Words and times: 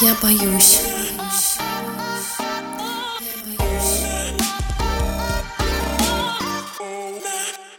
Я 0.00 0.16
боюсь. 0.20 0.80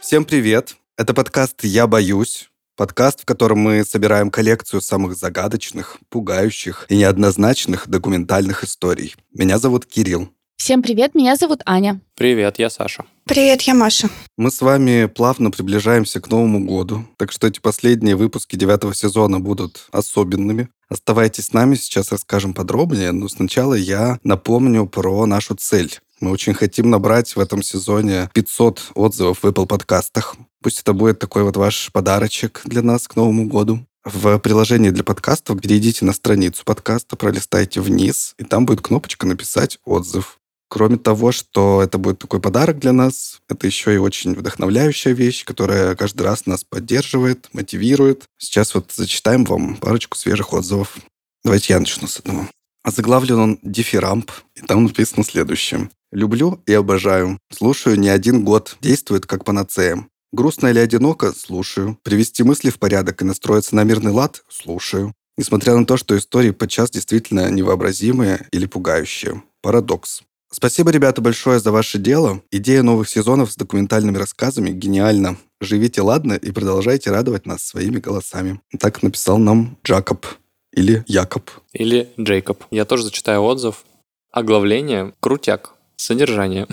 Всем 0.00 0.24
привет! 0.24 0.76
Это 0.96 1.12
подкаст 1.12 1.62
«Я 1.64 1.86
боюсь». 1.86 2.48
Подкаст, 2.76 3.22
в 3.22 3.24
котором 3.26 3.58
мы 3.58 3.84
собираем 3.84 4.30
коллекцию 4.30 4.80
самых 4.80 5.16
загадочных, 5.16 5.98
пугающих 6.08 6.86
и 6.88 6.96
неоднозначных 6.96 7.88
документальных 7.88 8.64
историй. 8.64 9.14
Меня 9.32 9.58
зовут 9.58 9.84
Кирилл. 9.84 10.30
Всем 10.56 10.82
привет, 10.82 11.14
меня 11.14 11.36
зовут 11.36 11.60
Аня. 11.64 12.00
Привет, 12.16 12.58
я 12.58 12.70
Саша. 12.70 13.04
Привет, 13.24 13.62
я 13.62 13.74
Маша. 13.74 14.08
Мы 14.36 14.50
с 14.50 14.60
вами 14.62 15.06
плавно 15.06 15.50
приближаемся 15.50 16.20
к 16.20 16.28
Новому 16.30 16.64
году, 16.64 17.06
так 17.18 17.30
что 17.30 17.46
эти 17.46 17.60
последние 17.60 18.16
выпуски 18.16 18.56
девятого 18.56 18.94
сезона 18.94 19.38
будут 19.38 19.86
особенными. 19.92 20.68
Оставайтесь 20.88 21.46
с 21.46 21.52
нами, 21.52 21.74
сейчас 21.74 22.10
расскажем 22.10 22.54
подробнее, 22.54 23.12
но 23.12 23.28
сначала 23.28 23.74
я 23.74 24.18
напомню 24.24 24.86
про 24.86 25.26
нашу 25.26 25.54
цель. 25.54 26.00
Мы 26.20 26.30
очень 26.30 26.54
хотим 26.54 26.90
набрать 26.90 27.36
в 27.36 27.38
этом 27.38 27.62
сезоне 27.62 28.30
500 28.32 28.92
отзывов 28.94 29.42
в 29.42 29.44
Apple 29.44 29.66
подкастах. 29.66 30.36
Пусть 30.62 30.80
это 30.80 30.94
будет 30.94 31.18
такой 31.18 31.42
вот 31.44 31.56
ваш 31.56 31.92
подарочек 31.92 32.62
для 32.64 32.82
нас 32.82 33.06
к 33.06 33.14
Новому 33.14 33.46
году. 33.46 33.86
В 34.04 34.38
приложении 34.38 34.90
для 34.90 35.04
подкастов 35.04 35.60
перейдите 35.60 36.04
на 36.04 36.12
страницу 36.12 36.64
подкаста, 36.64 37.16
пролистайте 37.16 37.80
вниз, 37.80 38.34
и 38.38 38.44
там 38.44 38.64
будет 38.64 38.80
кнопочка 38.80 39.26
«Написать 39.26 39.78
отзыв». 39.84 40.38
Кроме 40.68 40.96
того, 40.96 41.30
что 41.32 41.80
это 41.82 41.96
будет 41.96 42.18
такой 42.18 42.40
подарок 42.40 42.78
для 42.78 42.92
нас, 42.92 43.40
это 43.48 43.66
еще 43.66 43.94
и 43.94 43.98
очень 43.98 44.34
вдохновляющая 44.34 45.12
вещь, 45.12 45.44
которая 45.44 45.94
каждый 45.94 46.22
раз 46.22 46.46
нас 46.46 46.64
поддерживает, 46.64 47.48
мотивирует. 47.52 48.24
Сейчас 48.38 48.74
вот 48.74 48.90
зачитаем 48.94 49.44
вам 49.44 49.76
парочку 49.76 50.16
свежих 50.16 50.52
отзывов. 50.52 50.96
Давайте 51.44 51.74
я 51.74 51.78
начну 51.78 52.08
с 52.08 52.18
одного. 52.18 52.48
Озаглавлен 52.82 53.38
он 53.38 53.58
«Дифирамп», 53.62 54.30
и 54.54 54.60
там 54.60 54.84
написано 54.84 55.24
следующее. 55.24 55.90
«Люблю 56.12 56.62
и 56.66 56.72
обожаю. 56.72 57.38
Слушаю 57.52 57.98
не 57.98 58.08
один 58.08 58.44
год. 58.44 58.76
Действует 58.80 59.26
как 59.26 59.44
панацея. 59.44 60.06
Грустно 60.32 60.68
или 60.68 60.78
одиноко? 60.78 61.32
Слушаю. 61.32 61.98
Привести 62.02 62.42
мысли 62.42 62.70
в 62.70 62.78
порядок 62.78 63.22
и 63.22 63.24
настроиться 63.24 63.74
на 63.74 63.84
мирный 63.84 64.12
лад? 64.12 64.44
Слушаю. 64.48 65.14
Несмотря 65.36 65.76
на 65.76 65.84
то, 65.84 65.96
что 65.96 66.16
истории 66.16 66.50
подчас 66.50 66.90
действительно 66.90 67.50
невообразимые 67.50 68.46
или 68.52 68.66
пугающие. 68.66 69.42
Парадокс. 69.62 70.22
Спасибо, 70.50 70.90
ребята, 70.90 71.20
большое 71.20 71.60
за 71.60 71.72
ваше 71.72 71.98
дело. 71.98 72.40
Идея 72.50 72.82
новых 72.82 73.08
сезонов 73.08 73.50
с 73.50 73.56
документальными 73.56 74.16
рассказами 74.16 74.70
гениальна. 74.70 75.36
Живите 75.60 76.02
ладно 76.02 76.34
и 76.34 76.50
продолжайте 76.50 77.10
радовать 77.10 77.46
нас 77.46 77.62
своими 77.62 77.98
голосами. 77.98 78.60
Так 78.78 79.02
написал 79.02 79.38
нам 79.38 79.78
Джакоб. 79.84 80.26
Или 80.72 81.04
Якоб. 81.08 81.50
Или 81.72 82.10
Джейкоб. 82.20 82.64
Я 82.70 82.84
тоже 82.84 83.04
зачитаю 83.04 83.42
отзыв. 83.42 83.84
Оглавление 84.30 85.14
«Крутяк». 85.20 85.72
Содержание. 85.96 86.66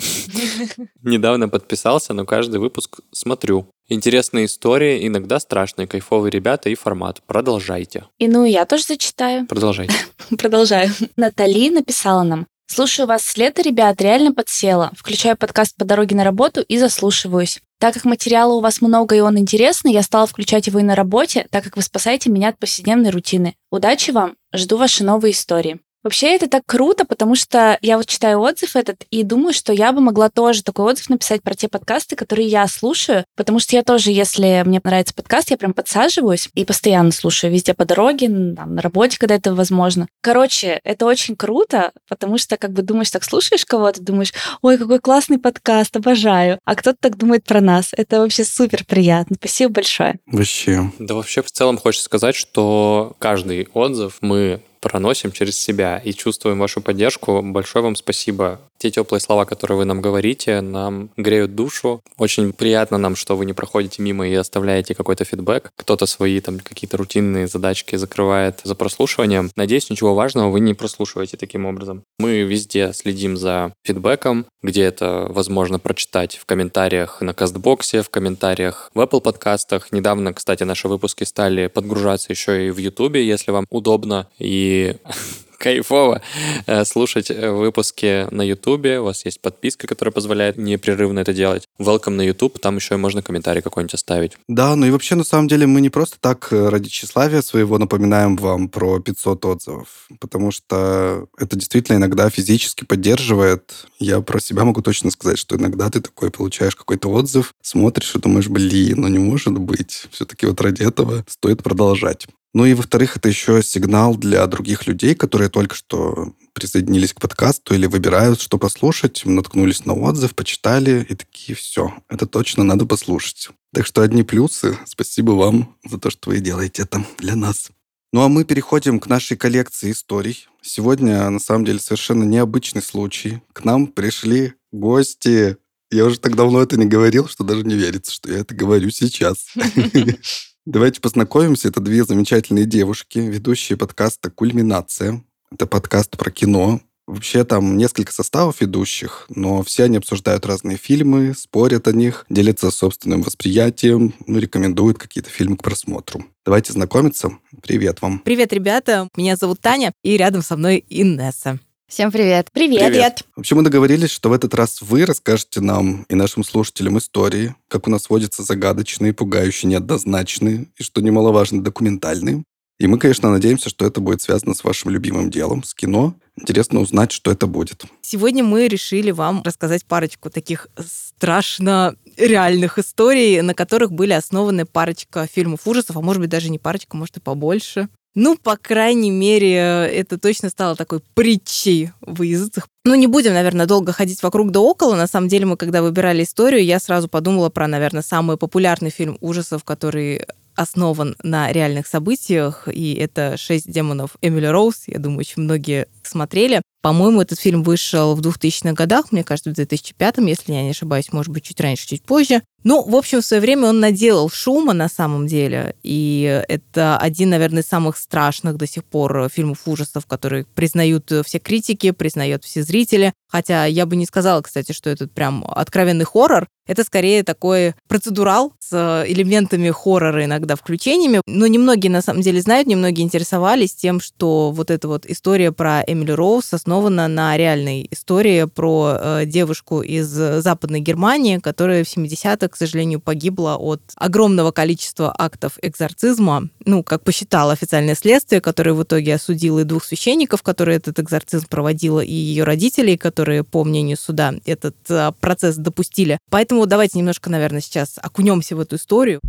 Недавно 1.02 1.48
подписался, 1.48 2.12
но 2.12 2.26
каждый 2.26 2.60
выпуск 2.60 3.00
смотрю. 3.10 3.66
Интересные 3.88 4.44
истории, 4.44 5.06
иногда 5.06 5.40
страшные, 5.40 5.86
кайфовые 5.86 6.30
ребята 6.30 6.68
и 6.68 6.74
формат. 6.74 7.22
Продолжайте. 7.26 8.04
И 8.18 8.28
ну, 8.28 8.44
я 8.44 8.66
тоже 8.66 8.84
зачитаю. 8.84 9.46
Продолжайте. 9.46 9.94
Продолжаю. 10.38 10.90
Натали 11.16 11.70
написала 11.70 12.22
нам. 12.22 12.46
Слушаю 12.66 13.06
вас 13.06 13.22
с 13.22 13.36
лета, 13.36 13.62
ребят, 13.62 14.00
реально 14.00 14.32
подсела. 14.32 14.90
Включаю 14.96 15.36
подкаст 15.36 15.76
по 15.76 15.84
дороге 15.84 16.16
на 16.16 16.24
работу 16.24 16.62
и 16.62 16.78
заслушиваюсь. 16.78 17.60
Так 17.78 17.94
как 17.94 18.04
материала 18.04 18.54
у 18.54 18.60
вас 18.60 18.80
много 18.80 19.14
и 19.14 19.20
он 19.20 19.38
интересный, 19.38 19.92
я 19.92 20.02
стала 20.02 20.26
включать 20.26 20.66
его 20.66 20.78
и 20.78 20.82
на 20.82 20.94
работе, 20.94 21.46
так 21.50 21.62
как 21.62 21.76
вы 21.76 21.82
спасаете 21.82 22.30
меня 22.30 22.48
от 22.48 22.58
повседневной 22.58 23.10
рутины. 23.10 23.54
Удачи 23.70 24.10
вам, 24.10 24.36
жду 24.54 24.78
ваши 24.78 25.04
новые 25.04 25.32
истории. 25.32 25.80
Вообще 26.04 26.36
это 26.36 26.48
так 26.48 26.64
круто, 26.66 27.06
потому 27.06 27.34
что 27.34 27.78
я 27.80 27.96
вот 27.96 28.06
читаю 28.06 28.40
отзыв 28.40 28.76
этот 28.76 29.04
и 29.10 29.22
думаю, 29.22 29.54
что 29.54 29.72
я 29.72 29.90
бы 29.90 30.02
могла 30.02 30.28
тоже 30.28 30.62
такой 30.62 30.92
отзыв 30.92 31.08
написать 31.08 31.42
про 31.42 31.54
те 31.54 31.66
подкасты, 31.68 32.14
которые 32.14 32.46
я 32.46 32.68
слушаю, 32.68 33.24
потому 33.34 33.58
что 33.58 33.74
я 33.74 33.82
тоже, 33.82 34.10
если 34.10 34.62
мне 34.66 34.82
нравится 34.84 35.14
подкаст, 35.14 35.50
я 35.50 35.56
прям 35.56 35.72
подсаживаюсь 35.72 36.50
и 36.54 36.66
постоянно 36.66 37.10
слушаю 37.10 37.50
везде 37.50 37.72
по 37.72 37.86
дороге, 37.86 38.28
там, 38.28 38.74
на 38.74 38.82
работе, 38.82 39.18
когда 39.18 39.34
это 39.34 39.54
возможно. 39.54 40.06
Короче, 40.20 40.78
это 40.84 41.06
очень 41.06 41.36
круто, 41.36 41.92
потому 42.06 42.36
что 42.36 42.58
как 42.58 42.72
бы 42.72 42.82
думаешь, 42.82 43.10
так 43.10 43.24
слушаешь 43.24 43.64
кого-то, 43.64 44.02
думаешь, 44.02 44.34
ой, 44.60 44.76
какой 44.76 44.98
классный 44.98 45.38
подкаст, 45.38 45.96
обожаю. 45.96 46.58
А 46.66 46.74
кто-то 46.74 46.98
так 47.00 47.16
думает 47.16 47.44
про 47.44 47.62
нас. 47.62 47.92
Это 47.96 48.20
вообще 48.20 48.44
супер 48.44 48.84
приятно. 48.84 49.36
Спасибо 49.38 49.72
большое. 49.72 50.18
Вообще. 50.26 50.92
Да 50.98 51.14
вообще 51.14 51.42
в 51.42 51.50
целом 51.50 51.78
хочется 51.78 52.04
сказать, 52.04 52.34
что 52.34 53.16
каждый 53.18 53.68
отзыв 53.72 54.18
мы 54.20 54.60
проносим 54.84 55.32
через 55.32 55.58
себя 55.58 55.96
и 56.04 56.12
чувствуем 56.12 56.58
вашу 56.58 56.82
поддержку. 56.82 57.40
Большое 57.42 57.82
вам 57.82 57.96
спасибо. 57.96 58.60
Те 58.76 58.90
теплые 58.90 59.20
слова, 59.20 59.46
которые 59.46 59.78
вы 59.78 59.84
нам 59.86 60.02
говорите, 60.02 60.60
нам 60.60 61.08
греют 61.16 61.54
душу. 61.54 62.02
Очень 62.18 62.52
приятно 62.52 62.98
нам, 62.98 63.16
что 63.16 63.34
вы 63.34 63.46
не 63.46 63.54
проходите 63.54 64.02
мимо 64.02 64.28
и 64.28 64.34
оставляете 64.34 64.94
какой-то 64.94 65.24
фидбэк. 65.24 65.70
Кто-то 65.76 66.04
свои 66.04 66.38
там 66.40 66.58
какие-то 66.58 66.98
рутинные 66.98 67.46
задачки 67.46 67.96
закрывает 67.96 68.60
за 68.62 68.74
прослушиванием. 68.74 69.50
Надеюсь, 69.56 69.88
ничего 69.88 70.14
важного 70.14 70.50
вы 70.50 70.60
не 70.60 70.74
прослушиваете 70.74 71.38
таким 71.38 71.64
образом. 71.64 72.02
Мы 72.18 72.42
везде 72.42 72.92
следим 72.92 73.38
за 73.38 73.72
фидбэком, 73.84 74.44
где 74.62 74.82
это 74.82 75.28
возможно 75.30 75.78
прочитать 75.78 76.36
в 76.36 76.44
комментариях 76.44 77.22
на 77.22 77.32
Кастбоксе, 77.32 78.02
в 78.02 78.10
комментариях 78.10 78.90
в 78.94 79.00
Apple 79.00 79.22
подкастах. 79.22 79.92
Недавно, 79.92 80.34
кстати, 80.34 80.64
наши 80.64 80.88
выпуски 80.88 81.24
стали 81.24 81.68
подгружаться 81.68 82.32
еще 82.32 82.66
и 82.66 82.70
в 82.70 82.76
YouTube, 82.76 83.16
если 83.16 83.50
вам 83.50 83.64
удобно. 83.70 84.28
И 84.38 84.73
кайфово 85.64 86.20
э, 86.66 86.84
слушать 86.84 87.30
э, 87.30 87.50
выпуски 87.50 88.28
на 88.30 88.42
Ютубе. 88.42 89.00
У 89.00 89.04
вас 89.04 89.24
есть 89.24 89.40
подписка, 89.40 89.86
которая 89.86 90.12
позволяет 90.12 90.58
непрерывно 90.58 91.20
это 91.20 91.32
делать. 91.32 91.64
Welcome 91.80 92.10
на 92.10 92.22
YouTube, 92.22 92.58
там 92.58 92.76
еще 92.76 92.94
и 92.94 92.98
можно 92.98 93.22
комментарий 93.22 93.62
какой-нибудь 93.62 93.94
оставить. 93.94 94.32
Да, 94.46 94.76
ну 94.76 94.86
и 94.86 94.90
вообще, 94.90 95.14
на 95.14 95.24
самом 95.24 95.48
деле, 95.48 95.66
мы 95.66 95.80
не 95.80 95.88
просто 95.88 96.16
так 96.20 96.48
э, 96.52 96.68
ради 96.68 96.90
тщеславия 96.90 97.40
своего 97.40 97.78
напоминаем 97.78 98.36
вам 98.36 98.68
про 98.68 99.00
500 99.00 99.44
отзывов, 99.46 100.06
потому 100.20 100.50
что 100.50 101.28
это 101.38 101.56
действительно 101.56 101.96
иногда 101.96 102.28
физически 102.28 102.84
поддерживает. 102.84 103.86
Я 103.98 104.20
про 104.20 104.40
себя 104.40 104.64
могу 104.64 104.82
точно 104.82 105.10
сказать, 105.10 105.38
что 105.38 105.56
иногда 105.56 105.88
ты 105.88 106.02
такой 106.02 106.30
получаешь 106.30 106.76
какой-то 106.76 107.08
отзыв, 107.08 107.54
смотришь 107.62 108.14
и 108.14 108.18
думаешь, 108.18 108.48
блин, 108.48 109.00
ну 109.00 109.08
не 109.08 109.18
может 109.18 109.54
быть. 109.54 110.08
Все-таки 110.10 110.44
вот 110.44 110.60
ради 110.60 110.82
этого 110.82 111.24
стоит 111.26 111.62
продолжать. 111.62 112.26
Ну 112.54 112.64
и, 112.64 112.74
во-вторых, 112.74 113.16
это 113.16 113.28
еще 113.28 113.62
сигнал 113.64 114.14
для 114.16 114.46
других 114.46 114.86
людей, 114.86 115.16
которые 115.16 115.50
только 115.50 115.74
что 115.74 116.32
присоединились 116.52 117.12
к 117.12 117.20
подкасту 117.20 117.74
или 117.74 117.86
выбирают, 117.86 118.40
что 118.40 118.58
послушать, 118.58 119.26
наткнулись 119.26 119.84
на 119.84 119.92
отзыв, 119.92 120.36
почитали 120.36 121.04
и 121.08 121.16
такие, 121.16 121.56
все, 121.56 121.92
это 122.08 122.26
точно 122.26 122.62
надо 122.62 122.86
послушать. 122.86 123.48
Так 123.74 123.86
что 123.86 124.02
одни 124.02 124.22
плюсы. 124.22 124.78
Спасибо 124.86 125.32
вам 125.32 125.76
за 125.84 125.98
то, 125.98 126.10
что 126.10 126.30
вы 126.30 126.38
делаете 126.38 126.82
это 126.82 127.04
для 127.18 127.34
нас. 127.34 127.70
Ну 128.12 128.22
а 128.22 128.28
мы 128.28 128.44
переходим 128.44 129.00
к 129.00 129.08
нашей 129.08 129.36
коллекции 129.36 129.90
историй. 129.90 130.46
Сегодня, 130.62 131.28
на 131.30 131.40
самом 131.40 131.64
деле, 131.64 131.80
совершенно 131.80 132.22
необычный 132.22 132.82
случай. 132.82 133.42
К 133.52 133.64
нам 133.64 133.88
пришли 133.88 134.52
гости. 134.70 135.56
Я 135.90 136.04
уже 136.04 136.20
так 136.20 136.36
давно 136.36 136.62
это 136.62 136.76
не 136.76 136.86
говорил, 136.86 137.26
что 137.26 137.42
даже 137.42 137.64
не 137.64 137.74
верится, 137.74 138.12
что 138.12 138.30
я 138.30 138.38
это 138.38 138.54
говорю 138.54 138.90
сейчас. 138.90 139.48
Давайте 140.66 141.02
познакомимся. 141.02 141.68
Это 141.68 141.80
две 141.80 142.04
замечательные 142.04 142.64
девушки, 142.64 143.18
ведущие 143.18 143.76
подкаста 143.76 144.30
«Кульминация». 144.30 145.22
Это 145.52 145.66
подкаст 145.66 146.16
про 146.16 146.30
кино. 146.30 146.80
Вообще 147.06 147.44
там 147.44 147.76
несколько 147.76 148.14
составов 148.14 148.62
ведущих, 148.62 149.26
но 149.28 149.62
все 149.62 149.84
они 149.84 149.98
обсуждают 149.98 150.46
разные 150.46 150.78
фильмы, 150.78 151.34
спорят 151.36 151.86
о 151.86 151.92
них, 151.92 152.24
делятся 152.30 152.70
собственным 152.70 153.20
восприятием, 153.20 154.14
ну, 154.26 154.38
рекомендуют 154.38 154.96
какие-то 154.96 155.28
фильмы 155.28 155.58
к 155.58 155.62
просмотру. 155.62 156.24
Давайте 156.46 156.72
знакомиться. 156.72 157.32
Привет 157.62 158.00
вам. 158.00 158.20
Привет, 158.20 158.54
ребята. 158.54 159.10
Меня 159.18 159.36
зовут 159.36 159.60
Таня, 159.60 159.92
и 160.02 160.16
рядом 160.16 160.40
со 160.40 160.56
мной 160.56 160.82
Инесса. 160.88 161.60
Всем 161.86 162.10
привет. 162.10 162.48
Привет. 162.52 162.88
Привет. 162.88 163.22
В 163.36 163.40
общем, 163.40 163.58
мы 163.58 163.62
договорились, 163.62 164.10
что 164.10 164.30
в 164.30 164.32
этот 164.32 164.54
раз 164.54 164.80
вы 164.80 165.04
расскажете 165.04 165.60
нам 165.60 166.04
и 166.08 166.14
нашим 166.14 166.42
слушателям 166.42 166.96
истории, 166.96 167.54
как 167.68 167.86
у 167.86 167.90
нас 167.90 168.08
водятся 168.08 168.42
загадочные, 168.42 169.12
пугающие, 169.12 169.70
неоднозначные 169.70 170.66
и, 170.76 170.82
что 170.82 171.02
немаловажно, 171.02 171.62
документальные. 171.62 172.42
И 172.80 172.86
мы, 172.86 172.98
конечно, 172.98 173.30
надеемся, 173.30 173.68
что 173.68 173.86
это 173.86 174.00
будет 174.00 174.22
связано 174.22 174.54
с 174.54 174.64
вашим 174.64 174.90
любимым 174.90 175.30
делом, 175.30 175.62
с 175.62 175.74
кино. 175.74 176.14
Интересно 176.36 176.80
узнать, 176.80 177.12
что 177.12 177.30
это 177.30 177.46
будет. 177.46 177.84
Сегодня 178.00 178.42
мы 178.42 178.66
решили 178.66 179.10
вам 179.10 179.42
рассказать 179.44 179.84
парочку 179.84 180.30
таких 180.30 180.68
страшно 180.78 181.94
реальных 182.16 182.78
историй, 182.78 183.42
на 183.42 183.54
которых 183.54 183.92
были 183.92 184.12
основаны 184.12 184.64
парочка 184.64 185.28
фильмов 185.30 185.66
ужасов, 185.66 185.96
а 185.96 186.00
может 186.00 186.20
быть 186.20 186.30
даже 186.30 186.50
не 186.50 186.58
парочка, 186.58 186.96
может 186.96 187.18
и 187.18 187.20
побольше. 187.20 187.88
Ну, 188.14 188.36
по 188.36 188.56
крайней 188.56 189.10
мере, 189.10 189.56
это 189.56 190.18
точно 190.18 190.48
стало 190.48 190.76
такой 190.76 191.00
притчей 191.14 191.90
в 192.00 192.22
языцах. 192.22 192.68
Ну, 192.84 192.94
не 192.94 193.08
будем, 193.08 193.32
наверное, 193.34 193.66
долго 193.66 193.92
ходить 193.92 194.22
вокруг 194.22 194.52
да 194.52 194.60
около. 194.60 194.94
На 194.94 195.08
самом 195.08 195.28
деле, 195.28 195.46
мы, 195.46 195.56
когда 195.56 195.82
выбирали 195.82 196.22
историю, 196.22 196.64
я 196.64 196.78
сразу 196.78 197.08
подумала 197.08 197.48
про, 197.48 197.66
наверное, 197.66 198.02
самый 198.02 198.36
популярный 198.36 198.90
фильм 198.90 199.18
ужасов, 199.20 199.64
который 199.64 200.26
основан 200.54 201.16
на 201.22 201.50
реальных 201.50 201.86
событиях, 201.86 202.68
и 202.72 202.94
это 202.94 203.36
«Шесть 203.36 203.70
демонов» 203.70 204.16
Эмили 204.22 204.46
Роуз. 204.46 204.84
Я 204.86 204.98
думаю, 204.98 205.20
очень 205.20 205.42
многие 205.42 205.88
смотрели. 206.02 206.62
По-моему, 206.84 207.22
этот 207.22 207.40
фильм 207.40 207.62
вышел 207.62 208.14
в 208.14 208.20
2000-х 208.20 208.74
годах, 208.74 209.10
мне 209.10 209.24
кажется, 209.24 209.48
в 209.48 209.54
2005, 209.54 210.18
если 210.18 210.52
я 210.52 210.62
не 210.62 210.70
ошибаюсь, 210.72 211.10
может 211.14 211.32
быть, 211.32 211.44
чуть 211.44 211.58
раньше, 211.58 211.88
чуть 211.88 212.02
позже. 212.02 212.42
Ну, 212.62 212.82
в 212.82 212.94
общем, 212.94 213.20
в 213.20 213.24
свое 213.24 213.40
время 213.40 213.68
он 213.68 213.80
наделал 213.80 214.30
шума 214.30 214.74
на 214.74 214.88
самом 214.88 215.26
деле, 215.26 215.76
и 215.82 216.44
это 216.48 216.98
один, 216.98 217.30
наверное, 217.30 217.62
из 217.62 217.66
самых 217.66 217.96
страшных 217.96 218.56
до 218.56 218.66
сих 218.66 218.84
пор 218.84 219.30
фильмов 219.30 219.60
ужасов, 219.66 220.04
которые 220.04 220.44
признают 220.54 221.10
все 221.24 221.38
критики, 221.38 221.90
признают 221.90 222.44
все 222.44 222.62
зрители. 222.62 223.12
Хотя 223.28 223.64
я 223.64 223.84
бы 223.84 223.96
не 223.96 224.06
сказала, 224.06 224.42
кстати, 224.42 224.72
что 224.72 224.90
это 224.90 225.08
прям 225.08 225.44
откровенный 225.46 226.04
хоррор. 226.04 226.46
Это 226.66 226.84
скорее 226.84 227.22
такой 227.24 227.74
процедурал 227.88 228.54
с 228.58 229.04
элементами 229.06 229.70
хоррора 229.70 230.24
иногда 230.24 230.56
включениями. 230.56 231.20
Но 231.26 231.46
немногие 231.46 231.90
на 231.90 232.00
самом 232.00 232.22
деле 232.22 232.40
знают, 232.40 232.68
немногие 232.68 233.04
интересовались 233.04 233.74
тем, 233.74 234.00
что 234.00 234.50
вот 234.52 234.70
эта 234.70 234.88
вот 234.88 235.04
история 235.04 235.52
про 235.52 235.82
Эмили 235.86 236.12
Роуз 236.12 236.46
основана 236.74 237.08
на 237.08 237.36
реальной 237.36 237.86
истории 237.90 238.44
про 238.44 238.96
э, 238.98 239.26
девушку 239.26 239.82
из 239.82 240.06
Западной 240.06 240.80
Германии, 240.80 241.38
которая 241.38 241.84
в 241.84 241.86
70-х, 241.86 242.48
к 242.48 242.56
сожалению, 242.56 243.00
погибла 243.00 243.56
от 243.56 243.80
огромного 243.96 244.50
количества 244.50 245.14
актов 245.16 245.58
экзорцизма. 245.62 246.48
Ну, 246.64 246.82
как 246.82 247.02
посчитало 247.02 247.52
официальное 247.52 247.94
следствие, 247.94 248.40
которое 248.40 248.72
в 248.72 248.82
итоге 248.82 249.14
осудило 249.14 249.60
и 249.60 249.64
двух 249.64 249.84
священников, 249.84 250.42
которые 250.42 250.78
этот 250.78 250.98
экзорцизм 250.98 251.46
проводила, 251.48 252.00
и 252.00 252.12
ее 252.12 252.44
родителей, 252.44 252.96
которые, 252.96 253.44
по 253.44 253.62
мнению 253.64 253.96
суда, 253.96 254.34
этот 254.44 254.76
э, 254.88 255.12
процесс 255.20 255.56
допустили. 255.56 256.18
Поэтому 256.30 256.54
Поэтому 256.54 256.66
давайте 256.66 256.98
немножко, 256.98 257.30
наверное, 257.30 257.60
сейчас 257.60 257.98
окунемся 258.02 258.56
в 258.56 258.60
эту 258.60 258.76
историю. 258.76 259.20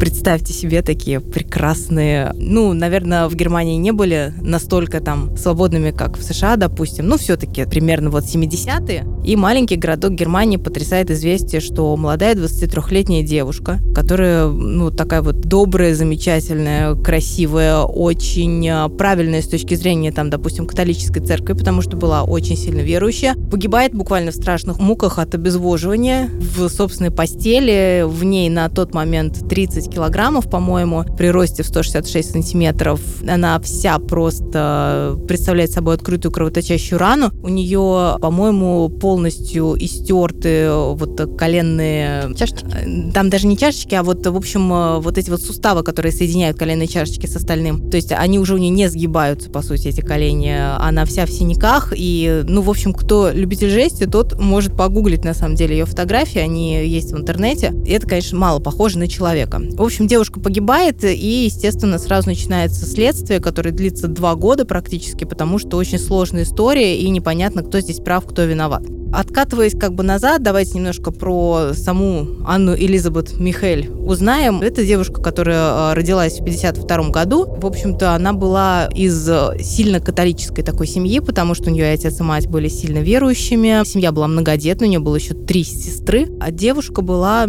Представьте 0.00 0.54
себе 0.54 0.80
такие 0.80 1.20
прекрасные, 1.20 2.32
ну, 2.34 2.72
наверное, 2.72 3.28
в 3.28 3.34
Германии 3.34 3.76
не 3.76 3.92
были 3.92 4.32
настолько 4.40 5.00
там 5.00 5.36
свободными, 5.36 5.90
как 5.90 6.16
в 6.16 6.22
США, 6.22 6.56
допустим, 6.56 7.06
ну, 7.06 7.18
все-таки 7.18 7.66
примерно 7.66 8.08
вот 8.08 8.24
70-е, 8.24 9.06
и 9.26 9.36
маленький 9.36 9.76
городок 9.76 10.12
Германии 10.12 10.56
потрясает 10.56 11.10
известие, 11.10 11.60
что 11.60 11.94
молодая 11.96 12.34
23-летняя 12.34 13.22
девушка, 13.22 13.78
которая, 13.94 14.46
ну, 14.46 14.90
такая 14.90 15.20
вот 15.20 15.40
добрая, 15.40 15.94
замечательная, 15.94 16.94
красивая, 16.94 17.80
очень 17.80 18.66
а, 18.70 18.88
правильная 18.88 19.42
с 19.42 19.48
точки 19.48 19.74
зрения, 19.74 20.12
там, 20.12 20.30
допустим, 20.30 20.66
католической 20.66 21.20
церкви, 21.20 21.52
потому 21.52 21.82
что 21.82 21.98
была 21.98 22.22
очень 22.22 22.56
сильно 22.56 22.80
верующая, 22.80 23.34
погибает 23.34 23.92
буквально 23.92 24.30
в 24.30 24.34
страшных 24.34 24.78
муках 24.78 25.18
от 25.18 25.34
обезвоживания 25.34 26.30
в 26.30 26.70
собственной 26.70 27.10
постели, 27.10 28.02
в 28.06 28.24
ней 28.24 28.48
на 28.48 28.70
тот 28.70 28.94
момент 28.94 29.46
30 29.46 29.89
килограммов, 29.90 30.48
по-моему, 30.48 31.04
при 31.16 31.28
росте 31.28 31.62
в 31.62 31.66
166 31.66 32.32
сантиметров. 32.32 33.00
Она 33.28 33.60
вся 33.60 33.98
просто 33.98 35.18
представляет 35.26 35.70
собой 35.70 35.94
открытую 35.94 36.32
кровоточащую 36.32 36.98
рану. 36.98 37.30
У 37.42 37.48
нее, 37.48 38.16
по-моему, 38.20 38.88
полностью 38.88 39.76
истерты 39.78 40.70
вот 40.72 41.36
коленные... 41.36 42.34
Чашечки? 42.36 42.66
Там 43.12 43.30
даже 43.30 43.46
не 43.46 43.56
чашечки, 43.56 43.94
а 43.94 44.02
вот, 44.02 44.26
в 44.26 44.36
общем, 44.36 45.00
вот 45.00 45.18
эти 45.18 45.30
вот 45.30 45.42
суставы, 45.42 45.82
которые 45.82 46.12
соединяют 46.12 46.58
коленные 46.58 46.88
чашечки 46.88 47.26
с 47.26 47.36
остальным. 47.36 47.90
То 47.90 47.96
есть 47.96 48.12
они 48.12 48.38
уже 48.38 48.54
у 48.54 48.58
нее 48.58 48.70
не 48.70 48.88
сгибаются, 48.88 49.50
по 49.50 49.62
сути, 49.62 49.88
эти 49.88 50.00
колени. 50.00 50.56
Она 50.78 51.04
вся 51.04 51.26
в 51.26 51.30
синяках. 51.30 51.92
И, 51.96 52.42
ну, 52.46 52.62
в 52.62 52.70
общем, 52.70 52.92
кто 52.92 53.30
любитель 53.30 53.70
жести, 53.70 54.06
тот 54.06 54.38
может 54.40 54.76
погуглить, 54.76 55.24
на 55.24 55.34
самом 55.34 55.56
деле, 55.56 55.78
ее 55.78 55.84
фотографии. 55.84 56.40
Они 56.40 56.86
есть 56.86 57.12
в 57.12 57.16
интернете. 57.16 57.74
И 57.86 57.90
это, 57.90 58.06
конечно, 58.06 58.38
мало 58.38 58.60
похоже 58.60 58.98
на 58.98 59.08
человека. 59.08 59.60
В 59.80 59.82
общем, 59.82 60.06
девушка 60.06 60.40
погибает, 60.40 61.04
и, 61.04 61.44
естественно, 61.46 61.98
сразу 61.98 62.28
начинается 62.28 62.84
следствие, 62.84 63.40
которое 63.40 63.70
длится 63.70 64.08
два 64.08 64.34
года 64.34 64.66
практически, 64.66 65.24
потому 65.24 65.58
что 65.58 65.78
очень 65.78 65.98
сложная 65.98 66.42
история, 66.42 67.00
и 67.00 67.08
непонятно, 67.08 67.62
кто 67.62 67.80
здесь 67.80 67.96
прав, 67.96 68.26
кто 68.26 68.42
виноват. 68.44 68.82
Откатываясь 69.10 69.72
как 69.72 69.94
бы 69.94 70.04
назад, 70.04 70.42
давайте 70.42 70.74
немножко 70.74 71.10
про 71.10 71.72
саму 71.72 72.26
Анну 72.46 72.76
Элизабет 72.76 73.40
Михель 73.40 73.88
узнаем. 73.88 74.60
Это 74.60 74.84
девушка, 74.84 75.22
которая 75.22 75.92
э, 75.92 75.94
родилась 75.94 76.38
в 76.38 76.44
52 76.44 77.08
году. 77.08 77.46
В 77.46 77.64
общем-то, 77.64 78.14
она 78.14 78.34
была 78.34 78.86
из 78.94 79.28
сильно 79.62 79.98
католической 79.98 80.62
такой 80.62 80.86
семьи, 80.86 81.20
потому 81.20 81.54
что 81.54 81.70
у 81.70 81.72
нее 81.72 81.90
отец 81.90 82.20
и 82.20 82.22
мать 82.22 82.46
были 82.46 82.68
сильно 82.68 82.98
верующими. 82.98 83.82
Семья 83.84 84.12
была 84.12 84.28
многодетная, 84.28 84.86
у 84.86 84.90
нее 84.90 85.00
было 85.00 85.16
еще 85.16 85.34
три 85.34 85.64
сестры. 85.64 86.28
А 86.38 86.52
девушка 86.52 87.02
была 87.02 87.48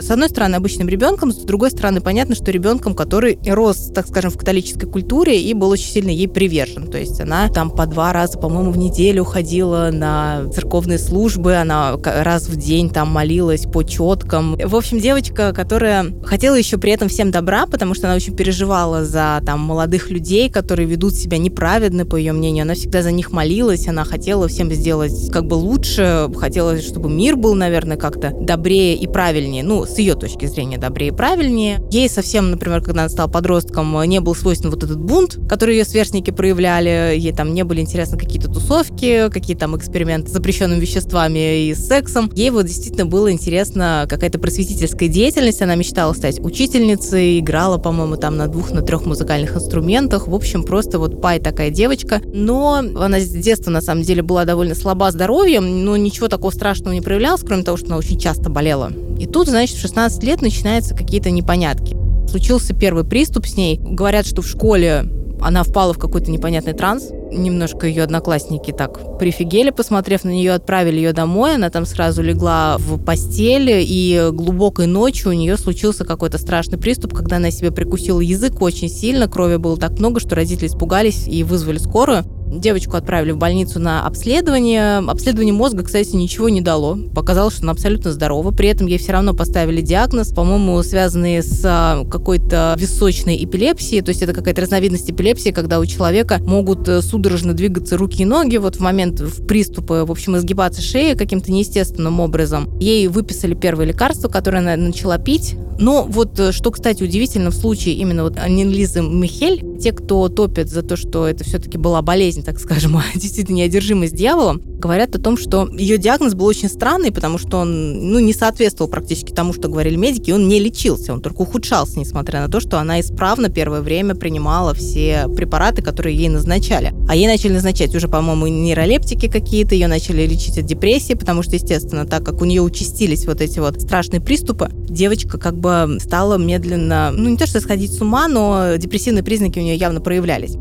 с 0.00 0.10
одной 0.10 0.28
стороны, 0.28 0.54
обычным 0.54 0.88
ребенком, 0.88 1.32
с 1.32 1.36
другой 1.36 1.70
стороны, 1.72 2.00
понятно, 2.00 2.34
что 2.34 2.50
ребенком, 2.50 2.94
который 2.94 3.38
рос, 3.46 3.90
так 3.94 4.06
скажем, 4.06 4.30
в 4.30 4.38
католической 4.38 4.86
культуре 4.86 5.40
и 5.40 5.54
был 5.54 5.70
очень 5.70 5.90
сильно 5.90 6.10
ей 6.10 6.28
привержен. 6.28 6.86
То 6.88 6.98
есть 6.98 7.20
она 7.20 7.48
там 7.48 7.70
по 7.70 7.86
два 7.86 8.12
раза, 8.12 8.38
по-моему, 8.38 8.70
в 8.70 8.78
неделю 8.78 9.24
ходила 9.24 9.90
на 9.92 10.44
церковные 10.54 10.98
службы, 10.98 11.56
она 11.56 11.96
раз 12.02 12.48
в 12.48 12.56
день 12.56 12.90
там 12.90 13.08
молилась 13.08 13.62
по 13.62 13.82
четкам. 13.82 14.56
В 14.56 14.76
общем, 14.76 14.98
девочка, 14.98 15.52
которая 15.52 16.06
хотела 16.24 16.54
еще 16.54 16.78
при 16.78 16.92
этом 16.92 17.08
всем 17.08 17.30
добра, 17.30 17.66
потому 17.66 17.94
что 17.94 18.06
она 18.06 18.16
очень 18.16 18.36
переживала 18.36 19.04
за 19.04 19.40
там 19.44 19.60
молодых 19.60 20.10
людей, 20.10 20.50
которые 20.50 20.86
ведут 20.86 21.14
себя 21.14 21.38
неправедно, 21.38 22.06
по 22.06 22.16
ее 22.16 22.32
мнению. 22.32 22.62
Она 22.62 22.74
всегда 22.74 23.02
за 23.02 23.10
них 23.10 23.32
молилась, 23.32 23.88
она 23.88 24.04
хотела 24.04 24.48
всем 24.48 24.70
сделать 24.72 25.30
как 25.30 25.46
бы 25.46 25.54
лучше, 25.54 26.28
хотела, 26.36 26.80
чтобы 26.80 27.10
мир 27.10 27.36
был, 27.36 27.54
наверное, 27.54 27.96
как-то 27.96 28.30
добрее 28.30 28.96
и 28.96 29.06
правильнее. 29.06 29.62
Ну, 29.62 29.84
с 29.84 29.98
ее 29.98 30.14
точки 30.14 30.46
зрения, 30.46 30.78
добрее 30.78 31.08
и 31.08 31.14
правильнее. 31.14 31.51
Ей 31.52 32.08
совсем, 32.08 32.50
например, 32.50 32.80
когда 32.82 33.02
она 33.02 33.08
стала 33.08 33.28
подростком, 33.28 34.02
не 34.04 34.20
был 34.20 34.34
свойствен 34.34 34.70
вот 34.70 34.82
этот 34.82 34.98
бунт, 34.98 35.38
который 35.48 35.76
ее 35.76 35.84
сверстники 35.84 36.30
проявляли. 36.30 37.16
Ей 37.16 37.32
там 37.32 37.52
не 37.54 37.64
были 37.64 37.80
интересны 37.80 38.18
какие-то 38.18 38.48
тусовки, 38.48 39.28
какие 39.30 39.56
там 39.56 39.76
эксперименты 39.76 40.30
с 40.30 40.32
запрещенными 40.32 40.80
веществами 40.80 41.66
и 41.68 41.74
с 41.74 41.86
сексом. 41.86 42.30
Ей 42.34 42.50
вот 42.50 42.66
действительно 42.66 43.06
было 43.06 43.30
интересно 43.30 44.06
какая-то 44.08 44.38
просветительская 44.38 45.08
деятельность. 45.08 45.62
Она 45.62 45.74
мечтала 45.74 46.12
стать 46.12 46.40
учительницей, 46.40 47.38
играла, 47.40 47.78
по-моему, 47.78 48.16
там 48.16 48.36
на 48.36 48.48
двух, 48.48 48.70
на 48.70 48.82
трех 48.82 49.04
музыкальных 49.04 49.56
инструментах. 49.56 50.28
В 50.28 50.34
общем, 50.34 50.62
просто 50.62 50.98
вот 50.98 51.20
пай 51.20 51.40
такая 51.40 51.70
девочка. 51.70 52.20
Но 52.24 52.76
она 52.76 53.20
с 53.20 53.28
детства, 53.28 53.70
на 53.70 53.80
самом 53.80 54.02
деле, 54.02 54.22
была 54.22 54.44
довольно 54.44 54.74
слаба 54.74 55.10
здоровьем, 55.10 55.84
но 55.84 55.96
ничего 55.96 56.28
такого 56.28 56.50
страшного 56.50 56.94
не 56.94 57.00
проявлялось, 57.00 57.42
кроме 57.42 57.62
того, 57.62 57.76
что 57.76 57.86
она 57.86 57.96
очень 57.96 58.18
часто 58.18 58.48
болела. 58.50 58.92
И 59.18 59.26
тут, 59.26 59.48
значит, 59.48 59.76
в 59.76 59.80
16 59.80 60.22
лет 60.24 60.42
начинаются 60.42 60.96
какие-то 60.96 61.30
непонятки. 61.42 61.96
Случился 62.28 62.74
первый 62.74 63.04
приступ 63.04 63.46
с 63.46 63.56
ней. 63.56 63.78
Говорят, 63.78 64.26
что 64.26 64.42
в 64.42 64.46
школе 64.46 65.04
она 65.40 65.64
впала 65.64 65.92
в 65.92 65.98
какой-то 65.98 66.30
непонятный 66.30 66.72
транс. 66.72 67.10
Немножко 67.32 67.86
ее 67.86 68.04
одноклассники 68.04 68.70
так 68.70 69.18
прифигели, 69.18 69.70
посмотрев 69.70 70.24
на 70.24 70.30
нее, 70.30 70.52
отправили 70.52 70.96
ее 70.96 71.12
домой. 71.12 71.56
Она 71.56 71.68
там 71.68 71.84
сразу 71.84 72.22
легла 72.22 72.76
в 72.78 73.02
постели, 73.02 73.82
и 73.84 74.28
глубокой 74.32 74.86
ночью 74.86 75.30
у 75.30 75.34
нее 75.34 75.56
случился 75.56 76.04
какой-то 76.04 76.38
страшный 76.38 76.78
приступ, 76.78 77.14
когда 77.14 77.36
она 77.36 77.50
себе 77.50 77.72
прикусила 77.72 78.20
язык 78.20 78.62
очень 78.62 78.88
сильно, 78.88 79.28
крови 79.28 79.56
было 79.56 79.76
так 79.76 79.98
много, 79.98 80.20
что 80.20 80.36
родители 80.36 80.68
испугались 80.68 81.26
и 81.26 81.42
вызвали 81.42 81.78
скорую. 81.78 82.24
Девочку 82.52 82.96
отправили 82.98 83.30
в 83.32 83.38
больницу 83.38 83.80
на 83.80 84.06
обследование. 84.06 84.98
Обследование 84.98 85.54
мозга, 85.54 85.82
кстати, 85.84 86.14
ничего 86.14 86.50
не 86.50 86.60
дало. 86.60 86.98
Показалось, 87.14 87.54
что 87.54 87.62
она 87.62 87.72
абсолютно 87.72 88.12
здорова. 88.12 88.50
При 88.50 88.68
этом 88.68 88.86
ей 88.86 88.98
все 88.98 89.12
равно 89.12 89.32
поставили 89.32 89.80
диагноз, 89.80 90.32
по-моему, 90.32 90.82
связанный 90.82 91.42
с 91.42 91.62
а, 91.64 92.04
какой-то 92.04 92.74
височной 92.78 93.42
эпилепсией. 93.42 94.02
То 94.02 94.10
есть 94.10 94.20
это 94.22 94.34
какая-то 94.34 94.60
разновидность 94.60 95.10
эпилепсии, 95.10 95.50
когда 95.50 95.80
у 95.80 95.86
человека 95.86 96.40
могут 96.44 96.86
э, 96.88 97.00
судорожно 97.00 97.54
двигаться 97.54 97.96
руки 97.96 98.22
и 98.22 98.26
ноги. 98.26 98.58
Вот 98.58 98.76
в 98.76 98.80
момент 98.80 99.20
в 99.20 99.46
приступа, 99.46 100.04
в 100.04 100.10
общем, 100.10 100.36
изгибаться 100.36 100.82
шея 100.82 101.16
каким-то 101.16 101.50
неестественным 101.50 102.20
образом. 102.20 102.68
Ей 102.78 103.08
выписали 103.08 103.54
первое 103.54 103.86
лекарство, 103.86 104.28
которое 104.28 104.58
она 104.58 104.76
начала 104.76 105.16
пить. 105.16 105.56
Но 105.78 106.04
вот 106.04 106.38
э, 106.38 106.52
что, 106.52 106.70
кстати, 106.70 107.02
удивительно 107.02 107.50
в 107.50 107.54
случае 107.54 107.94
именно 107.94 108.24
вот 108.24 108.38
Анилизы 108.38 109.00
Михель, 109.00 109.78
те, 109.80 109.92
кто 109.92 110.28
топит 110.28 110.68
за 110.68 110.82
то, 110.82 110.96
что 110.96 111.26
это 111.26 111.44
все-таки 111.44 111.78
была 111.78 112.02
болезнь, 112.02 112.41
так 112.42 112.60
скажем, 112.60 112.96
а 112.98 113.02
действительно 113.14 113.56
неодержимость 113.56 114.14
дьяволом, 114.14 114.62
говорят 114.78 115.14
о 115.14 115.18
том, 115.18 115.36
что 115.36 115.68
ее 115.68 115.96
диагноз 115.96 116.34
был 116.34 116.46
очень 116.46 116.68
странный, 116.68 117.12
потому 117.12 117.38
что 117.38 117.58
он 117.58 118.10
ну, 118.10 118.18
не 118.18 118.32
соответствовал 118.32 118.90
практически 118.90 119.32
тому, 119.32 119.52
что 119.52 119.68
говорили 119.68 119.96
медики, 119.96 120.30
и 120.30 120.32
он 120.32 120.48
не 120.48 120.58
лечился, 120.58 121.12
он 121.12 121.20
только 121.20 121.42
ухудшался, 121.42 121.98
несмотря 121.98 122.40
на 122.40 122.48
то, 122.48 122.60
что 122.60 122.78
она 122.78 123.00
исправно 123.00 123.48
первое 123.48 123.80
время 123.80 124.14
принимала 124.14 124.74
все 124.74 125.28
препараты, 125.34 125.82
которые 125.82 126.16
ей 126.16 126.28
назначали. 126.28 126.92
А 127.08 127.14
ей 127.14 127.26
начали 127.26 127.52
назначать 127.52 127.94
уже, 127.94 128.08
по-моему, 128.08 128.46
нейролептики 128.48 129.28
какие-то, 129.28 129.74
ее 129.74 129.86
начали 129.86 130.26
лечить 130.26 130.58
от 130.58 130.66
депрессии, 130.66 131.14
потому 131.14 131.42
что, 131.42 131.54
естественно, 131.54 132.04
так 132.04 132.24
как 132.24 132.42
у 132.42 132.44
нее 132.44 132.62
участились 132.62 133.26
вот 133.26 133.40
эти 133.40 133.60
вот 133.60 133.80
страшные 133.80 134.20
приступы, 134.20 134.68
девочка 134.72 135.38
как 135.38 135.56
бы 135.56 135.98
стала 136.00 136.36
медленно, 136.38 137.12
ну 137.12 137.30
не 137.30 137.36
то 137.36 137.46
что 137.46 137.60
сходить 137.60 137.92
с 137.92 138.00
ума, 138.00 138.28
но 138.28 138.76
депрессивные 138.76 139.22
признаки 139.22 139.58
у 139.58 139.62
нее 139.62 139.76
явно 139.76 140.00
проявлялись. 140.00 140.56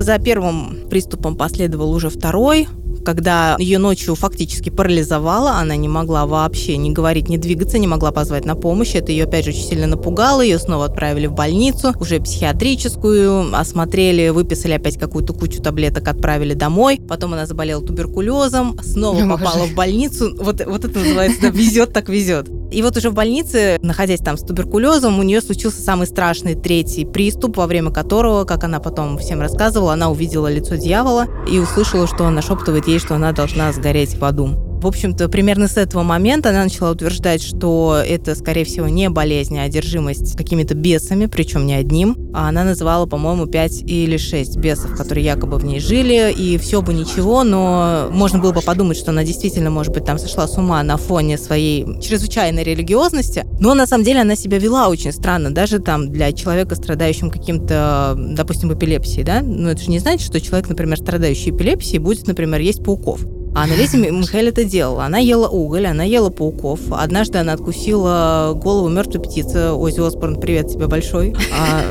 За 0.00 0.18
первым 0.18 0.88
приступом 0.88 1.36
последовал 1.36 1.92
уже 1.92 2.08
второй, 2.08 2.68
когда 3.04 3.56
ее 3.58 3.78
ночью 3.78 4.14
фактически 4.14 4.70
парализовало, 4.70 5.52
она 5.52 5.76
не 5.76 5.88
могла 5.88 6.26
вообще 6.26 6.76
ни 6.76 6.90
говорить, 6.90 7.28
ни 7.28 7.36
двигаться, 7.36 7.78
не 7.78 7.86
могла 7.86 8.12
позвать 8.12 8.44
на 8.44 8.54
помощь. 8.54 8.94
Это 8.94 9.12
ее, 9.12 9.24
опять 9.24 9.44
же, 9.44 9.50
очень 9.52 9.64
сильно 9.64 9.86
напугало. 9.86 10.42
Ее 10.42 10.58
снова 10.58 10.86
отправили 10.86 11.26
в 11.26 11.32
больницу, 11.32 11.94
уже 12.00 12.20
психиатрическую, 12.20 13.56
осмотрели, 13.56 14.28
выписали 14.28 14.72
опять 14.72 14.98
какую-то 14.98 15.32
кучу 15.32 15.62
таблеток, 15.62 16.06
отправили 16.06 16.54
домой. 16.54 17.00
Потом 17.08 17.32
она 17.32 17.46
заболела 17.46 17.82
туберкулезом, 17.82 18.78
снова 18.82 19.14
Боже. 19.14 19.28
попала 19.28 19.66
в 19.66 19.74
больницу. 19.74 20.34
Вот, 20.38 20.64
вот 20.66 20.84
это 20.84 20.98
называется, 20.98 21.40
да, 21.42 21.48
везет 21.48 21.92
так 21.92 22.08
везет. 22.08 22.48
И 22.78 22.82
вот 22.82 22.96
уже 22.96 23.10
в 23.10 23.14
больнице, 23.14 23.76
находясь 23.82 24.20
там 24.20 24.38
с 24.38 24.42
туберкулезом, 24.42 25.18
у 25.18 25.24
нее 25.24 25.40
случился 25.40 25.82
самый 25.82 26.06
страшный 26.06 26.54
третий 26.54 27.04
приступ, 27.04 27.56
во 27.56 27.66
время 27.66 27.90
которого, 27.90 28.44
как 28.44 28.62
она 28.62 28.78
потом 28.78 29.18
всем 29.18 29.40
рассказывала, 29.40 29.94
она 29.94 30.10
увидела 30.10 30.46
лицо 30.46 30.76
дьявола 30.76 31.26
и 31.50 31.58
услышала, 31.58 32.06
что 32.06 32.22
он 32.22 32.36
нашептывает 32.36 32.86
ей, 32.86 33.00
что 33.00 33.16
она 33.16 33.32
должна 33.32 33.72
сгореть 33.72 34.16
в 34.16 34.24
аду. 34.24 34.67
В 34.80 34.86
общем-то, 34.86 35.28
примерно 35.28 35.66
с 35.66 35.76
этого 35.76 36.04
момента 36.04 36.50
она 36.50 36.62
начала 36.62 36.92
утверждать, 36.92 37.42
что 37.42 38.00
это, 38.06 38.36
скорее 38.36 38.64
всего, 38.64 38.86
не 38.86 39.10
болезнь, 39.10 39.58
а 39.58 39.64
одержимость 39.64 40.36
какими-то 40.36 40.74
бесами, 40.76 41.26
причем 41.26 41.66
не 41.66 41.74
одним. 41.74 42.16
А 42.32 42.48
она 42.48 42.62
называла, 42.62 43.06
по-моему, 43.06 43.46
5 43.46 43.82
или 43.82 44.16
6 44.16 44.56
бесов, 44.56 44.96
которые 44.96 45.24
якобы 45.24 45.58
в 45.58 45.64
ней 45.64 45.80
жили, 45.80 46.32
и 46.32 46.58
все 46.58 46.80
бы 46.80 46.94
ничего, 46.94 47.42
но 47.42 48.06
можно 48.12 48.38
было 48.38 48.52
бы 48.52 48.60
подумать, 48.60 48.96
что 48.96 49.10
она 49.10 49.24
действительно, 49.24 49.70
может 49.70 49.92
быть, 49.92 50.04
там 50.04 50.16
сошла 50.16 50.46
с 50.46 50.56
ума 50.56 50.80
на 50.84 50.96
фоне 50.96 51.38
своей 51.38 52.00
чрезвычайной 52.00 52.62
религиозности, 52.62 53.46
но 53.58 53.74
на 53.74 53.84
самом 53.84 54.04
деле 54.04 54.20
она 54.20 54.36
себя 54.36 54.58
вела 54.58 54.88
очень 54.88 55.10
странно, 55.10 55.52
даже 55.52 55.80
там 55.80 56.12
для 56.12 56.32
человека, 56.32 56.76
страдающим 56.76 57.30
каким-то, 57.30 58.14
допустим, 58.16 58.72
эпилепсией, 58.72 59.24
да, 59.24 59.40
но 59.42 59.70
это 59.70 59.82
же 59.82 59.90
не 59.90 59.98
значит, 59.98 60.24
что 60.24 60.40
человек, 60.40 60.68
например, 60.68 60.98
страдающий 60.98 61.50
эпилепсией, 61.50 61.98
будет, 61.98 62.28
например, 62.28 62.60
есть 62.60 62.84
пауков. 62.84 63.26
А 63.58 63.64
Анализа 63.64 63.96
Михаил 63.96 64.46
это 64.46 64.62
делала. 64.62 65.04
Она 65.04 65.18
ела 65.18 65.48
уголь, 65.48 65.88
она 65.88 66.04
ела 66.04 66.30
пауков. 66.30 66.78
Однажды 66.92 67.38
она 67.38 67.54
откусила 67.54 68.52
голову 68.54 68.88
мертвой 68.88 69.20
птицы. 69.20 69.72
Ози 69.72 69.98
Осборн, 69.98 70.38
привет 70.38 70.68
тебе 70.68 70.86
большой. 70.86 71.34
А, 71.52 71.82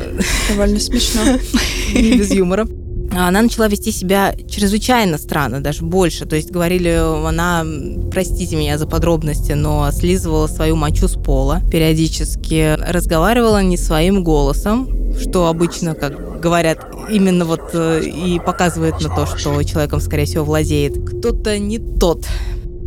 Довольно 0.48 0.80
смешно. 0.80 1.20
Не 1.92 2.16
без 2.16 2.30
юмора. 2.32 2.66
Она 3.10 3.42
начала 3.42 3.68
вести 3.68 3.90
себя 3.90 4.34
чрезвычайно 4.48 5.18
странно, 5.18 5.60
даже 5.60 5.84
больше. 5.84 6.26
То 6.26 6.36
есть 6.36 6.50
говорили, 6.50 6.90
она, 7.26 7.64
простите 8.10 8.56
меня 8.56 8.78
за 8.78 8.86
подробности, 8.86 9.52
но 9.52 9.90
слизывала 9.92 10.46
свою 10.46 10.76
мочу 10.76 11.08
с 11.08 11.14
пола 11.14 11.60
периодически, 11.70 12.76
разговаривала 12.78 13.62
не 13.62 13.76
своим 13.76 14.22
голосом, 14.22 14.88
что 15.18 15.46
обычно, 15.46 15.94
как 15.94 16.40
говорят, 16.40 16.86
именно 17.10 17.44
вот 17.44 17.70
э, 17.72 18.02
и 18.04 18.38
показывает 18.38 19.00
на 19.00 19.14
то, 19.14 19.26
что 19.26 19.62
человеком, 19.62 20.00
скорее 20.00 20.26
всего, 20.26 20.44
владеет 20.44 20.98
кто-то 21.04 21.58
не 21.58 21.78
тот. 21.78 22.26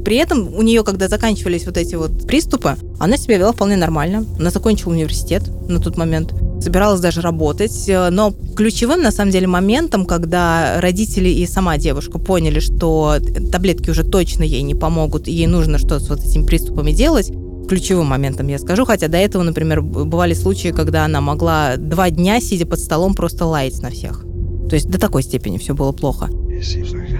При 0.03 0.17
этом 0.17 0.53
у 0.53 0.61
нее, 0.61 0.83
когда 0.83 1.07
заканчивались 1.07 1.65
вот 1.65 1.77
эти 1.77 1.95
вот 1.95 2.25
приступы, 2.27 2.75
она 2.99 3.17
себя 3.17 3.37
вела 3.37 3.51
вполне 3.51 3.75
нормально. 3.75 4.25
Она 4.39 4.49
закончила 4.49 4.91
университет 4.91 5.43
на 5.69 5.79
тот 5.79 5.97
момент, 5.97 6.33
собиралась 6.61 6.99
даже 6.99 7.21
работать. 7.21 7.85
Но 7.87 8.33
ключевым, 8.55 9.01
на 9.01 9.11
самом 9.11 9.31
деле, 9.31 9.47
моментом, 9.47 10.05
когда 10.05 10.81
родители 10.81 11.29
и 11.29 11.45
сама 11.45 11.77
девушка 11.77 12.19
поняли, 12.19 12.59
что 12.59 13.17
таблетки 13.51 13.89
уже 13.89 14.03
точно 14.03 14.43
ей 14.43 14.61
не 14.63 14.75
помогут, 14.75 15.27
и 15.27 15.31
ей 15.31 15.47
нужно 15.47 15.77
что-то 15.77 15.99
с 15.99 16.09
вот 16.09 16.19
этими 16.23 16.45
приступами 16.45 16.91
делать, 16.91 17.31
ключевым 17.69 18.07
моментом, 18.07 18.47
я 18.47 18.59
скажу. 18.59 18.85
Хотя 18.85 19.07
до 19.07 19.17
этого, 19.17 19.43
например, 19.43 19.81
бывали 19.81 20.33
случаи, 20.33 20.69
когда 20.69 21.05
она 21.05 21.21
могла 21.21 21.77
два 21.77 22.09
дня, 22.09 22.41
сидя 22.41 22.65
под 22.65 22.79
столом, 22.79 23.13
просто 23.13 23.45
лаять 23.45 23.81
на 23.81 23.91
всех. 23.91 24.25
То 24.69 24.75
есть 24.75 24.89
до 24.89 24.99
такой 24.99 25.21
степени 25.23 25.57
все 25.57 25.73
было 25.73 25.91
плохо. 25.91 26.29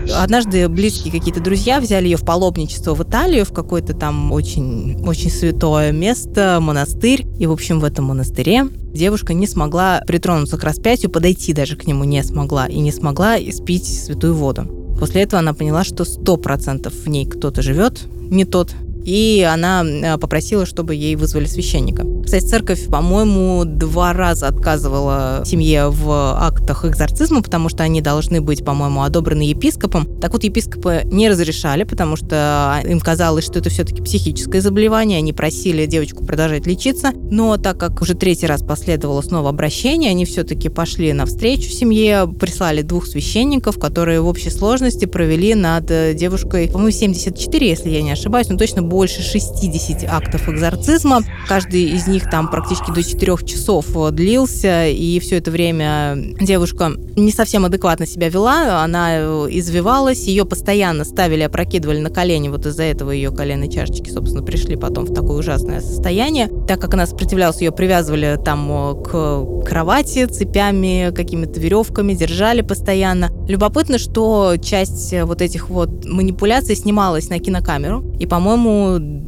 Однажды 0.10 0.68
близкие 0.68 1.12
какие-то 1.12 1.42
друзья 1.42 1.80
взяли 1.80 2.06
ее 2.06 2.18
в 2.18 2.26
паломничество 2.26 2.96
в 2.96 3.04
Италию, 3.04 3.46
в 3.46 3.54
какое-то 3.54 3.94
там 3.94 4.32
очень, 4.32 5.00
очень 5.06 5.30
святое 5.30 5.92
место, 5.92 6.60
монастырь. 6.62 7.26
И, 7.40 7.48
в 7.48 7.52
общем, 7.52 7.80
в 7.80 7.84
этом 7.84 8.06
монастыре 8.06 8.68
девушка 8.94 9.34
не 9.34 9.48
смогла 9.48 10.04
притронуться 10.06 10.58
к 10.58 10.64
распятию, 10.64 11.12
подойти 11.12 11.54
даже 11.54 11.76
к 11.76 11.86
нему 11.86 12.04
не 12.04 12.24
смогла. 12.24 12.68
И 12.68 12.80
не 12.80 12.92
смогла 12.92 13.38
испить 13.40 13.86
святую 13.86 14.36
воду. 14.36 14.64
После 15.00 15.24
этого 15.24 15.40
она 15.40 15.54
поняла, 15.54 15.84
что 15.84 16.06
сто 16.06 16.38
процентов 16.38 16.94
в 16.94 17.08
ней 17.08 17.26
кто-то 17.26 17.62
живет, 17.62 18.04
не 18.30 18.46
тот, 18.46 18.72
и 19.04 19.48
она 19.52 19.84
э, 19.84 20.18
попросила, 20.18 20.66
чтобы 20.66 20.96
ей 20.96 21.16
вызвали 21.16 21.46
священника. 21.46 22.06
Кстати, 22.32 22.46
церковь, 22.46 22.88
по-моему, 22.88 23.66
два 23.66 24.14
раза 24.14 24.48
отказывала 24.48 25.44
семье 25.46 25.90
в 25.90 26.10
актах 26.40 26.86
экзорцизма, 26.86 27.42
потому 27.42 27.68
что 27.68 27.84
они 27.84 28.00
должны 28.00 28.40
быть, 28.40 28.64
по-моему, 28.64 29.04
одобрены 29.04 29.42
епископом. 29.42 30.06
Так 30.22 30.32
вот, 30.32 30.46
епископы 30.46 31.02
не 31.04 31.28
разрешали, 31.28 31.84
потому 31.84 32.16
что 32.16 32.82
им 32.86 33.02
казалось, 33.02 33.44
что 33.44 33.60
это 33.60 33.70
все-таки 33.70 34.02
психическое 34.02 34.62
заболевание. 34.62 35.18
Они 35.18 35.34
просили 35.34 35.86
девочку 35.86 36.24
продолжать 36.24 36.66
лечиться. 36.66 37.12
Но 37.14 37.58
так 37.58 37.78
как 37.78 38.02
уже 38.02 38.14
третий 38.14 38.48
раз 38.48 38.62
последовало 38.62 39.22
снова 39.22 39.50
обращение, 39.50 40.12
они 40.12 40.24
все-таки 40.24 40.70
пошли 40.70 41.12
навстречу 41.12 41.70
семье, 41.70 42.34
прислали 42.40 42.82
двух 42.82 43.08
священников, 43.08 43.78
которые 43.78 44.22
в 44.22 44.28
общей 44.28 44.52
сложности 44.52 45.04
провели 45.04 45.54
над 45.54 46.16
девушкой, 46.16 46.70
по-моему, 46.70 46.92
74, 46.92 47.70
если 47.70 47.90
я 47.90 48.02
не 48.02 48.12
ошибаюсь, 48.12 48.48
но 48.48 48.58
точно 48.58 48.84
больше 48.84 49.22
60 49.22 50.06
актов 50.10 50.48
экзорцизма. 50.48 51.24
Каждый 51.50 51.90
из 51.90 52.08
них 52.08 52.21
там 52.30 52.50
практически 52.50 52.92
до 52.92 53.04
4 53.04 53.38
часов 53.46 53.86
э, 53.96 54.12
длился, 54.12 54.88
и 54.88 55.20
все 55.20 55.38
это 55.38 55.52
время 55.52 56.16
девушка 56.40 56.92
не 57.16 57.32
совсем 57.32 57.66
адекватно 57.66 58.06
себя 58.06 58.30
вела, 58.30 58.84
она 58.84 59.18
э, 59.18 59.48
извивалась, 59.52 60.26
ее 60.28 60.46
постоянно 60.46 61.04
ставили, 61.04 61.42
опрокидывали 61.42 62.00
на 62.00 62.10
колени, 62.10 62.50
вот 62.50 62.66
из-за 62.66 62.84
этого 62.84 63.12
ее 63.12 63.32
коленные 63.32 63.70
чашечки, 63.70 64.10
собственно, 64.10 64.44
пришли 64.44 64.76
потом 64.76 65.06
в 65.06 65.14
такое 65.14 65.38
ужасное 65.38 65.82
состояние. 65.82 66.50
Так 66.68 66.80
как 66.82 66.94
она 66.94 67.06
сопротивлялась, 67.06 67.62
ее 67.62 67.72
привязывали 67.72 68.40
там 68.44 68.72
э, 68.72 69.04
к 69.04 69.66
кровати 69.66 70.26
цепями, 70.26 71.12
какими-то 71.16 71.60
веревками, 71.60 72.14
держали 72.14 72.62
постоянно. 72.62 73.32
Любопытно, 73.48 73.98
что 73.98 74.56
часть 74.62 75.14
вот 75.24 75.42
этих 75.42 75.70
вот 75.70 76.06
манипуляций 76.06 76.76
снималась 76.76 77.30
на 77.30 77.40
кинокамеру, 77.40 78.16
и, 78.20 78.26
по-моему, 78.26 79.22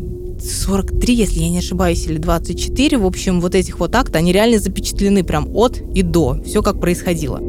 43, 0.44 1.16
если 1.16 1.40
я 1.40 1.50
не 1.50 1.60
ошибаюсь, 1.60 2.06
или 2.06 2.18
24. 2.18 2.98
В 2.98 3.06
общем, 3.06 3.42
вот 3.42 3.56
этих 3.56 3.80
вот 3.80 3.96
акт, 3.96 4.16
они 4.16 4.32
реально 4.32 4.60
запечатлены 4.60 5.24
прям 5.24 5.48
от 5.56 5.80
и 5.94 6.02
до. 6.02 6.42
Все 6.46 6.62
как 6.62 6.80
происходило. 6.80 7.40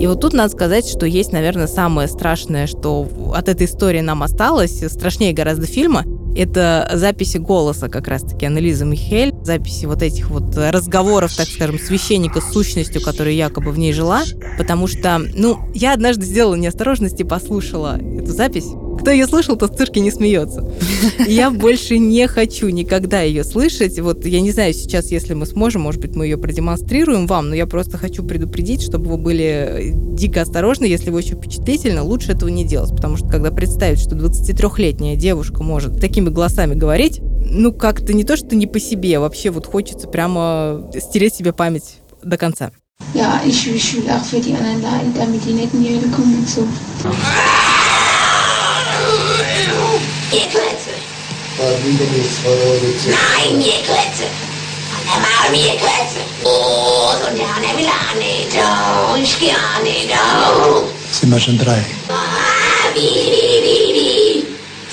И 0.00 0.06
вот 0.06 0.20
тут 0.20 0.32
надо 0.32 0.50
сказать, 0.50 0.86
что 0.86 1.06
есть, 1.06 1.32
наверное, 1.32 1.66
самое 1.66 2.06
страшное, 2.06 2.66
что 2.66 3.08
от 3.34 3.48
этой 3.48 3.66
истории 3.66 4.00
нам 4.00 4.22
осталось, 4.22 4.82
страшнее 4.88 5.32
гораздо 5.32 5.66
фильма, 5.66 6.04
это 6.36 6.88
записи 6.94 7.38
голоса 7.38 7.88
как 7.88 8.06
раз-таки 8.06 8.46
Анализа 8.46 8.84
Михель, 8.84 9.34
записи 9.42 9.86
вот 9.86 10.02
этих 10.02 10.30
вот 10.30 10.56
разговоров, 10.56 11.34
так 11.36 11.48
скажем, 11.48 11.80
священника 11.80 12.40
с 12.40 12.52
сущностью, 12.52 13.02
которая 13.02 13.34
якобы 13.34 13.72
в 13.72 13.78
ней 13.78 13.92
жила, 13.92 14.22
потому 14.56 14.86
что, 14.86 15.20
ну, 15.34 15.58
я 15.74 15.94
однажды 15.94 16.24
сделала 16.24 16.54
неосторожность 16.54 17.18
и 17.18 17.24
послушала 17.24 17.98
эту 17.98 18.32
запись, 18.32 18.66
кто 18.98 19.10
ее 19.10 19.26
слышал, 19.26 19.56
тот 19.56 19.74
в 19.74 19.76
цирке 19.76 20.00
не 20.00 20.10
смеется. 20.10 20.70
Я 21.26 21.50
больше 21.50 21.98
не 21.98 22.26
хочу 22.26 22.68
никогда 22.68 23.22
ее 23.22 23.44
слышать. 23.44 23.98
Вот 24.00 24.24
я 24.26 24.40
не 24.40 24.50
знаю 24.50 24.74
сейчас, 24.74 25.10
если 25.10 25.34
мы 25.34 25.46
сможем, 25.46 25.82
может 25.82 26.00
быть, 26.00 26.14
мы 26.14 26.26
ее 26.26 26.36
продемонстрируем 26.36 27.26
вам, 27.26 27.48
но 27.48 27.54
я 27.54 27.66
просто 27.66 27.98
хочу 27.98 28.22
предупредить, 28.22 28.82
чтобы 28.82 29.10
вы 29.10 29.16
были 29.16 29.92
дико 29.94 30.42
осторожны. 30.42 30.84
Если 30.84 31.10
вы 31.10 31.18
очень 31.18 31.36
впечатлительны, 31.36 32.02
лучше 32.02 32.32
этого 32.32 32.48
не 32.48 32.64
делать, 32.64 32.90
потому 32.90 33.16
что 33.16 33.28
когда 33.28 33.50
представить, 33.50 34.00
что 34.00 34.16
23-летняя 34.16 35.16
девушка 35.16 35.62
может 35.62 36.00
такими 36.00 36.28
голосами 36.28 36.74
говорить, 36.74 37.20
ну 37.20 37.72
как-то 37.72 38.12
не 38.12 38.24
то, 38.24 38.36
что 38.36 38.56
не 38.56 38.66
по 38.66 38.80
себе, 38.80 39.16
а 39.18 39.20
вообще 39.20 39.50
вот 39.50 39.66
хочется 39.66 40.08
прямо 40.08 40.90
стереть 40.98 41.34
себе 41.34 41.52
память 41.52 41.96
до 42.22 42.36
конца. 42.36 42.70
Ja, 43.14 43.40
ich 43.46 43.64
wünsche 43.64 43.98
euch 43.98 44.22
für 44.28 44.40
die 44.40 44.54
anderen 44.54 44.82
Leute, 44.82 45.20
Gehklätze. 50.30 50.90
Nein, 53.06 53.58
Gehklätze. 53.58 54.24
An 54.94 55.02
der 55.06 55.20
Maul 55.20 55.56
ihr 55.56 55.72
Gehklätze. 55.72 56.20
Oh, 56.44 57.12
und 57.28 57.38
der 57.38 57.46
an 57.46 57.62
der 57.62 57.74
Milane, 57.74 58.46
da, 58.54 59.12
und 59.14 59.26
Skiane, 59.26 60.06
da. 60.08 60.82
Sind 61.10 61.30
wir 61.32 61.40
schon 61.40 61.58
drei? 61.58 61.84
Ah, 62.08 62.92
wie, 62.94 63.00
wie, 63.00 63.62
wie, 63.64 63.94
wie. 63.94 64.46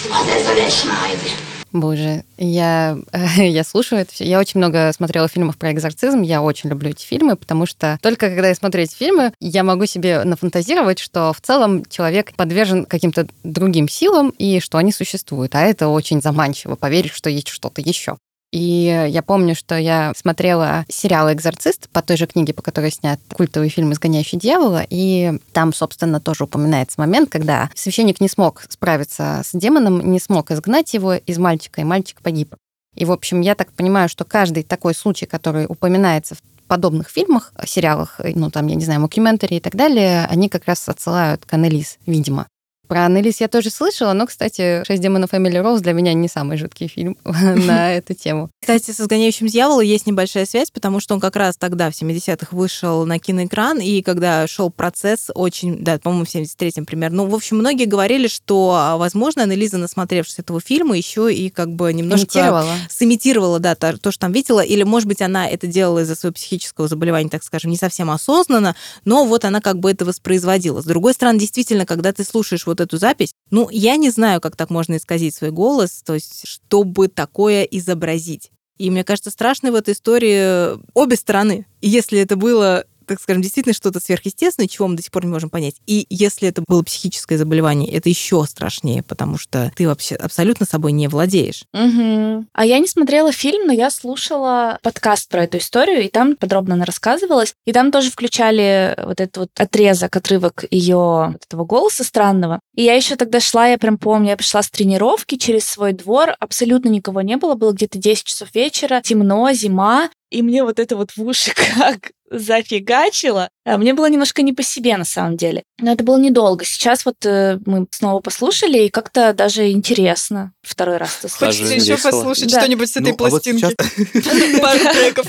Was 0.10 0.38
ist 0.38 0.48
so 0.48 0.54
der 0.56 0.72
Schneide? 0.72 1.45
Боже, 1.76 2.24
я, 2.38 2.98
я 3.36 3.64
слушаю 3.66 4.02
это 4.02 4.14
все. 4.14 4.24
Я 4.24 4.40
очень 4.40 4.60
много 4.60 4.94
смотрела 4.96 5.28
фильмов 5.28 5.58
про 5.58 5.74
экзорцизм. 5.74 6.22
Я 6.22 6.42
очень 6.42 6.70
люблю 6.70 6.92
эти 6.92 7.06
фильмы, 7.06 7.36
потому 7.36 7.66
что 7.66 8.00
только 8.02 8.30
когда 8.30 8.48
я 8.48 8.56
смотрю 8.56 8.84
эти 8.84 8.96
фильмы, 8.96 9.34
я 9.42 9.64
могу 9.66 9.86
себе 9.86 10.24
нафантазировать, 10.24 11.00
что 11.00 11.34
в 11.34 11.42
целом 11.42 11.84
человек 11.90 12.34
подвержен 12.38 12.86
каким-то 12.86 13.28
другим 13.44 13.90
силам 13.90 14.30
и 14.38 14.62
что 14.62 14.78
они 14.78 14.94
существуют. 14.94 15.54
А 15.56 15.64
это 15.64 15.90
очень 15.90 16.22
заманчиво, 16.22 16.76
поверить, 16.76 17.12
что 17.12 17.30
есть 17.30 17.50
что-то 17.50 17.82
еще. 17.82 18.16
И 18.56 19.08
я 19.10 19.22
помню, 19.22 19.54
что 19.54 19.78
я 19.78 20.14
смотрела 20.16 20.86
сериал 20.88 21.30
«Экзорцист» 21.30 21.90
по 21.90 22.02
той 22.02 22.16
же 22.16 22.26
книге, 22.26 22.54
по 22.54 22.62
которой 22.62 22.90
снят 22.90 23.20
культовый 23.34 23.68
фильм 23.68 23.92
«Изгоняющий 23.92 24.40
дьявола», 24.40 24.86
и 24.90 25.38
там, 25.52 25.74
собственно, 25.74 26.22
тоже 26.22 26.46
упоминается 26.46 27.02
момент, 27.02 27.30
когда 27.30 27.70
священник 27.76 28.22
не 28.22 28.30
смог 28.30 28.64
справиться 28.70 29.42
с 29.44 29.50
демоном, 29.52 30.10
не 30.10 30.22
смог 30.22 30.52
изгнать 30.52 30.94
его 30.94 31.16
из 31.16 31.38
мальчика, 31.38 31.82
и 31.82 31.84
мальчик 31.84 32.22
погиб. 32.22 32.56
И, 32.96 33.04
в 33.04 33.12
общем, 33.12 33.42
я 33.42 33.56
так 33.56 33.74
понимаю, 33.74 34.08
что 34.08 34.24
каждый 34.24 34.64
такой 34.64 34.96
случай, 34.96 35.26
который 35.26 35.66
упоминается 35.68 36.36
в 36.36 36.38
подобных 36.70 37.10
фильмах, 37.10 37.52
сериалах, 37.66 38.22
ну, 38.24 38.50
там, 38.52 38.68
я 38.68 38.76
не 38.76 38.86
знаю, 38.86 39.02
мокьюментари 39.02 39.56
и 39.56 39.60
так 39.60 39.76
далее, 39.76 40.28
они 40.28 40.48
как 40.48 40.64
раз 40.64 40.88
отсылают 40.88 41.46
к 41.46 41.54
Аннелис, 41.54 41.98
видимо. 42.06 42.48
Про 42.88 43.06
Аннелис 43.06 43.42
я 43.42 43.48
тоже 43.48 43.70
слышала, 43.70 44.14
но, 44.14 44.28
кстати, 44.28 44.84
«Шесть 44.86 45.02
демонов 45.02 45.34
Эмили 45.34 45.58
Роуз» 45.58 45.82
для 45.82 45.94
меня 45.94 46.14
не 46.14 46.28
самый 46.28 46.58
жуткий 46.58 46.88
фильм 46.88 47.18
на 47.24 47.94
эту 47.94 48.14
тему. 48.14 48.50
Кстати, 48.62 48.92
с 48.92 49.00
«Изгоняющим 49.00 49.48
дьявола» 49.48 49.82
есть 49.82 50.08
небольшая 50.08 50.46
связь, 50.46 50.72
потому 50.72 51.00
что 51.00 51.16
он 51.16 51.20
как 51.20 51.36
раз 51.36 51.56
тогда, 51.58 51.90
в 51.90 51.94
70-х, 51.94 52.56
вышел 52.56 53.06
на 53.06 53.20
киноэкран, 53.20 53.80
и 53.80 54.02
когда 54.02 54.46
шел 54.48 54.70
процесс, 54.70 55.32
очень, 55.34 55.84
да, 55.84 55.98
по-моему, 55.98 56.26
в 56.26 56.34
73-м 56.34 56.86
примерно, 56.86 57.24
ну, 57.24 57.30
в 57.30 57.36
общем, 57.36 57.58
многие 57.58 57.86
говорили, 57.86 58.28
что, 58.28 58.76
а, 58.76 58.98
возможно, 58.98 59.44
Аннелиза, 59.44 59.78
насмотревшись 59.78 60.40
этого 60.40 60.62
фильма, 60.62 60.96
еще 60.98 61.34
и 61.34 61.50
как 61.50 61.72
бы 61.72 61.92
немножко... 61.94 62.26
Имитировала. 62.26 62.74
Сымитировала, 62.90 63.60
да, 63.60 63.76
то, 63.76 63.98
то, 63.98 64.12
что 64.12 64.22
там 64.22 64.32
видела, 64.32 64.62
или, 64.62 64.84
может 64.84 65.08
быть, 65.08 65.22
она 65.22 65.48
это 65.48 65.68
делала 65.68 66.00
из-за 66.00 66.16
своего 66.16 66.34
психического 66.34 66.88
заболевания, 66.88 67.30
так 67.30 67.44
скажем, 67.44 67.72
не 67.72 67.78
совсем 67.78 68.12
осознанно, 68.12 68.76
но 69.06 69.26
вот 69.26 69.46
она 69.46 69.62
как 69.62 69.80
бы 69.80 69.92
это 69.92 70.06
воспроизводила. 70.06 70.82
С 70.82 70.86
другой 70.86 71.14
стороны, 71.14 71.40
действительно, 71.40 71.86
когда 71.86 72.14
ты 72.14 72.24
слушаешь 72.24 72.66
вот 72.66 72.75
эту 72.82 72.98
запись, 72.98 73.34
ну, 73.52 73.70
я 73.72 73.98
не 73.98 74.10
знаю, 74.10 74.42
как 74.42 74.56
так 74.56 74.70
можно 74.70 74.98
исказить 74.98 75.36
свой 75.36 75.52
голос, 75.52 76.02
то 76.06 76.14
есть, 76.14 76.48
чтобы 76.48 77.08
такое 77.08 77.64
изобразить. 77.64 78.52
И 78.78 78.90
мне 78.90 79.04
кажется, 79.04 79.32
страшной 79.32 79.72
в 79.72 79.76
этой 79.76 79.94
истории 79.94 80.78
обе 80.94 81.16
стороны. 81.16 81.66
И 81.82 81.90
если 81.90 82.20
это 82.20 82.36
было 82.36 82.86
так 83.06 83.22
скажем, 83.22 83.42
действительно 83.42 83.74
что-то 83.74 84.00
сверхъестественное, 84.00 84.68
чего 84.68 84.88
мы 84.88 84.96
до 84.96 85.04
сих 85.04 85.12
пор 85.12 85.26
не 85.26 85.32
можем 85.32 85.50
понять. 85.50 85.76
И 85.86 86.06
если 86.10 86.48
это 86.48 86.64
было 86.68 86.84
психическое 86.84 87.38
заболевание, 87.38 87.92
это 87.92 88.10
еще 88.10 88.44
страшнее, 88.46 89.04
потому 89.04 89.38
что 89.38 89.72
ты 89.76 89.88
вообще 89.88 90.16
абсолютно 90.16 90.66
собой 90.66 90.92
не 90.92 91.08
владеешь. 91.08 91.64
Угу. 91.74 92.46
А 92.54 92.66
я 92.66 92.80
не 92.80 92.88
смотрела 92.88 93.32
фильм, 93.32 93.68
но 93.68 93.74
я 93.74 93.90
слушала 93.90 94.80
подкаст 94.82 95.30
про 95.30 95.44
эту 95.44 95.58
историю, 95.58 96.04
и 96.04 96.10
там 96.10 96.36
подробно 96.36 96.76
она 96.76 96.86
рассказывалась. 96.86 97.54
И 97.66 97.74
там 97.74 97.92
тоже 97.92 98.12
включали 98.12 98.96
вот 99.06 99.22
этот 99.22 99.38
вот 99.38 99.50
отрезок, 99.58 100.16
отрывок 100.16 100.66
ее 100.72 101.32
вот 101.34 101.44
этого 101.46 101.66
голоса 101.66 102.04
странного. 102.04 102.60
И 102.76 102.84
я 102.84 102.94
еще 102.94 103.16
тогда 103.16 103.40
шла, 103.40 103.68
я 103.68 103.78
прям 103.78 103.98
помню, 103.98 104.30
я 104.30 104.38
пришла 104.38 104.62
с 104.62 104.70
тренировки 104.70 105.36
через 105.36 105.66
свой 105.66 105.94
двор, 105.94 106.36
абсолютно 106.40 106.90
никого 106.90 107.22
не 107.22 107.38
было, 107.38 107.56
было 107.56 107.72
где-то 107.72 107.98
10 107.98 108.24
часов 108.24 108.54
вечера, 108.54 109.02
темно, 109.02 109.52
зима, 109.54 110.10
и 110.30 110.42
мне 110.42 110.64
вот 110.64 110.80
это 110.80 110.96
вот 110.96 111.12
в 111.16 111.22
уши 111.22 111.52
как 111.78 112.12
зафигачило. 112.32 113.50
А 113.66 113.78
мне 113.78 113.94
было 113.94 114.08
немножко 114.08 114.42
не 114.44 114.54
по 114.54 114.64
себе, 114.64 114.96
на 114.98 115.06
самом 115.06 115.38
деле. 115.38 115.64
Но 115.80 115.92
это 115.92 116.04
было 116.04 116.20
недолго. 116.20 116.66
Сейчас 116.66 117.06
вот 117.06 117.26
э, 117.26 117.60
мы 117.66 117.88
снова 117.90 118.20
послушали, 118.20 118.86
и 118.86 118.90
как-то 118.90 119.34
даже 119.34 119.72
интересно 119.72 120.54
второй 120.62 120.98
раз 120.98 121.18
это 121.20 121.30
слушать. 121.30 121.58
Хочется 121.58 121.74
еще 121.74 121.96
весело. 121.96 122.12
послушать 122.12 122.52
Да. 122.52 122.60
что-нибудь 122.60 122.90
с 122.90 122.98
этой 122.98 123.10
Ну, 123.10 123.14
а 123.14 123.18
пластинки. 123.18 123.76
Пару 124.62 124.80
треков. 124.94 125.28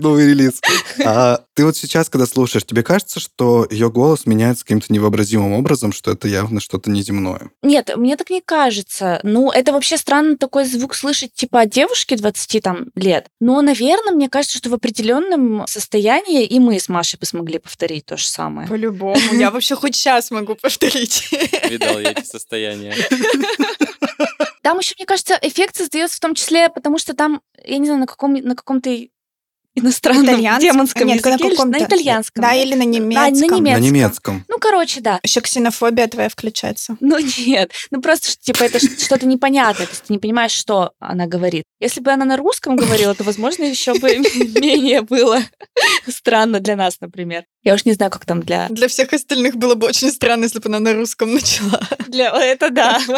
Новый 0.00 0.28
релиз. 0.28 0.60
А 1.04 1.40
ты 1.54 1.64
вот 1.64 1.76
сейчас, 1.76 2.08
когда 2.08 2.26
слушаешь, 2.26 2.64
тебе 2.64 2.82
кажется, 2.82 3.20
что 3.20 3.66
ее 3.70 3.90
голос 3.90 4.26
меняется 4.26 4.64
каким-то 4.64 4.92
невообразимым 4.92 5.52
образом, 5.52 5.92
что 5.92 6.10
это 6.12 6.28
явно 6.28 6.60
что-то 6.60 6.90
неземное? 6.90 7.50
Нет, 7.62 7.90
мне 7.96 8.16
так 8.16 8.30
не 8.30 8.40
кажется. 8.40 9.20
Ну, 9.22 9.50
это 9.50 9.72
вообще 9.72 9.96
странно 9.96 10.36
такой 10.36 10.64
звук 10.64 10.94
слышать, 10.94 11.32
типа, 11.34 11.62
от 11.62 11.70
девушки 11.70 12.16
20 12.16 12.62
там, 12.62 12.86
лет. 12.94 13.26
Но, 13.40 13.60
наверное, 13.62 14.12
мне 14.12 14.28
кажется, 14.28 14.58
что 14.58 14.70
в 14.70 14.74
определенном 14.74 15.66
состоянии 15.66 16.44
и 16.44 16.58
мы 16.58 16.78
с 16.78 16.88
Машей 16.88 17.18
смогли 17.30 17.58
повторить 17.58 18.06
то 18.06 18.16
же 18.16 18.26
самое. 18.26 18.68
По-любому. 18.68 19.20
Я 19.32 19.50
вообще 19.52 19.76
хоть 19.76 19.94
сейчас 19.94 20.30
могу 20.30 20.54
повторить. 20.54 21.30
Видал 21.68 21.98
я 21.98 22.10
эти 22.10 22.24
состояния. 22.24 22.94
Там 24.62 24.78
еще, 24.78 24.94
мне 24.98 25.06
кажется, 25.06 25.38
эффект 25.40 25.76
создается 25.76 26.16
в 26.16 26.20
том 26.20 26.34
числе, 26.34 26.68
потому 26.68 26.98
что 26.98 27.14
там, 27.14 27.40
я 27.64 27.78
не 27.78 27.86
знаю, 27.86 28.00
на 28.00 28.06
каком 28.06 28.34
на 28.34 28.54
каком-то 28.54 28.90
иностранном 29.74 30.24
Итальянском? 30.26 30.72
демонском 30.72 31.06
Нет, 31.06 31.16
языке, 31.18 31.30
на 31.44 31.50
каком-то- 31.50 31.78
на 31.78 31.84
итальянском. 31.84 32.42
Да, 32.42 32.54
или 32.54 32.74
на 32.74 32.80
Да, 32.80 32.84
на 32.84 32.86
немецком. 32.86 33.30
немецком. 33.58 33.62
На 33.62 33.78
немецком. 33.78 34.44
Ну, 34.48 34.58
короче, 34.58 35.00
да. 35.00 35.20
Еще 35.22 35.40
ксенофобия 35.40 36.06
твоя 36.08 36.28
включается. 36.28 36.96
Ну 37.00 37.18
нет, 37.46 37.72
ну 37.90 38.00
просто 38.00 38.36
типа 38.40 38.64
это 38.64 38.78
что-то 38.80 39.26
непонятное, 39.26 39.86
то 39.86 39.92
есть 39.92 40.04
ты 40.04 40.12
не 40.12 40.18
понимаешь, 40.18 40.52
что 40.52 40.92
она 40.98 41.26
говорит. 41.26 41.64
Если 41.80 42.00
бы 42.00 42.10
она 42.10 42.24
на 42.24 42.36
русском 42.36 42.76
говорила, 42.76 43.14
то, 43.14 43.24
возможно, 43.24 43.64
еще 43.64 43.94
бы 43.94 44.08
менее 44.60 45.02
было 45.02 45.40
странно 46.08 46.60
для 46.60 46.76
нас, 46.76 46.96
например. 47.00 47.44
Я 47.62 47.74
уж 47.74 47.84
не 47.84 47.92
знаю, 47.92 48.10
как 48.10 48.24
там 48.24 48.40
для... 48.42 48.68
Для 48.70 48.88
всех 48.88 49.12
остальных 49.12 49.56
было 49.56 49.74
бы 49.74 49.86
очень 49.86 50.10
странно, 50.10 50.44
если 50.44 50.58
бы 50.60 50.68
она 50.68 50.80
на 50.80 50.94
русском 50.94 51.32
начала. 51.34 51.80
для... 52.08 52.30
Это 52.30 52.70
да. 52.70 53.00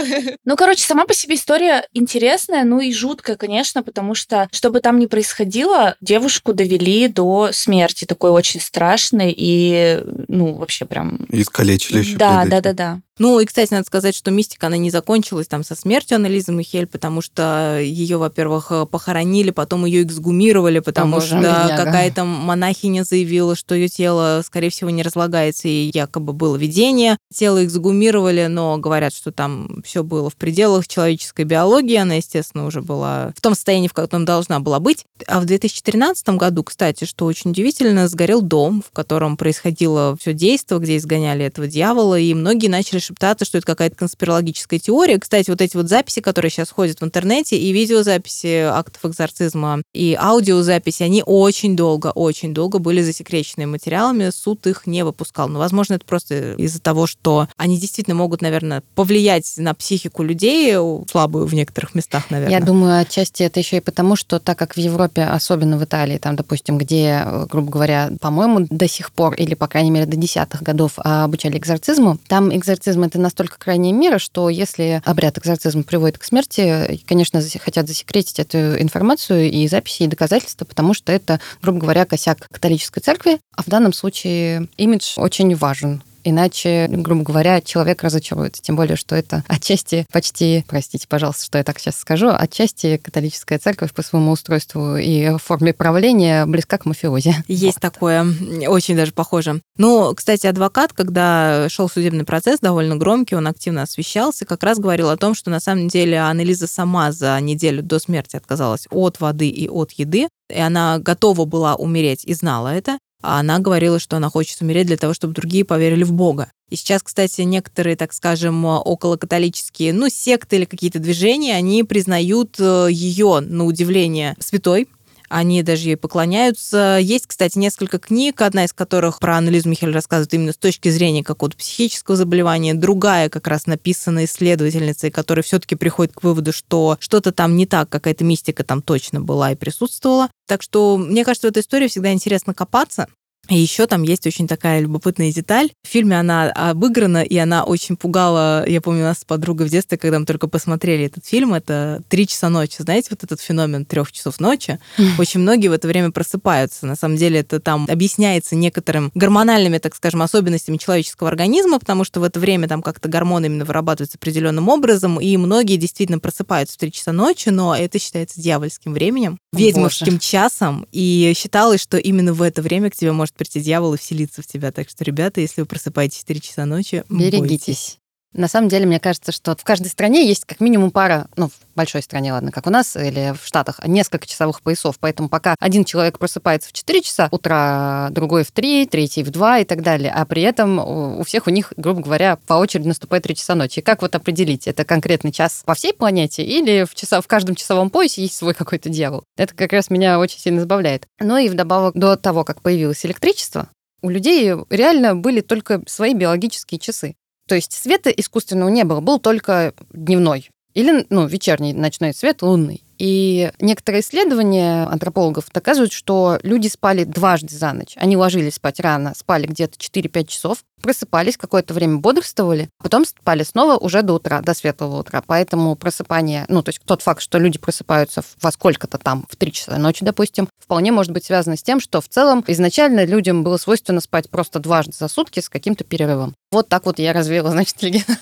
Ну, 0.45 0.57
короче, 0.57 0.83
сама 0.85 1.07
по 1.07 1.15
себе 1.15 1.37
история 1.37 1.87
интересная, 1.93 2.65
ну 2.65 2.81
и 2.81 2.93
жуткая, 2.93 3.37
конечно, 3.37 3.83
потому 3.83 4.15
что, 4.15 4.49
что 4.53 4.71
бы 4.71 4.81
там 4.81 4.99
ни 4.99 5.07
происходило, 5.07 5.97
девушку 6.43 6.53
довели 6.55 7.09
до 7.09 7.51
смерти, 7.53 8.05
такой 8.05 8.31
очень 8.31 8.61
страшной 8.61 9.35
и, 9.37 10.01
ну, 10.29 10.55
вообще 10.55 10.85
прям... 10.85 11.27
Искалечили 11.31 11.99
еще 11.99 12.17
Да, 12.17 12.45
да, 12.45 12.61
да, 12.61 12.73
да. 12.73 13.01
Ну 13.19 13.41
и, 13.41 13.45
кстати, 13.45 13.73
надо 13.73 13.87
сказать, 13.87 14.17
что 14.17 14.31
мистика, 14.31 14.69
она 14.69 14.79
не 14.79 14.91
закончилась 14.91 15.47
там 15.47 15.65
со 15.65 15.75
смертью 15.75 16.17
Аннелизы 16.17 16.51
Михель, 16.51 16.87
потому 16.87 17.21
что 17.21 17.79
ее, 17.79 18.17
во-первых, 18.17 18.73
похоронили, 18.91 19.51
потом 19.51 19.85
ее 19.85 20.03
эксгумировали, 20.03 20.79
потому 20.79 21.17
боже, 21.17 21.27
что 21.27 21.37
бедняга. 21.37 21.77
какая-то 21.77 22.25
монахиня 22.25 23.05
заявила, 23.05 23.55
что 23.55 23.75
ее 23.75 23.89
тело, 23.89 24.43
скорее 24.45 24.71
всего, 24.71 24.89
не 24.89 25.03
разлагается, 25.03 25.69
и 25.69 25.91
якобы 25.93 26.33
было 26.33 26.57
видение. 26.57 27.19
Тело 27.33 27.65
эксгумировали, 27.65 28.47
но 28.47 28.79
говорят, 28.79 29.15
что 29.15 29.31
там 29.31 29.83
все 29.85 30.03
было 30.03 30.31
в 30.31 30.37
пределах 30.37 30.89
человеческой 30.89 31.45
биологии. 31.45 31.97
Она, 31.97 32.15
естественно, 32.15 32.65
уже 32.65 32.81
была 32.81 33.33
в 33.37 33.43
том 33.43 33.55
состоянии, 33.55 33.89
в 33.89 33.93
котором 33.93 34.25
должна 34.25 34.59
была 34.61 34.81
быть. 34.81 35.05
А 35.27 35.41
в 35.41 35.45
2013 35.45 36.31
году, 36.31 36.65
кстати, 36.65 37.05
что 37.05 37.27
очень 37.27 37.51
удивительно, 37.51 38.09
сгорел 38.09 38.41
дом, 38.41 38.83
в 38.87 38.91
котором 38.93 39.37
происходило 39.37 40.17
все 40.19 40.33
действо, 40.33 40.79
где 40.79 40.97
изгоняли 40.97 41.45
этого 41.45 41.67
дьявола, 41.67 42.19
и 42.19 42.33
многие 42.33 42.69
начали 42.69 43.02
шептаться, 43.03 43.45
что 43.45 43.59
это 43.59 43.67
какая-то 43.67 43.97
конспирологическая 43.97 44.79
теория. 44.79 45.19
Кстати, 45.19 45.51
вот 45.51 45.61
эти 45.61 45.77
вот 45.77 45.89
записи, 45.89 46.21
которые 46.21 46.51
сейчас 46.51 46.71
ходят 46.71 47.01
в 47.01 47.05
интернете, 47.05 47.57
и 47.57 47.73
видеозаписи 47.73 48.63
актов 48.63 49.05
экзорцизма, 49.05 49.83
и 49.93 50.17
аудиозаписи, 50.19 51.03
они 51.03 51.23
очень 51.25 51.77
долго, 51.77 52.09
очень 52.09 52.55
долго 52.55 52.79
были 52.79 53.03
засекречены 53.03 53.67
материалами, 53.67 54.31
суд 54.31 54.67
их 54.67 54.87
не 54.87 55.05
выпускал. 55.05 55.49
Но, 55.49 55.59
возможно, 55.59 55.95
это 55.95 56.05
просто 56.05 56.55
из-за 56.55 56.81
того, 56.81 57.07
что 57.07 57.49
они 57.57 57.79
действительно 57.79 58.17
могут, 58.17 58.43
наверное, 58.43 58.83
повлиять 58.95 59.53
на 59.57 59.75
психику 59.75 60.23
людей, 60.23 60.77
слабую 61.11 61.47
в 61.47 61.55
некоторых 61.55 61.95
местах, 61.95 62.31
наверное. 62.31 62.59
Я 62.59 62.65
думаю, 62.65 63.01
отчасти 63.01 63.43
это 63.43 63.61
еще 63.61 63.79
и 63.79 63.81
потому, 63.81 64.17
что 64.17 64.39
так 64.39 64.59
как 64.59 64.75
в 64.75 64.79
Европе, 64.79 65.25
особенно 65.25 65.77
в 65.79 65.85
Италии, 65.85 66.19
там, 66.19 66.37
допустим, 66.37 66.79
где, 66.79 67.23
э, 67.25 67.47
грубо 67.51 67.71
говоря, 67.71 68.11
по-моему, 68.21 68.67
до 68.71 68.89
сих 68.89 69.13
пор, 69.13 69.35
или, 69.35 69.55
по 69.55 69.67
крайней 69.67 69.91
мере, 69.91 70.07
до 70.07 70.17
десятых 70.17 70.63
годов 70.63 70.93
а, 70.99 71.25
обучали 71.25 71.59
экзорцизму, 71.59 72.19
там 72.29 72.55
экзорцизм 72.57 72.92
это 73.01 73.19
настолько 73.19 73.59
крайняя 73.59 73.93
мера, 73.93 74.19
что 74.19 74.49
если 74.49 75.03
обряд 75.05 75.39
экзорцизма 75.39 75.83
приводит 75.83 76.19
к 76.19 76.25
смерти, 76.25 77.01
конечно, 77.07 77.41
хотят 77.63 77.89
засекретить 77.89 78.39
эту 78.39 78.81
информацию 78.81 79.51
и 79.51 79.67
записи, 79.69 80.05
и 80.05 80.07
доказательства, 80.07 80.65
потому 80.65 80.95
что 80.95 81.13
это, 81.13 81.41
грубо 81.63 81.81
говоря, 81.81 82.05
косяк 82.05 82.49
католической 82.51 83.01
церкви, 83.01 83.41
а 83.57 83.63
в 83.63 83.67
данном 83.67 83.93
случае 83.93 84.69
имидж 84.77 85.15
очень 85.17 85.55
важен. 85.57 86.03
Иначе, 86.25 86.87
грубо 86.89 87.23
говоря, 87.23 87.61
человек 87.61 88.03
разочаруется. 88.03 88.63
Тем 88.63 88.77
более, 88.77 88.97
что 88.97 89.15
это 89.15 89.45
отчасти 89.49 90.07
почти, 90.13 90.65
простите, 90.69 91.07
пожалуйста, 91.09 91.45
что 91.45 91.59
я 91.59 91.65
так 91.65 91.79
сейчас 91.79 91.99
скажу, 91.99 92.29
отчасти 92.31 92.97
католическая 92.97 93.59
церковь 93.59 93.93
по 93.93 94.03
своему 94.03 94.31
устройству 94.33 94.97
и 94.97 95.37
форме 95.39 95.73
правления 95.73 96.47
близка 96.47 96.79
к 96.79 96.87
мафиози. 96.87 97.35
Есть 97.49 97.81
такое, 97.81 98.27
очень 98.69 98.97
даже 98.97 99.13
похоже. 99.13 99.61
Ну, 99.77 100.15
кстати, 100.15 100.47
адвокат, 100.47 100.93
когда 100.93 101.69
шел 101.69 101.89
судебный 101.89 102.25
процесс, 102.25 102.61
довольно 102.61 102.97
громкий, 102.97 103.35
он 103.35 103.47
активно 103.47 103.83
освещался, 103.83 104.45
как 104.45 104.63
раз 104.63 104.79
говорил 104.79 105.11
о 105.11 105.17
том, 105.17 105.35
что 105.35 105.51
на 105.51 105.61
самом 105.61 105.89
деле 105.89 106.21
Аннелиза 106.21 106.67
сама 106.67 107.13
за 107.13 107.39
неделю 107.41 107.83
до 107.83 107.99
смерти 107.99 108.37
отказалась 108.37 108.87
от 108.91 109.21
воды 109.21 109.49
и 109.49 109.69
от 109.69 109.93
еды, 109.93 110.29
и 110.49 110.59
она 110.59 110.99
готова 110.99 111.45
была 111.45 111.75
умереть 111.75 112.25
и 112.25 112.35
знала 112.35 112.69
это, 112.69 112.99
а 113.23 113.41
она 113.41 113.59
говорила, 113.59 113.99
что 113.99 114.17
она 114.17 114.29
хочет 114.29 114.61
умереть 114.61 114.87
для 114.87 114.97
того, 114.97 115.15
чтобы 115.15 115.33
другие 115.33 115.65
поверили 115.65 116.05
в 116.05 116.13
Бога. 116.13 116.51
И 116.69 116.77
сейчас, 116.77 117.03
кстати, 117.03 117.43
некоторые, 117.43 117.97
так 117.97 118.13
скажем, 118.13 118.65
околокатолические, 118.65 119.93
ну, 119.93 120.09
секты 120.09 120.57
или 120.57 120.65
какие-то 120.65 120.99
движения, 120.99 121.55
они 121.55 121.85
признают 121.85 122.59
ее, 122.59 123.41
на 123.41 123.65
удивление, 123.65 124.37
святой, 124.39 124.89
они 125.33 125.63
даже 125.63 125.89
ей 125.89 125.97
поклоняются. 125.97 126.99
Есть, 127.01 127.27
кстати, 127.27 127.59
несколько 127.59 127.99
книг, 127.99 128.41
одна 128.43 128.65
из 128.65 128.73
которых 128.73 129.19
про 129.19 129.39
анализ 129.39 129.65
Михель 129.65 129.93
рассказывает 129.93 130.35
именно 130.35 130.53
с 130.53 130.57
точки 130.57 130.91
зрения 130.91 131.25
какого-то 131.25 131.57
психического 131.57 132.17
заболевания, 132.17 132.75
другая 132.75 133.31
как 133.31 133.49
раз 133.49 133.67
написана 133.67 134.27
исследовательницей, 134.27 135.11
которая 135.11 135.43
все-таки 135.43 135.75
приходит 135.75 136.13
к 136.13 136.23
выводу, 136.23 136.53
что 136.53 136.99
что-то 137.01 137.33
там 137.33 137.57
не 137.57 137.67
так, 137.67 137.89
какая-то 137.89 138.25
мистика 138.25 138.63
там 138.63 138.83
точно 138.83 139.21
была 139.21 139.53
и 139.53 139.57
присутствовала. 139.57 140.29
Так 140.47 140.63
что, 140.63 140.99
мне 140.99 141.25
кажется, 141.25 141.49
в 141.49 141.51
этой 141.51 141.63
истории 141.63 141.89
всегда 141.89 142.13
интересно 142.13 142.53
копаться. 142.53 143.07
И 143.49 143.59
еще 143.59 143.87
там 143.87 144.05
есть 144.05 144.27
очень 144.27 144.47
такая 144.47 144.81
любопытная 144.81 145.33
деталь. 145.33 145.71
В 145.83 145.89
фильме 145.89 146.19
она 146.19 146.51
обыграна, 146.53 147.23
и 147.23 147.37
она 147.37 147.65
очень 147.65 147.97
пугала. 147.97 148.65
Я 148.69 148.81
помню 148.81 149.03
нас 149.03 149.19
с 149.19 149.25
подругой 149.25 149.67
в 149.67 149.71
детстве, 149.71 149.99
когда 149.99 150.21
мы 150.21 150.27
только 150.27 150.47
посмотрели 150.47 151.07
этот 151.07 151.27
фильм, 151.27 151.53
это 151.53 152.03
«Три 152.09 152.29
часа 152.29 152.49
ночи». 152.49 152.77
Знаете, 152.79 153.09
вот 153.11 153.25
этот 153.25 153.41
феномен 153.41 153.85
трех 153.85 154.13
часов 154.13 154.39
ночи? 154.39 154.79
Очень 155.19 155.41
многие 155.41 155.69
в 155.69 155.73
это 155.73 155.89
время 155.89 156.13
просыпаются. 156.13 156.87
На 156.87 156.95
самом 156.95 157.17
деле 157.17 157.41
это 157.41 157.59
там 157.59 157.87
объясняется 157.91 158.55
некоторым 158.55 159.11
гормональными, 159.15 159.79
так 159.79 159.97
скажем, 159.97 160.23
особенностями 160.23 160.77
человеческого 160.77 161.29
организма, 161.29 161.81
потому 161.81 162.05
что 162.05 162.21
в 162.21 162.23
это 162.23 162.39
время 162.39 162.69
там 162.69 162.81
как-то 162.81 163.09
гормоны 163.09 163.47
именно 163.47 163.65
вырабатываются 163.65 164.19
определенным 164.19 164.69
образом, 164.69 165.21
и 165.21 165.37
многие 165.37 165.77
действительно 165.77 166.21
просыпаются 166.21 166.75
в 166.75 166.79
три 166.79 166.93
часа 166.93 167.13
ночи, 167.13 167.49
но 167.49 167.75
это 167.77 167.99
считается 167.99 168.41
дьявольским 168.41 168.93
временем, 168.93 169.39
ведьмовским 169.53 170.21
часом, 170.21 170.87
и 170.93 171.33
считалось, 171.37 171.81
что 171.81 171.97
именно 171.97 172.33
в 172.33 172.43
это 172.43 172.63
время 172.63 172.91
к 172.91 172.95
тебе 172.95 173.13
может 173.13 173.32
может 173.33 173.37
прийти 173.37 173.61
дьявол 173.61 173.95
и 173.95 173.97
вселиться 173.97 174.43
в 174.43 174.47
тебя. 174.47 174.73
Так 174.73 174.89
что, 174.89 175.05
ребята, 175.05 175.41
если 175.41 175.63
вы 175.63 175.67
просыпаетесь 175.67 176.19
в 176.19 176.21
4 176.21 176.41
часа 176.41 176.67
ночи, 176.67 177.05
берегитесь. 177.09 177.41
Бойтесь. 177.41 177.99
На 178.33 178.49
самом 178.49 178.69
деле, 178.69 178.87
мне 178.87 178.99
кажется, 178.99 179.31
что 179.31 179.55
в 179.55 179.63
каждой 179.65 179.89
стране 179.89 180.27
есть 180.27 180.45
как 180.47 180.61
минимум 180.61 180.91
пара, 180.91 181.29
ну, 181.37 181.49
в 181.49 181.53
большой 181.75 182.03
стране, 182.03 182.33
ладно, 182.33 182.51
как 182.51 182.67
у 182.67 182.71
нас 182.71 182.97
или 182.97 183.35
в 183.39 183.47
Штатах, 183.47 183.81
несколько 183.85 184.27
часовых 184.27 184.63
поясов. 184.63 184.97
Поэтому 184.99 185.29
пока 185.29 185.55
один 185.59 185.85
человек 185.85 186.19
просыпается 186.19 186.71
в 186.71 186.73
4 186.73 187.03
часа 187.03 187.29
утра, 187.31 188.09
другой 188.11 188.45
в 188.45 188.51
3, 188.51 188.87
третий 188.87 189.23
в 189.23 189.31
2 189.31 189.61
и 189.61 189.65
так 189.65 189.83
далее, 189.83 190.13
а 190.13 190.25
при 190.25 190.43
этом 190.43 190.79
у 190.79 191.23
всех 191.25 191.47
у 191.47 191.51
них, 191.51 191.73
грубо 191.77 192.01
говоря, 192.01 192.37
по 192.47 192.55
очереди 192.55 192.89
наступает 192.89 193.25
3 193.25 193.35
часа 193.35 193.55
ночи. 193.55 193.81
Как 193.81 194.03
вот 194.03 194.15
определить, 194.15 194.67
это 194.67 194.85
конкретный 194.85 195.33
час 195.33 195.63
по 195.67 195.75
всей 195.75 195.93
планете 195.93 196.43
или 196.43 196.85
в, 196.85 196.95
часа, 196.95 197.21
в 197.21 197.27
каждом 197.27 197.55
часовом 197.55 197.91
поясе 197.91 198.23
есть 198.23 198.37
свой 198.37 198.55
какой-то 198.55 198.89
дьявол? 198.89 199.25
Это 199.37 199.55
как 199.55 199.73
раз 199.73 199.91
меня 199.91 200.19
очень 200.19 200.39
сильно 200.39 200.61
забавляет. 200.61 201.07
Ну 201.21 201.37
и 201.37 201.49
вдобавок 201.49 201.95
до 201.95 202.17
того, 202.17 202.45
как 202.45 202.63
появилось 202.63 203.05
электричество, 203.05 203.69
у 204.03 204.09
людей 204.09 204.53
реально 204.71 205.15
были 205.15 205.41
только 205.41 205.83
свои 205.87 206.13
биологические 206.15 206.79
часы. 206.79 207.15
То 207.47 207.55
есть 207.55 207.73
света 207.73 208.11
искусственного 208.11 208.69
не 208.69 208.85
было, 208.85 209.01
был 209.01 209.19
только 209.19 209.75
дневной. 209.93 210.51
Или, 210.75 211.07
ну, 211.11 211.27
вечерний 211.27 211.73
ночной 211.73 212.15
свет, 212.15 212.43
лунный. 212.43 212.83
И 213.03 213.51
некоторые 213.59 214.03
исследования 214.03 214.85
антропологов 214.85 215.51
доказывают, 215.53 215.93
что 215.93 216.39
люди 216.45 216.69
спали 216.69 217.03
дважды 217.03 217.53
за 217.53 217.73
ночь. 217.73 217.95
Они 217.97 218.17
ложились 218.17 218.55
спать 218.55 218.79
рано, 218.79 219.13
спали 219.17 219.47
где-то 219.47 219.77
4-5 219.77 220.27
часов, 220.27 220.59
просыпались, 220.81 221.37
какое-то 221.37 221.75
время 221.75 221.97
бодрствовали, 221.97 222.69
потом 222.79 223.05
спали 223.05 223.43
снова 223.43 223.77
уже 223.77 224.03
до 224.03 224.15
утра, 224.15 224.41
до 224.41 224.55
светлого 224.55 225.01
утра. 225.01 225.21
Поэтому 225.27 225.75
просыпание, 225.75 226.45
ну, 226.49 226.63
то 226.63 226.69
есть 226.69 226.81
тот 226.85 227.03
факт, 227.03 227.23
что 227.23 227.39
люди 227.39 227.59
просыпаются 227.59 228.23
во 228.41 228.53
сколько-то 228.53 228.99
там, 228.99 229.27
в 229.29 229.35
3 229.35 229.53
часа 229.53 229.79
ночи, 229.79 230.05
допустим, 230.05 230.49
вполне 230.61 230.93
может 230.93 231.13
быть 231.13 231.25
связано 231.25 231.57
с 231.57 231.63
тем, 231.63 231.81
что 231.81 232.01
в 232.01 232.09
целом 232.09 232.45
изначально 232.47 233.05
людям 233.05 233.43
было 233.43 233.57
свойственно 233.57 234.01
спать 234.01 234.31
просто 234.31 234.61
дважды 234.61 234.93
за 234.93 235.09
сутки 235.09 235.41
с 235.41 235.49
каким-то 235.49 235.83
перерывом. 235.83 236.37
Вот 236.53 236.69
так 236.69 236.87
вот 236.87 237.01
я 237.01 237.13
развеяла, 237.13 237.51
значит, 237.53 237.83
легенду. 237.83 238.13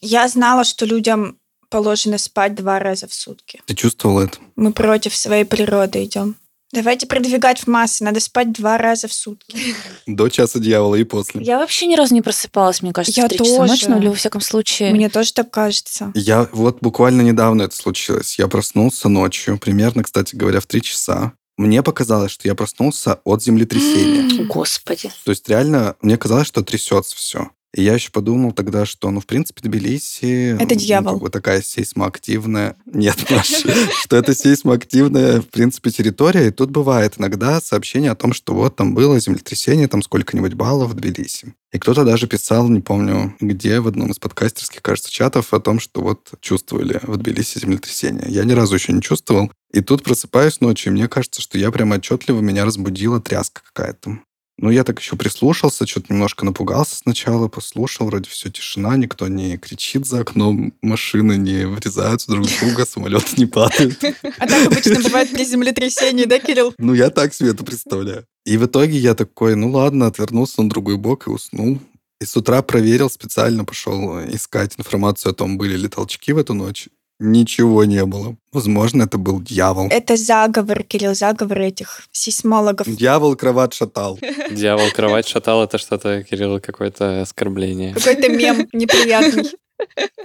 Я 0.00 0.26
знала, 0.28 0.64
что 0.64 0.84
людям 0.86 1.36
положено 1.70 2.18
спать 2.18 2.54
два 2.54 2.78
раза 2.78 3.06
в 3.08 3.14
сутки. 3.14 3.62
Ты 3.64 3.74
чувствовал 3.74 4.20
это? 4.20 4.38
Мы 4.56 4.72
против 4.72 5.16
своей 5.16 5.44
природы 5.44 6.04
идем. 6.04 6.36
Давайте 6.72 7.06
продвигать 7.08 7.60
в 7.60 7.66
массы. 7.66 8.04
Надо 8.04 8.20
спать 8.20 8.52
два 8.52 8.78
раза 8.78 9.08
в 9.08 9.12
сутки. 9.12 9.74
До 10.06 10.28
часа 10.28 10.60
дьявола 10.60 10.94
и 10.94 11.02
после. 11.04 11.42
Я 11.42 11.58
вообще 11.58 11.86
ни 11.86 11.96
разу 11.96 12.14
не 12.14 12.22
просыпалась, 12.22 12.80
мне 12.80 12.92
кажется, 12.92 13.20
Я 13.20 13.26
в 13.26 13.30
3 13.30 13.38
тоже. 13.38 13.50
часа 13.50 13.66
ночи, 13.66 13.84
ну, 13.88 13.98
или 13.98 14.06
во 14.08 14.14
всяком 14.14 14.40
случае. 14.40 14.92
Мне 14.92 15.08
тоже 15.08 15.32
так 15.32 15.50
кажется. 15.50 16.12
Я 16.14 16.48
вот 16.52 16.78
буквально 16.80 17.22
недавно 17.22 17.62
это 17.62 17.74
случилось. 17.74 18.38
Я 18.38 18.46
проснулся 18.46 19.08
ночью, 19.08 19.58
примерно, 19.58 20.04
кстати 20.04 20.36
говоря, 20.36 20.60
в 20.60 20.66
три 20.66 20.80
часа. 20.80 21.32
Мне 21.56 21.82
показалось, 21.82 22.30
что 22.30 22.46
я 22.46 22.54
проснулся 22.54 23.20
от 23.24 23.42
землетрясения. 23.42 24.44
Господи. 24.46 25.10
То 25.24 25.32
есть 25.32 25.48
реально 25.48 25.96
мне 26.00 26.16
казалось, 26.16 26.46
что 26.46 26.62
трясется 26.62 27.16
все. 27.16 27.50
И 27.74 27.82
я 27.82 27.94
еще 27.94 28.10
подумал 28.10 28.52
тогда, 28.52 28.84
что, 28.84 29.10
ну, 29.10 29.20
в 29.20 29.26
принципе, 29.26 29.60
Тбилиси... 29.62 30.56
Это 30.60 30.74
ну, 30.74 30.80
дьявол. 30.80 31.12
как 31.14 31.22
бы 31.22 31.30
такая 31.30 31.62
сейсмоактивная... 31.62 32.76
Нет, 32.86 33.16
что 34.04 34.16
это 34.16 34.34
сейсмоактивная, 34.34 35.40
в 35.40 35.46
принципе, 35.46 35.90
территория. 35.90 36.48
И 36.48 36.50
тут 36.50 36.70
бывает 36.70 37.14
иногда 37.18 37.60
сообщение 37.60 38.10
о 38.10 38.16
том, 38.16 38.32
что 38.32 38.54
вот 38.54 38.74
там 38.74 38.94
было 38.94 39.20
землетрясение, 39.20 39.86
там 39.86 40.02
сколько-нибудь 40.02 40.54
баллов 40.54 40.90
в 40.90 40.94
Тбилиси. 40.94 41.54
И 41.72 41.78
кто-то 41.78 42.04
даже 42.04 42.26
писал, 42.26 42.68
не 42.68 42.80
помню 42.80 43.36
где, 43.40 43.78
в 43.78 43.86
одном 43.86 44.10
из 44.10 44.18
подкастерских, 44.18 44.82
кажется, 44.82 45.12
чатов 45.12 45.54
о 45.54 45.60
том, 45.60 45.78
что 45.78 46.00
вот 46.00 46.32
чувствовали 46.40 46.98
в 47.02 47.16
Тбилиси 47.16 47.60
землетрясение. 47.60 48.26
Я 48.28 48.42
ни 48.44 48.52
разу 48.52 48.74
еще 48.74 48.92
не 48.92 49.00
чувствовал. 49.00 49.52
И 49.72 49.80
тут 49.80 50.02
просыпаюсь 50.02 50.60
ночью, 50.60 50.90
и 50.90 50.94
мне 50.96 51.06
кажется, 51.06 51.40
что 51.40 51.56
я 51.56 51.70
прямо 51.70 51.96
отчетливо 51.96 52.40
меня 52.40 52.64
разбудила 52.64 53.20
тряска 53.20 53.62
какая-то. 53.64 54.18
Ну, 54.62 54.68
я 54.68 54.84
так 54.84 55.00
еще 55.00 55.16
прислушался, 55.16 55.86
что-то 55.86 56.12
немножко 56.12 56.44
напугался 56.44 56.94
сначала, 56.94 57.48
послушал, 57.48 58.06
вроде 58.06 58.28
все 58.28 58.50
тишина, 58.50 58.94
никто 58.98 59.26
не 59.26 59.56
кричит 59.56 60.04
за 60.04 60.20
окном, 60.20 60.74
машины 60.82 61.38
не 61.38 61.66
врезаются 61.66 62.30
друг 62.30 62.46
в 62.46 62.60
друга, 62.60 62.84
самолеты 62.84 63.36
не 63.38 63.46
падают. 63.46 63.98
А 64.38 64.46
так 64.46 64.66
обычно 64.66 65.00
бывает 65.00 65.30
при 65.30 65.44
землетрясении, 65.44 66.26
да, 66.26 66.38
Кирилл? 66.38 66.74
Ну, 66.76 66.92
я 66.92 67.08
так 67.08 67.32
себе 67.32 67.50
это 67.50 67.64
представляю. 67.64 68.26
И 68.44 68.58
в 68.58 68.66
итоге 68.66 68.98
я 68.98 69.14
такой, 69.14 69.56
ну 69.56 69.70
ладно, 69.70 70.06
отвернулся 70.06 70.60
на 70.62 70.68
другой 70.68 70.98
бок 70.98 71.26
и 71.26 71.30
уснул. 71.30 71.78
И 72.20 72.26
с 72.26 72.36
утра 72.36 72.60
проверил, 72.60 73.08
специально 73.08 73.64
пошел 73.64 74.20
искать 74.26 74.74
информацию 74.76 75.32
о 75.32 75.34
том, 75.34 75.56
были 75.56 75.78
ли 75.78 75.88
толчки 75.88 76.34
в 76.34 76.38
эту 76.38 76.52
ночь. 76.52 76.90
Ничего 77.20 77.84
не 77.84 78.04
было. 78.06 78.36
Возможно, 78.50 79.02
это 79.02 79.18
был 79.18 79.40
дьявол. 79.42 79.88
Это 79.90 80.16
заговор, 80.16 80.82
Кирилл, 80.82 81.14
заговор 81.14 81.60
этих 81.60 82.02
сейсмологов. 82.12 82.88
Дьявол 82.88 83.36
кровать 83.36 83.74
шатал. 83.74 84.18
Дьявол 84.50 84.90
кровать 84.90 85.28
шатал, 85.28 85.62
это 85.62 85.76
что-то, 85.78 86.22
Кирилл, 86.22 86.60
какое-то 86.60 87.20
оскорбление. 87.22 87.94
Какой-то 87.94 88.30
мем 88.30 88.66
неприятный. 88.72 89.50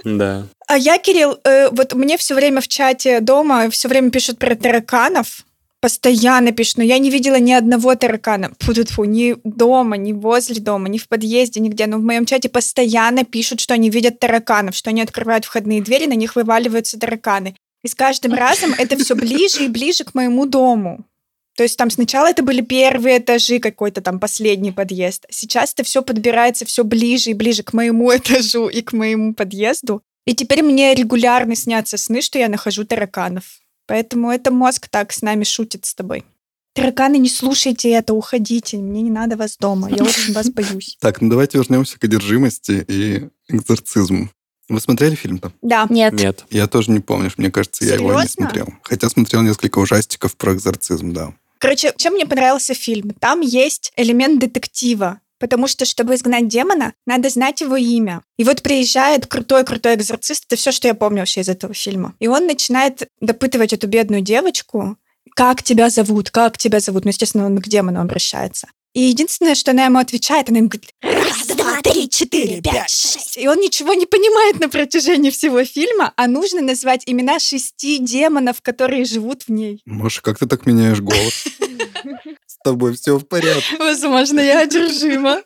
Да. 0.04 0.46
А 0.66 0.76
я, 0.78 0.98
Кирилл, 0.98 1.38
э, 1.44 1.68
вот 1.70 1.94
мне 1.94 2.16
все 2.16 2.34
время 2.34 2.60
в 2.60 2.68
чате 2.68 3.20
дома 3.20 3.70
все 3.70 3.88
время 3.88 4.10
пишут 4.10 4.38
про 4.38 4.54
тараканов. 4.54 5.45
Постоянно 5.86 6.50
пишут, 6.50 6.78
но 6.78 6.82
я 6.82 6.98
не 6.98 7.10
видела 7.10 7.38
ни 7.38 7.52
одного 7.52 7.94
таракана. 7.94 8.50
фу 8.58 8.74
фу 8.74 9.04
ни 9.04 9.36
дома, 9.44 9.96
ни 9.96 10.12
возле 10.12 10.60
дома, 10.60 10.88
ни 10.88 10.98
в 10.98 11.06
подъезде, 11.06 11.60
нигде. 11.60 11.86
Но 11.86 11.98
в 11.98 12.02
моем 12.02 12.26
чате 12.26 12.48
постоянно 12.48 13.24
пишут, 13.24 13.60
что 13.60 13.74
они 13.74 13.88
видят 13.88 14.18
тараканов, 14.18 14.74
что 14.74 14.90
они 14.90 15.00
открывают 15.00 15.44
входные 15.44 15.80
двери, 15.80 16.06
на 16.06 16.14
них 16.14 16.34
вываливаются 16.34 16.98
тараканы. 16.98 17.54
И 17.84 17.86
с 17.86 17.94
каждым 17.94 18.34
разом 18.34 18.74
это 18.76 18.96
все 18.96 19.14
ближе 19.14 19.66
и 19.66 19.68
ближе 19.68 20.02
к 20.02 20.12
моему 20.12 20.44
дому. 20.46 21.04
То 21.56 21.62
есть 21.62 21.78
там 21.78 21.90
сначала 21.90 22.30
это 22.30 22.42
были 22.42 22.62
первые 22.62 23.18
этажи, 23.18 23.60
какой-то 23.60 24.00
там 24.00 24.18
последний 24.18 24.72
подъезд. 24.72 25.24
Сейчас 25.30 25.72
это 25.72 25.84
все 25.84 26.02
подбирается 26.02 26.64
все 26.64 26.82
ближе 26.82 27.30
и 27.30 27.34
ближе 27.34 27.62
к 27.62 27.72
моему 27.72 28.12
этажу 28.16 28.66
и 28.66 28.82
к 28.82 28.92
моему 28.92 29.34
подъезду. 29.34 30.02
И 30.26 30.34
теперь 30.34 30.64
мне 30.64 30.96
регулярно 30.96 31.54
снятся 31.54 31.96
сны, 31.96 32.22
что 32.22 32.40
я 32.40 32.48
нахожу 32.48 32.84
тараканов. 32.84 33.60
Поэтому 33.86 34.30
это 34.30 34.50
мозг 34.50 34.88
так 34.88 35.12
с 35.12 35.22
нами 35.22 35.44
шутит 35.44 35.86
с 35.86 35.94
тобой. 35.94 36.24
Тараканы, 36.74 37.16
не 37.16 37.30
слушайте 37.30 37.90
это, 37.90 38.12
уходите. 38.12 38.76
Мне 38.76 39.00
не 39.00 39.10
надо 39.10 39.36
вас 39.36 39.56
дома. 39.56 39.88
Я 39.88 40.04
очень 40.04 40.34
вас 40.34 40.50
боюсь. 40.50 40.98
Так, 41.00 41.22
ну 41.22 41.30
давайте 41.30 41.58
вернемся 41.58 41.98
к 41.98 42.04
одержимости 42.04 42.84
и 42.86 43.28
экзорцизму. 43.48 44.28
Вы 44.68 44.80
смотрели 44.80 45.14
фильм-то? 45.14 45.52
Да. 45.62 45.86
Нет. 45.88 46.12
Нет. 46.14 46.44
Я 46.50 46.66
тоже 46.66 46.90
не 46.90 47.00
помню. 47.00 47.30
Мне 47.36 47.50
кажется, 47.50 47.84
я 47.84 47.94
его 47.94 48.12
не 48.12 48.28
Серьезно? 48.28 48.28
смотрел. 48.28 48.74
Хотя 48.82 49.08
смотрел 49.08 49.42
несколько 49.42 49.78
ужастиков 49.78 50.36
про 50.36 50.54
экзорцизм, 50.54 51.12
да. 51.12 51.32
Короче, 51.58 51.94
чем 51.96 52.14
мне 52.14 52.26
понравился 52.26 52.74
фильм? 52.74 53.10
Там 53.20 53.40
есть 53.40 53.92
элемент 53.96 54.40
детектива. 54.40 55.20
Потому 55.38 55.66
что, 55.66 55.84
чтобы 55.84 56.14
изгнать 56.14 56.48
демона, 56.48 56.94
надо 57.06 57.28
знать 57.28 57.60
его 57.60 57.76
имя. 57.76 58.22
И 58.38 58.44
вот 58.44 58.62
приезжает 58.62 59.26
крутой-крутой 59.26 59.94
экзорцист, 59.94 60.44
это 60.46 60.56
все, 60.56 60.72
что 60.72 60.88
я 60.88 60.94
помню 60.94 61.20
вообще 61.20 61.40
из 61.40 61.48
этого 61.48 61.74
фильма. 61.74 62.14
И 62.20 62.28
он 62.28 62.46
начинает 62.46 63.08
допытывать 63.20 63.72
эту 63.72 63.86
бедную 63.86 64.22
девочку, 64.22 64.96
как 65.34 65.62
тебя 65.62 65.90
зовут, 65.90 66.30
как 66.30 66.56
тебя 66.56 66.80
зовут. 66.80 67.04
Ну, 67.04 67.10
естественно, 67.10 67.46
он 67.46 67.58
к 67.58 67.68
демону 67.68 68.00
обращается. 68.00 68.68
И 68.96 69.02
единственное, 69.02 69.54
что 69.54 69.72
она 69.72 69.84
ему 69.84 69.98
отвечает, 69.98 70.48
она 70.48 70.56
ему 70.56 70.70
говорит 70.70 70.90
«Раз, 71.02 71.48
два, 71.48 71.82
три, 71.82 72.08
четыре, 72.08 72.62
пять, 72.62 72.88
шесть». 72.88 73.36
И 73.36 73.46
он 73.46 73.58
ничего 73.58 73.92
не 73.92 74.06
понимает 74.06 74.58
на 74.58 74.70
протяжении 74.70 75.28
всего 75.28 75.62
фильма, 75.64 76.14
а 76.16 76.26
нужно 76.26 76.62
назвать 76.62 77.02
имена 77.04 77.38
шести 77.38 77.98
демонов, 77.98 78.62
которые 78.62 79.04
живут 79.04 79.42
в 79.42 79.50
ней. 79.50 79.82
Маша, 79.84 80.22
как 80.22 80.38
ты 80.38 80.46
так 80.46 80.64
меняешь 80.64 81.02
голос? 81.02 81.44
Тобой 82.66 82.94
все 82.94 83.16
в 83.16 83.22
порядке. 83.22 83.76
Возможно, 83.78 84.40
я 84.40 84.62
одержима. 84.62 85.40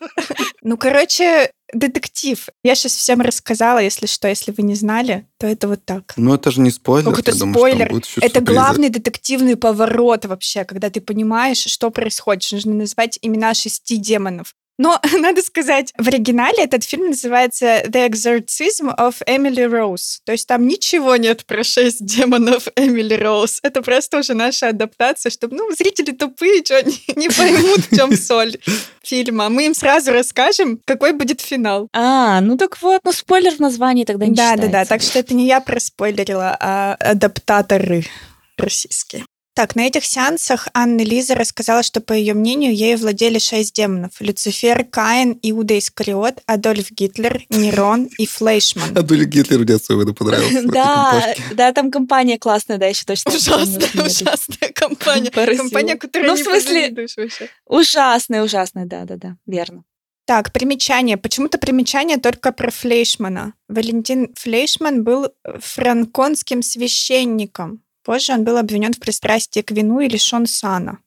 Ну, 0.63 0.79
короче, 0.79 1.51
детектив. 1.75 2.49
Я 2.65 2.75
сейчас 2.75 2.95
всем 2.95 3.21
рассказала, 3.21 3.79
если 3.79 4.07
что, 4.07 4.27
если 4.27 4.55
вы 4.57 4.63
не 4.63 4.75
знали, 4.75 5.27
то 5.39 5.47
это 5.47 5.69
вот 5.69 5.85
так. 5.85 6.15
Ну, 6.17 6.33
это 6.35 6.51
же 6.51 6.63
не 6.63 6.71
спойлер. 6.71 7.11
Как 7.11 7.19
это 7.19 7.39
думаю, 7.39 7.55
спойлер? 7.55 8.03
Это 8.23 8.41
главный 8.41 8.89
детективный 8.89 9.57
поворот 9.57 10.25
вообще, 10.25 10.65
когда 10.65 10.89
ты 10.89 11.03
понимаешь, 11.03 11.59
что 11.59 11.91
происходит. 11.91 12.51
Нужно 12.53 12.73
назвать 12.73 13.19
имена 13.21 13.53
шести 13.53 13.99
демонов. 13.99 14.55
Но 14.81 14.99
надо 15.19 15.43
сказать, 15.43 15.93
в 15.99 16.09
оригинале 16.09 16.65
этот 16.65 16.85
фильм 16.85 17.09
называется 17.09 17.83
The 17.87 18.09
Exorcism 18.09 18.97
of 18.97 19.17
Emily 19.27 19.69
Rose. 19.71 20.21
То 20.25 20.33
есть 20.33 20.49
там 20.49 20.67
ничего 20.67 21.17
нет 21.17 21.45
про 21.45 21.63
шесть 21.63 22.03
демонов 22.03 22.67
Эмили 22.77 23.13
Роуз. 23.13 23.61
Это 23.63 23.83
просто 23.83 24.21
уже 24.21 24.33
наша 24.33 24.69
адаптация, 24.69 25.29
чтобы, 25.29 25.57
ну, 25.57 25.71
зрители 25.73 26.13
тупые, 26.13 26.65
что 26.65 26.79
они 26.79 26.99
не 27.17 27.29
поймут, 27.29 27.81
в 27.91 27.95
чем 27.95 28.17
соль 28.17 28.57
фильма. 29.03 29.51
Мы 29.51 29.67
им 29.67 29.75
сразу 29.75 30.13
расскажем, 30.13 30.81
какой 30.87 31.13
будет 31.13 31.43
финал. 31.43 31.89
А, 31.93 32.41
ну 32.41 32.57
так 32.57 32.81
вот, 32.81 33.03
ну 33.05 33.13
спойлер 33.13 33.55
в 33.55 33.61
названии 33.61 34.05
тогда 34.05 34.25
не 34.25 34.35
Да, 34.35 34.53
да, 34.53 34.63
да. 34.63 34.67
считается. 34.67 34.89
Так 34.95 35.03
что 35.03 35.19
это 35.19 35.35
не 35.35 35.47
я 35.47 35.61
проспойлерила, 35.61 36.57
а 36.59 36.95
адаптаторы 36.95 38.07
российские. 38.57 39.27
Так, 39.61 39.77
на 39.77 39.87
этих 39.87 40.07
сеансах 40.07 40.69
Анна 40.73 41.03
Лиза 41.03 41.35
рассказала, 41.35 41.83
что, 41.83 42.01
по 42.01 42.15
ее 42.15 42.33
мнению, 42.33 42.75
ею 42.75 42.97
владели 42.97 43.39
шесть 43.39 43.75
демонов. 43.75 44.13
Люцифер, 44.19 44.85
Каин, 44.85 45.39
Иуда 45.43 45.79
Искариот, 45.79 46.39
Адольф 46.47 46.91
Гитлер, 46.91 47.43
Нерон 47.51 48.09
и 48.17 48.25
Флейшман. 48.25 48.97
Адуль 48.97 49.27
Гитлер 49.27 49.59
мне 49.59 49.75
особенно 49.75 50.15
понравился. 50.15 50.63
в 50.63 50.65
этой 50.65 50.73
Да, 50.73 51.35
да, 51.53 51.73
там 51.75 51.91
компания 51.91 52.39
классная, 52.39 52.79
да, 52.79 52.87
еще 52.87 53.05
точно. 53.05 53.33
Ужасная, 53.33 53.87
помню, 53.93 54.07
ужасная 54.07 54.73
компания. 54.75 55.31
Компания, 55.31 55.97
которая 55.97 56.29
Ну, 56.29 56.37
в 56.37 56.39
не 56.39 56.45
смысле-. 56.45 57.07
Ужасная, 57.67 58.43
ужасная, 58.43 58.87
да, 58.87 59.05
да, 59.05 59.17
да, 59.17 59.37
верно. 59.45 59.85
Так, 60.25 60.55
примечание. 60.55 61.19
Почему-то 61.19 61.59
примечание 61.59 62.17
только 62.17 62.53
про 62.53 62.71
Флейшмана. 62.71 63.53
Валентин 63.69 64.33
Флейшман 64.37 65.05
был 65.05 65.29
франконским 65.45 66.63
священником. 66.63 67.83
Позже 68.05 68.33
он 68.33 68.45
был 68.45 68.57
обвинен 68.57 68.93
в 68.93 68.99
пристрастии 68.99 69.61
к 69.61 69.71
вину 69.71 70.01
и 70.01 70.09
лишен 70.09 70.47
сана. 70.47 70.99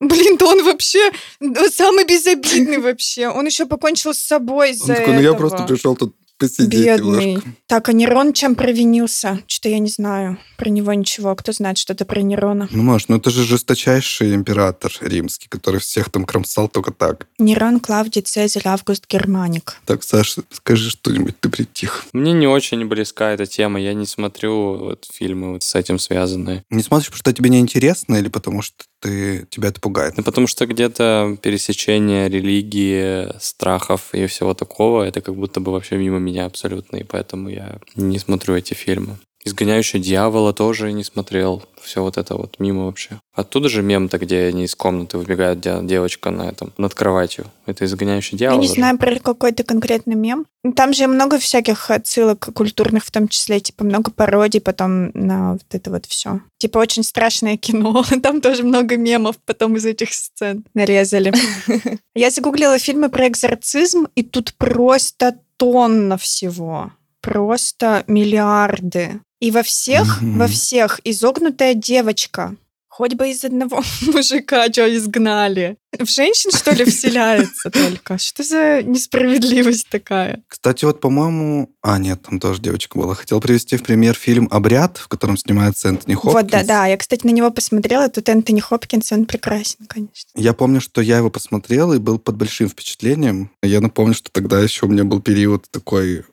Блин, 0.00 0.36
да 0.36 0.46
он 0.46 0.64
вообще 0.64 1.10
ну, 1.40 1.68
самый 1.70 2.04
безобидный 2.04 2.78
вообще. 2.82 3.28
Он 3.28 3.46
еще 3.46 3.66
покончил 3.66 4.14
с 4.14 4.18
собой 4.18 4.68
Он 4.68 4.74
из-за 4.74 4.94
такой, 4.94 5.14
ну 5.14 5.20
я 5.20 5.30
этого. 5.30 5.38
просто 5.38 5.64
пришел 5.64 5.96
тут 5.96 6.14
посидеть 6.38 6.84
Бедный. 6.84 7.26
немножко. 7.26 7.50
Так, 7.66 7.88
а 7.88 7.92
Нерон 7.92 8.32
чем 8.32 8.54
провинился? 8.54 9.42
Что-то 9.46 9.68
я 9.68 9.78
не 9.78 9.88
знаю 9.88 10.38
про 10.58 10.68
него 10.70 10.92
ничего. 10.92 11.34
Кто 11.36 11.52
знает 11.52 11.78
что-то 11.78 12.04
про 12.04 12.20
Нерона? 12.20 12.68
Ну, 12.70 12.82
Маш, 12.82 13.08
ну 13.08 13.16
это 13.16 13.30
же 13.30 13.44
жесточайший 13.44 14.34
император 14.34 14.92
римский, 15.00 15.48
который 15.48 15.80
всех 15.80 16.10
там 16.10 16.24
кромсал 16.24 16.68
только 16.68 16.92
так. 16.92 17.28
Нерон, 17.38 17.80
Клавдий, 17.80 18.22
Цезарь, 18.22 18.66
Август, 18.66 19.06
Германик. 19.08 19.76
Так, 19.86 20.02
Саша, 20.02 20.42
скажи 20.50 20.90
что-нибудь, 20.90 21.38
ты 21.38 21.48
притих. 21.48 22.04
Мне 22.12 22.32
не 22.32 22.48
очень 22.48 22.84
близка 22.86 23.30
эта 23.30 23.46
тема. 23.46 23.80
Я 23.80 23.94
не 23.94 24.04
смотрю 24.04 24.76
вот 24.76 25.08
фильмы 25.10 25.52
вот 25.52 25.62
с 25.62 25.74
этим 25.76 25.98
связанные. 26.00 26.64
Не 26.70 26.82
смотришь, 26.82 27.06
потому 27.06 27.20
что 27.20 27.32
тебе 27.32 27.50
не 27.50 27.60
интересно 27.60 28.16
или 28.16 28.28
потому 28.28 28.60
что 28.62 28.84
ты, 29.00 29.46
тебя 29.50 29.68
это 29.68 29.80
пугает? 29.80 30.16
Ну, 30.16 30.24
потому 30.24 30.48
что 30.48 30.66
где-то 30.66 31.36
пересечение 31.40 32.28
религии, 32.28 33.28
страхов 33.40 34.08
и 34.12 34.26
всего 34.26 34.54
такого, 34.54 35.04
это 35.04 35.20
как 35.20 35.36
будто 35.36 35.60
бы 35.60 35.70
вообще 35.70 35.96
мимо 35.96 36.18
меня 36.28 36.46
абсолютно, 36.46 36.96
и 36.96 37.04
поэтому 37.04 37.48
я 37.48 37.78
не 37.96 38.18
смотрю 38.18 38.54
эти 38.56 38.74
фильмы. 38.74 39.18
«Изгоняющий 39.44 40.00
дьявола» 40.00 40.52
тоже 40.52 40.92
не 40.92 41.04
смотрел. 41.04 41.62
Все 41.80 42.02
вот 42.02 42.18
это 42.18 42.34
вот 42.34 42.56
мимо 42.58 42.86
вообще. 42.86 43.20
Оттуда 43.32 43.68
же 43.68 43.82
мем-то, 43.82 44.18
где 44.18 44.46
они 44.46 44.64
из 44.64 44.74
комнаты 44.74 45.16
выбегает 45.16 45.60
де- 45.60 45.78
девочка 45.82 46.30
на 46.30 46.42
этом, 46.42 46.72
над 46.76 46.92
кроватью. 46.94 47.46
Это 47.66 47.84
«Изгоняющий 47.84 48.32
Я 48.34 48.38
дьявол». 48.38 48.60
не 48.60 48.66
же. 48.66 48.74
знаю 48.74 48.98
про 48.98 49.18
какой-то 49.18 49.62
конкретный 49.62 50.16
мем. 50.16 50.46
Там 50.74 50.92
же 50.92 51.06
много 51.06 51.38
всяких 51.38 51.90
отсылок 51.90 52.48
культурных, 52.52 53.04
в 53.04 53.10
том 53.10 53.28
числе, 53.28 53.60
типа, 53.60 53.84
много 53.84 54.10
пародий 54.10 54.60
потом 54.60 55.10
на 55.14 55.52
вот 55.52 55.62
это 55.70 55.90
вот 55.90 56.04
все. 56.06 56.40
Типа, 56.58 56.78
очень 56.78 57.04
страшное 57.04 57.56
кино. 57.56 58.04
Там 58.22 58.40
тоже 58.40 58.64
много 58.64 58.96
мемов 58.96 59.36
потом 59.46 59.76
из 59.76 59.86
этих 59.86 60.12
сцен 60.12 60.64
нарезали. 60.74 61.32
Я 62.14 62.30
загуглила 62.30 62.78
фильмы 62.78 63.08
про 63.08 63.28
экзорцизм, 63.28 64.08
и 64.16 64.24
тут 64.24 64.54
просто 64.58 65.38
тонна 65.56 66.18
всего. 66.18 66.92
Просто 67.20 68.04
миллиарды. 68.06 69.20
И 69.40 69.50
во 69.50 69.62
всех, 69.62 70.20
во 70.22 70.46
всех 70.46 71.00
изогнутая 71.04 71.74
девочка. 71.74 72.56
Хоть 72.98 73.14
бы 73.14 73.30
из 73.30 73.44
одного 73.44 73.84
мужика 74.02 74.66
что 74.72 74.92
изгнали. 74.92 75.76
В 75.96 76.06
женщин, 76.06 76.50
что 76.50 76.72
ли, 76.72 76.84
вселяется 76.84 77.70
только? 77.72 78.18
Что 78.18 78.42
за 78.42 78.82
несправедливость 78.82 79.88
такая? 79.88 80.42
Кстати, 80.48 80.84
вот, 80.84 81.00
по-моему... 81.00 81.70
А, 81.80 81.98
нет, 81.98 82.22
там 82.22 82.40
тоже 82.40 82.60
девочка 82.60 82.98
была. 82.98 83.14
Хотел 83.14 83.40
привести 83.40 83.76
в 83.76 83.84
пример 83.84 84.16
фильм 84.16 84.48
«Обряд», 84.50 84.96
в 84.96 85.06
котором 85.06 85.36
снимается 85.36 85.90
Энтони 85.90 86.14
Хопкинс. 86.14 86.34
Вот, 86.34 86.46
да, 86.48 86.64
да. 86.64 86.86
Я, 86.86 86.96
кстати, 86.96 87.24
на 87.24 87.30
него 87.30 87.52
посмотрела. 87.52 88.08
Тут 88.08 88.28
Энтони 88.28 88.58
Хопкинс, 88.58 89.12
он 89.12 89.26
прекрасен, 89.26 89.86
конечно. 89.86 90.30
Я 90.34 90.52
помню, 90.52 90.80
что 90.80 91.00
я 91.00 91.18
его 91.18 91.30
посмотрел 91.30 91.92
и 91.92 91.98
был 91.98 92.18
под 92.18 92.36
большим 92.36 92.68
впечатлением. 92.68 93.52
Я 93.62 93.80
напомню, 93.80 94.14
что 94.14 94.32
тогда 94.32 94.58
еще 94.58 94.86
у 94.86 94.88
меня 94.88 95.04
был 95.04 95.20
период 95.20 95.70
такой 95.70 96.24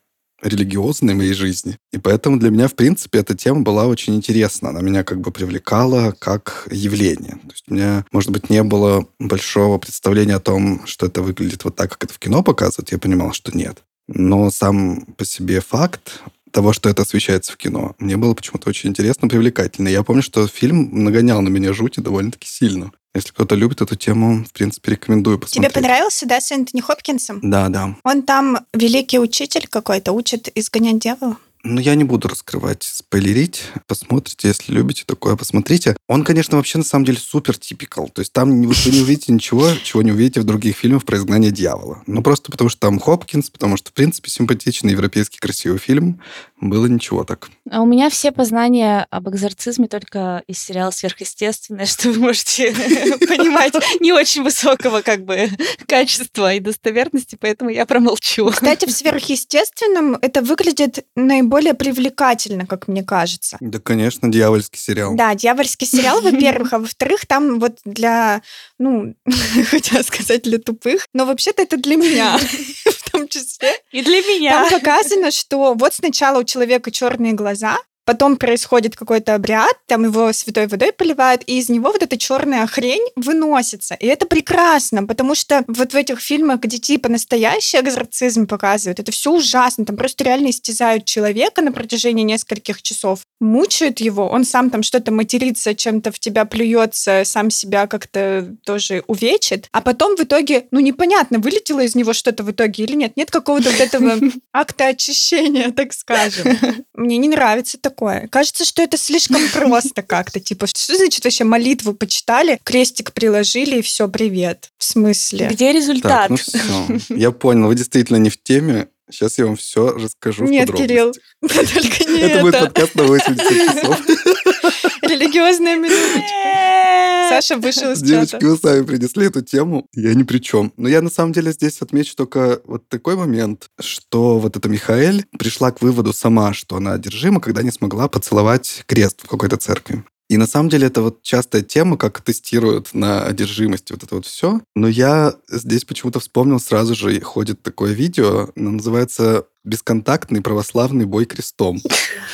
религиозной 0.45 1.15
моей 1.15 1.33
жизни. 1.33 1.77
И 1.91 1.97
поэтому 1.97 2.37
для 2.37 2.51
меня, 2.51 2.67
в 2.67 2.75
принципе, 2.75 3.19
эта 3.19 3.35
тема 3.35 3.61
была 3.61 3.87
очень 3.87 4.15
интересна. 4.15 4.69
Она 4.69 4.81
меня 4.81 5.03
как 5.03 5.19
бы 5.19 5.31
привлекала 5.31 6.13
как 6.17 6.67
явление. 6.71 7.33
То 7.33 7.51
есть 7.51 7.65
у 7.67 7.73
меня, 7.73 8.05
может 8.11 8.29
быть, 8.29 8.49
не 8.49 8.63
было 8.63 9.07
большого 9.19 9.77
представления 9.77 10.35
о 10.35 10.39
том, 10.39 10.85
что 10.85 11.07
это 11.07 11.21
выглядит 11.21 11.63
вот 11.63 11.75
так, 11.75 11.91
как 11.91 12.03
это 12.05 12.13
в 12.13 12.19
кино 12.19 12.43
показывают. 12.43 12.91
Я 12.91 12.99
понимал, 12.99 13.33
что 13.33 13.55
нет. 13.57 13.83
Но 14.07 14.51
сам 14.51 15.01
по 15.17 15.25
себе 15.25 15.61
факт 15.61 16.21
того, 16.51 16.71
что 16.71 16.89
это 16.89 17.01
освещается 17.01 17.51
в 17.51 17.57
кино, 17.57 17.95
мне 17.99 18.15
было 18.15 18.33
почему-то 18.33 18.69
очень 18.69 18.89
интересно, 18.89 19.27
привлекательно. 19.27 19.89
Я 19.89 20.03
помню, 20.03 20.21
что 20.21 20.47
фильм 20.47 21.03
нагонял 21.03 21.41
на 21.41 21.49
меня 21.49 21.73
жути 21.73 21.99
довольно-таки 21.99 22.47
сильно. 22.47 22.91
Если 23.15 23.29
кто-то 23.29 23.55
любит 23.55 23.81
эту 23.81 23.95
тему, 23.95 24.43
в 24.43 24.51
принципе, 24.51 24.91
рекомендую 24.91 25.37
Тебе 25.37 25.45
посмотреть. 25.45 25.73
понравился, 25.73 26.25
да, 26.25 26.41
с 26.41 26.51
Энтони 26.51 26.81
Хопкинсом? 26.81 27.39
Да, 27.41 27.69
да. 27.69 27.95
Он 28.03 28.23
там 28.23 28.59
великий 28.73 29.19
учитель 29.19 29.67
какой-то, 29.69 30.11
учит 30.11 30.49
изгонять 30.53 30.99
дьявола. 30.99 31.37
Ну, 31.67 31.81
я 31.81 31.95
не 31.95 32.03
буду 32.03 32.27
раскрывать, 32.27 32.83
спойлерить. 32.83 33.63
Посмотрите, 33.87 34.49
если 34.49 34.71
любите 34.71 35.03
такое, 35.03 35.35
посмотрите. 35.35 35.97
Он, 36.07 36.23
конечно, 36.23 36.57
вообще 36.57 36.77
на 36.77 36.83
самом 36.83 37.05
деле 37.05 37.17
супер 37.17 37.57
типикал. 37.57 38.07
То 38.09 38.21
есть 38.21 38.31
там 38.31 38.61
вы 38.61 38.91
не 38.91 39.01
увидите 39.01 39.33
ничего, 39.33 39.67
чего 39.83 40.03
не 40.03 40.11
увидите 40.11 40.41
в 40.41 40.43
других 40.43 40.77
фильмах 40.77 41.05
про 41.05 41.17
изгнание 41.17 41.49
дьявола. 41.49 42.03
Ну, 42.05 42.21
просто 42.21 42.51
потому 42.51 42.69
что 42.69 42.81
там 42.81 42.99
Хопкинс, 42.99 43.49
потому 43.49 43.77
что, 43.77 43.89
в 43.89 43.93
принципе, 43.93 44.29
симпатичный 44.29 44.91
европейский 44.91 45.39
красивый 45.39 45.79
фильм. 45.79 46.21
Было 46.61 46.85
ничего 46.85 47.23
так. 47.23 47.49
А 47.71 47.81
у 47.81 47.85
меня 47.87 48.11
все 48.11 48.31
познания 48.31 49.07
об 49.09 49.27
экзорцизме 49.27 49.87
только 49.87 50.43
из 50.45 50.59
сериала 50.59 50.91
«Сверхъестественное», 50.91 51.85
что 51.87 52.11
вы 52.11 52.19
можете 52.19 52.71
понимать, 53.27 53.73
не 53.99 54.13
очень 54.13 54.43
высокого 54.43 55.01
как 55.01 55.25
бы 55.25 55.49
качества 55.87 56.53
и 56.53 56.59
достоверности, 56.59 57.37
поэтому 57.41 57.71
я 57.71 57.87
промолчу. 57.87 58.51
Кстати, 58.51 58.85
в 58.85 58.91
сверхъестественном 58.91 60.15
это 60.21 60.43
выглядит 60.43 61.05
наиболее 61.15 61.54
привлекательно, 61.73 62.65
как 62.65 62.87
мне 62.87 63.03
кажется. 63.03 63.57
Да, 63.59 63.79
конечно, 63.79 64.29
дьявольский 64.31 64.79
сериал. 64.79 65.15
Да, 65.15 65.33
дьявольский 65.35 65.87
сериал, 65.87 66.21
во-первых, 66.21 66.73
а 66.73 66.79
во-вторых, 66.79 67.25
там 67.25 67.59
вот 67.59 67.79
для, 67.85 68.41
ну, 68.79 69.15
хотела 69.69 70.03
сказать 70.03 70.43
для 70.43 70.57
тупых, 70.57 71.07
но 71.13 71.25
вообще-то 71.25 71.61
это 71.61 71.77
для 71.77 71.95
меня 71.95 72.37
в 72.85 73.11
том 73.11 73.27
числе. 73.27 73.71
И 73.91 74.01
для 74.01 74.21
меня. 74.21 74.69
Там 74.69 74.79
показано, 74.79 75.31
что 75.31 75.73
вот 75.73 75.93
сначала 75.93 76.39
у 76.39 76.43
человека 76.43 76.91
черные 76.91 77.33
глаза, 77.33 77.77
потом 78.05 78.37
происходит 78.37 78.95
какой-то 78.95 79.35
обряд, 79.35 79.73
там 79.87 80.05
его 80.05 80.31
святой 80.31 80.67
водой 80.67 80.93
поливают, 80.93 81.43
и 81.45 81.57
из 81.57 81.69
него 81.69 81.91
вот 81.91 82.01
эта 82.01 82.17
черная 82.17 82.65
хрень 82.67 83.05
выносится. 83.15 83.95
И 83.95 84.05
это 84.07 84.25
прекрасно, 84.25 85.05
потому 85.05 85.35
что 85.35 85.63
вот 85.67 85.93
в 85.93 85.95
этих 85.95 86.19
фильмах, 86.19 86.61
где 86.61 86.77
типа 86.77 87.09
настоящий 87.09 87.79
экзорцизм 87.79 88.47
показывают, 88.47 88.99
это 88.99 89.11
все 89.11 89.31
ужасно. 89.31 89.85
Там 89.85 89.97
просто 89.97 90.23
реально 90.23 90.49
истязают 90.49 91.05
человека 91.05 91.61
на 91.61 91.71
протяжении 91.71 92.23
нескольких 92.23 92.81
часов, 92.81 93.21
мучают 93.39 93.99
его, 93.99 94.27
он 94.27 94.45
сам 94.45 94.69
там 94.69 94.83
что-то 94.83 95.11
матерится, 95.11 95.75
чем-то 95.75 96.11
в 96.11 96.19
тебя 96.19 96.45
плюется, 96.45 97.23
сам 97.25 97.49
себя 97.49 97.87
как-то 97.87 98.55
тоже 98.63 99.03
увечит, 99.07 99.67
а 99.71 99.81
потом 99.81 100.15
в 100.15 100.21
итоге, 100.21 100.67
ну 100.71 100.79
непонятно, 100.79 101.39
вылетело 101.39 101.81
из 101.81 101.95
него 101.95 102.13
что-то 102.13 102.43
в 102.43 102.51
итоге 102.51 102.83
или 102.83 102.95
нет. 102.95 103.17
Нет 103.17 103.31
какого-то 103.31 103.69
вот 103.69 103.79
этого 103.79 104.19
акта 104.53 104.87
очищения, 104.87 105.71
так 105.71 105.93
скажем. 105.93 106.57
Мне 106.93 107.17
не 107.17 107.29
нравится 107.29 107.77
такое. 107.79 107.94
Кажется, 108.29 108.65
что 108.65 108.81
это 108.81 108.97
слишком 108.97 109.41
просто 109.53 110.01
как-то. 110.01 110.39
Типа, 110.39 110.67
что 110.67 110.95
значит 110.95 111.23
вообще 111.23 111.43
молитву 111.43 111.93
почитали, 111.93 112.59
крестик 112.63 113.13
приложили 113.13 113.79
и 113.79 113.81
все, 113.81 114.07
привет. 114.07 114.69
В 114.77 114.83
смысле? 114.83 115.47
Где 115.51 115.71
результат? 115.71 116.29
Так, 116.29 116.29
ну 116.29 116.37
все. 116.37 117.15
Я 117.15 117.31
понял, 117.31 117.67
вы 117.67 117.75
действительно 117.75 118.17
не 118.17 118.29
в 118.29 118.41
теме. 118.41 118.87
Сейчас 119.09 119.37
я 119.37 119.45
вам 119.45 119.55
все 119.55 119.91
расскажу 119.91 120.45
в 120.45 120.49
Нет, 120.49 120.67
подробностях. 120.67 120.87
Кирилл, 120.87 121.13
только 121.73 122.11
не 122.11 122.19
Это 122.21 122.41
будет 122.41 122.55
это. 122.55 122.65
подкаст 122.65 122.95
на 122.95 123.03
80 123.03 123.37
часов. 123.37 124.01
Религиозная 125.01 125.75
минуточка. 125.75 127.29
Саша 127.29 127.57
вышел 127.57 127.91
из 127.91 128.01
Девочки, 128.01 128.43
вы 128.43 128.57
сами 128.57 128.83
принесли 128.83 129.27
эту 129.27 129.41
тему, 129.41 129.87
я 129.93 130.13
ни 130.13 130.23
при 130.23 130.39
чем. 130.39 130.71
Но 130.77 130.87
я 130.87 131.01
на 131.01 131.09
самом 131.09 131.33
деле 131.33 131.51
здесь 131.51 131.81
отмечу 131.81 132.15
только 132.15 132.61
вот 132.65 132.87
такой 132.87 133.15
момент, 133.15 133.69
что 133.79 134.39
вот 134.39 134.55
эта 134.55 134.69
Михаэль 134.69 135.25
пришла 135.37 135.71
к 135.71 135.81
выводу 135.81 136.13
сама, 136.13 136.53
что 136.53 136.77
она 136.77 136.93
одержима, 136.93 137.41
когда 137.41 137.63
не 137.63 137.71
смогла 137.71 138.07
поцеловать 138.07 138.83
крест 138.87 139.21
в 139.23 139.27
какой-то 139.27 139.57
церкви. 139.57 140.03
И 140.29 140.37
на 140.37 140.47
самом 140.47 140.69
деле 140.69 140.87
это 140.87 141.01
вот 141.01 141.21
частая 141.21 141.61
тема, 141.61 141.97
как 141.97 142.21
тестируют 142.21 142.93
на 142.93 143.23
одержимости 143.23 143.91
вот 143.93 144.03
это 144.03 144.15
вот 144.15 144.25
все. 144.25 144.61
Но 144.75 144.87
я 144.87 145.35
здесь 145.49 145.85
почему-то 145.85 146.19
вспомнил 146.19 146.59
сразу 146.59 146.95
же, 146.95 147.19
ходит 147.21 147.61
такое 147.61 147.93
видео, 147.93 148.49
оно 148.55 148.71
называется 148.71 149.45
«Бесконтактный 149.63 150.41
православный 150.41 151.05
бой 151.05 151.25
крестом». 151.25 151.79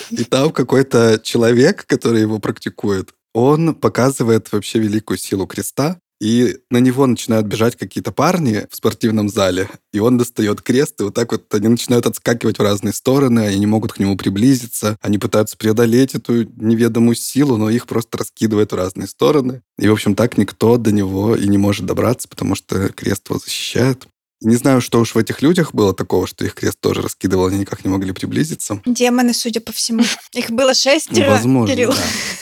И 0.10 0.24
там 0.24 0.52
какой-то 0.52 1.20
человек, 1.22 1.86
который 1.86 2.22
его 2.22 2.40
практикует, 2.40 3.12
он 3.34 3.76
показывает 3.76 4.52
вообще 4.52 4.80
великую 4.80 5.18
силу 5.18 5.46
креста, 5.48 6.00
и 6.22 6.58
на 6.70 6.78
него 6.78 7.08
начинают 7.08 7.48
бежать 7.48 7.76
какие-то 7.76 8.12
парни 8.12 8.68
в 8.70 8.76
спортивном 8.76 9.28
зале, 9.28 9.68
и 9.92 10.00
он 10.00 10.20
достает 10.20 10.62
крест, 10.62 11.02
и 11.02 11.04
вот 11.04 11.16
так 11.16 11.32
вот 11.32 11.52
они 11.56 11.68
начинают 11.68 12.06
отскакивать 12.06 12.60
в 12.60 12.62
разные 12.62 12.94
стороны, 12.94 13.40
они 13.40 13.58
не 13.58 13.66
могут 13.66 13.94
к 13.94 14.00
нему 14.00 14.16
приблизиться, 14.16 14.98
они 15.02 15.18
пытаются 15.18 15.58
преодолеть 15.58 16.14
эту 16.14 16.44
неведомую 16.44 17.16
силу, 17.16 17.58
но 17.58 17.72
их 17.72 17.88
просто 17.88 18.20
раскидывает 18.20 18.72
в 18.72 18.76
разные 18.76 19.08
стороны. 19.08 19.64
И, 19.80 19.88
в 19.88 19.94
общем, 19.94 20.14
так 20.14 20.38
никто 20.38 20.78
до 20.78 20.92
него 20.92 21.36
и 21.36 21.48
не 21.48 21.58
может 21.58 21.88
добраться, 21.88 22.28
потому 22.28 22.54
что 22.54 22.90
крест 22.90 23.28
его 23.28 23.40
защищает. 23.40 24.06
Не 24.42 24.56
знаю, 24.56 24.82
что 24.82 25.00
уж 25.00 25.14
в 25.14 25.18
этих 25.20 25.42
людях 25.44 25.74
было 25.74 25.94
такого, 25.94 26.26
что 26.26 26.44
их 26.46 26.56
крест 26.56 26.80
тоже 26.80 27.02
раскидывал, 27.02 27.46
они 27.46 27.60
никак 27.60 27.86
не 27.86 27.92
могли 27.92 28.12
приблизиться. 28.12 28.82
Демоны, 28.86 29.34
судя 29.36 29.62
по 29.62 29.72
всему. 29.72 30.04
Их 30.34 30.50
было 30.50 30.74
шестеро, 30.74 31.30
Возможно, 31.30 31.74
Кирилл. 31.76 31.94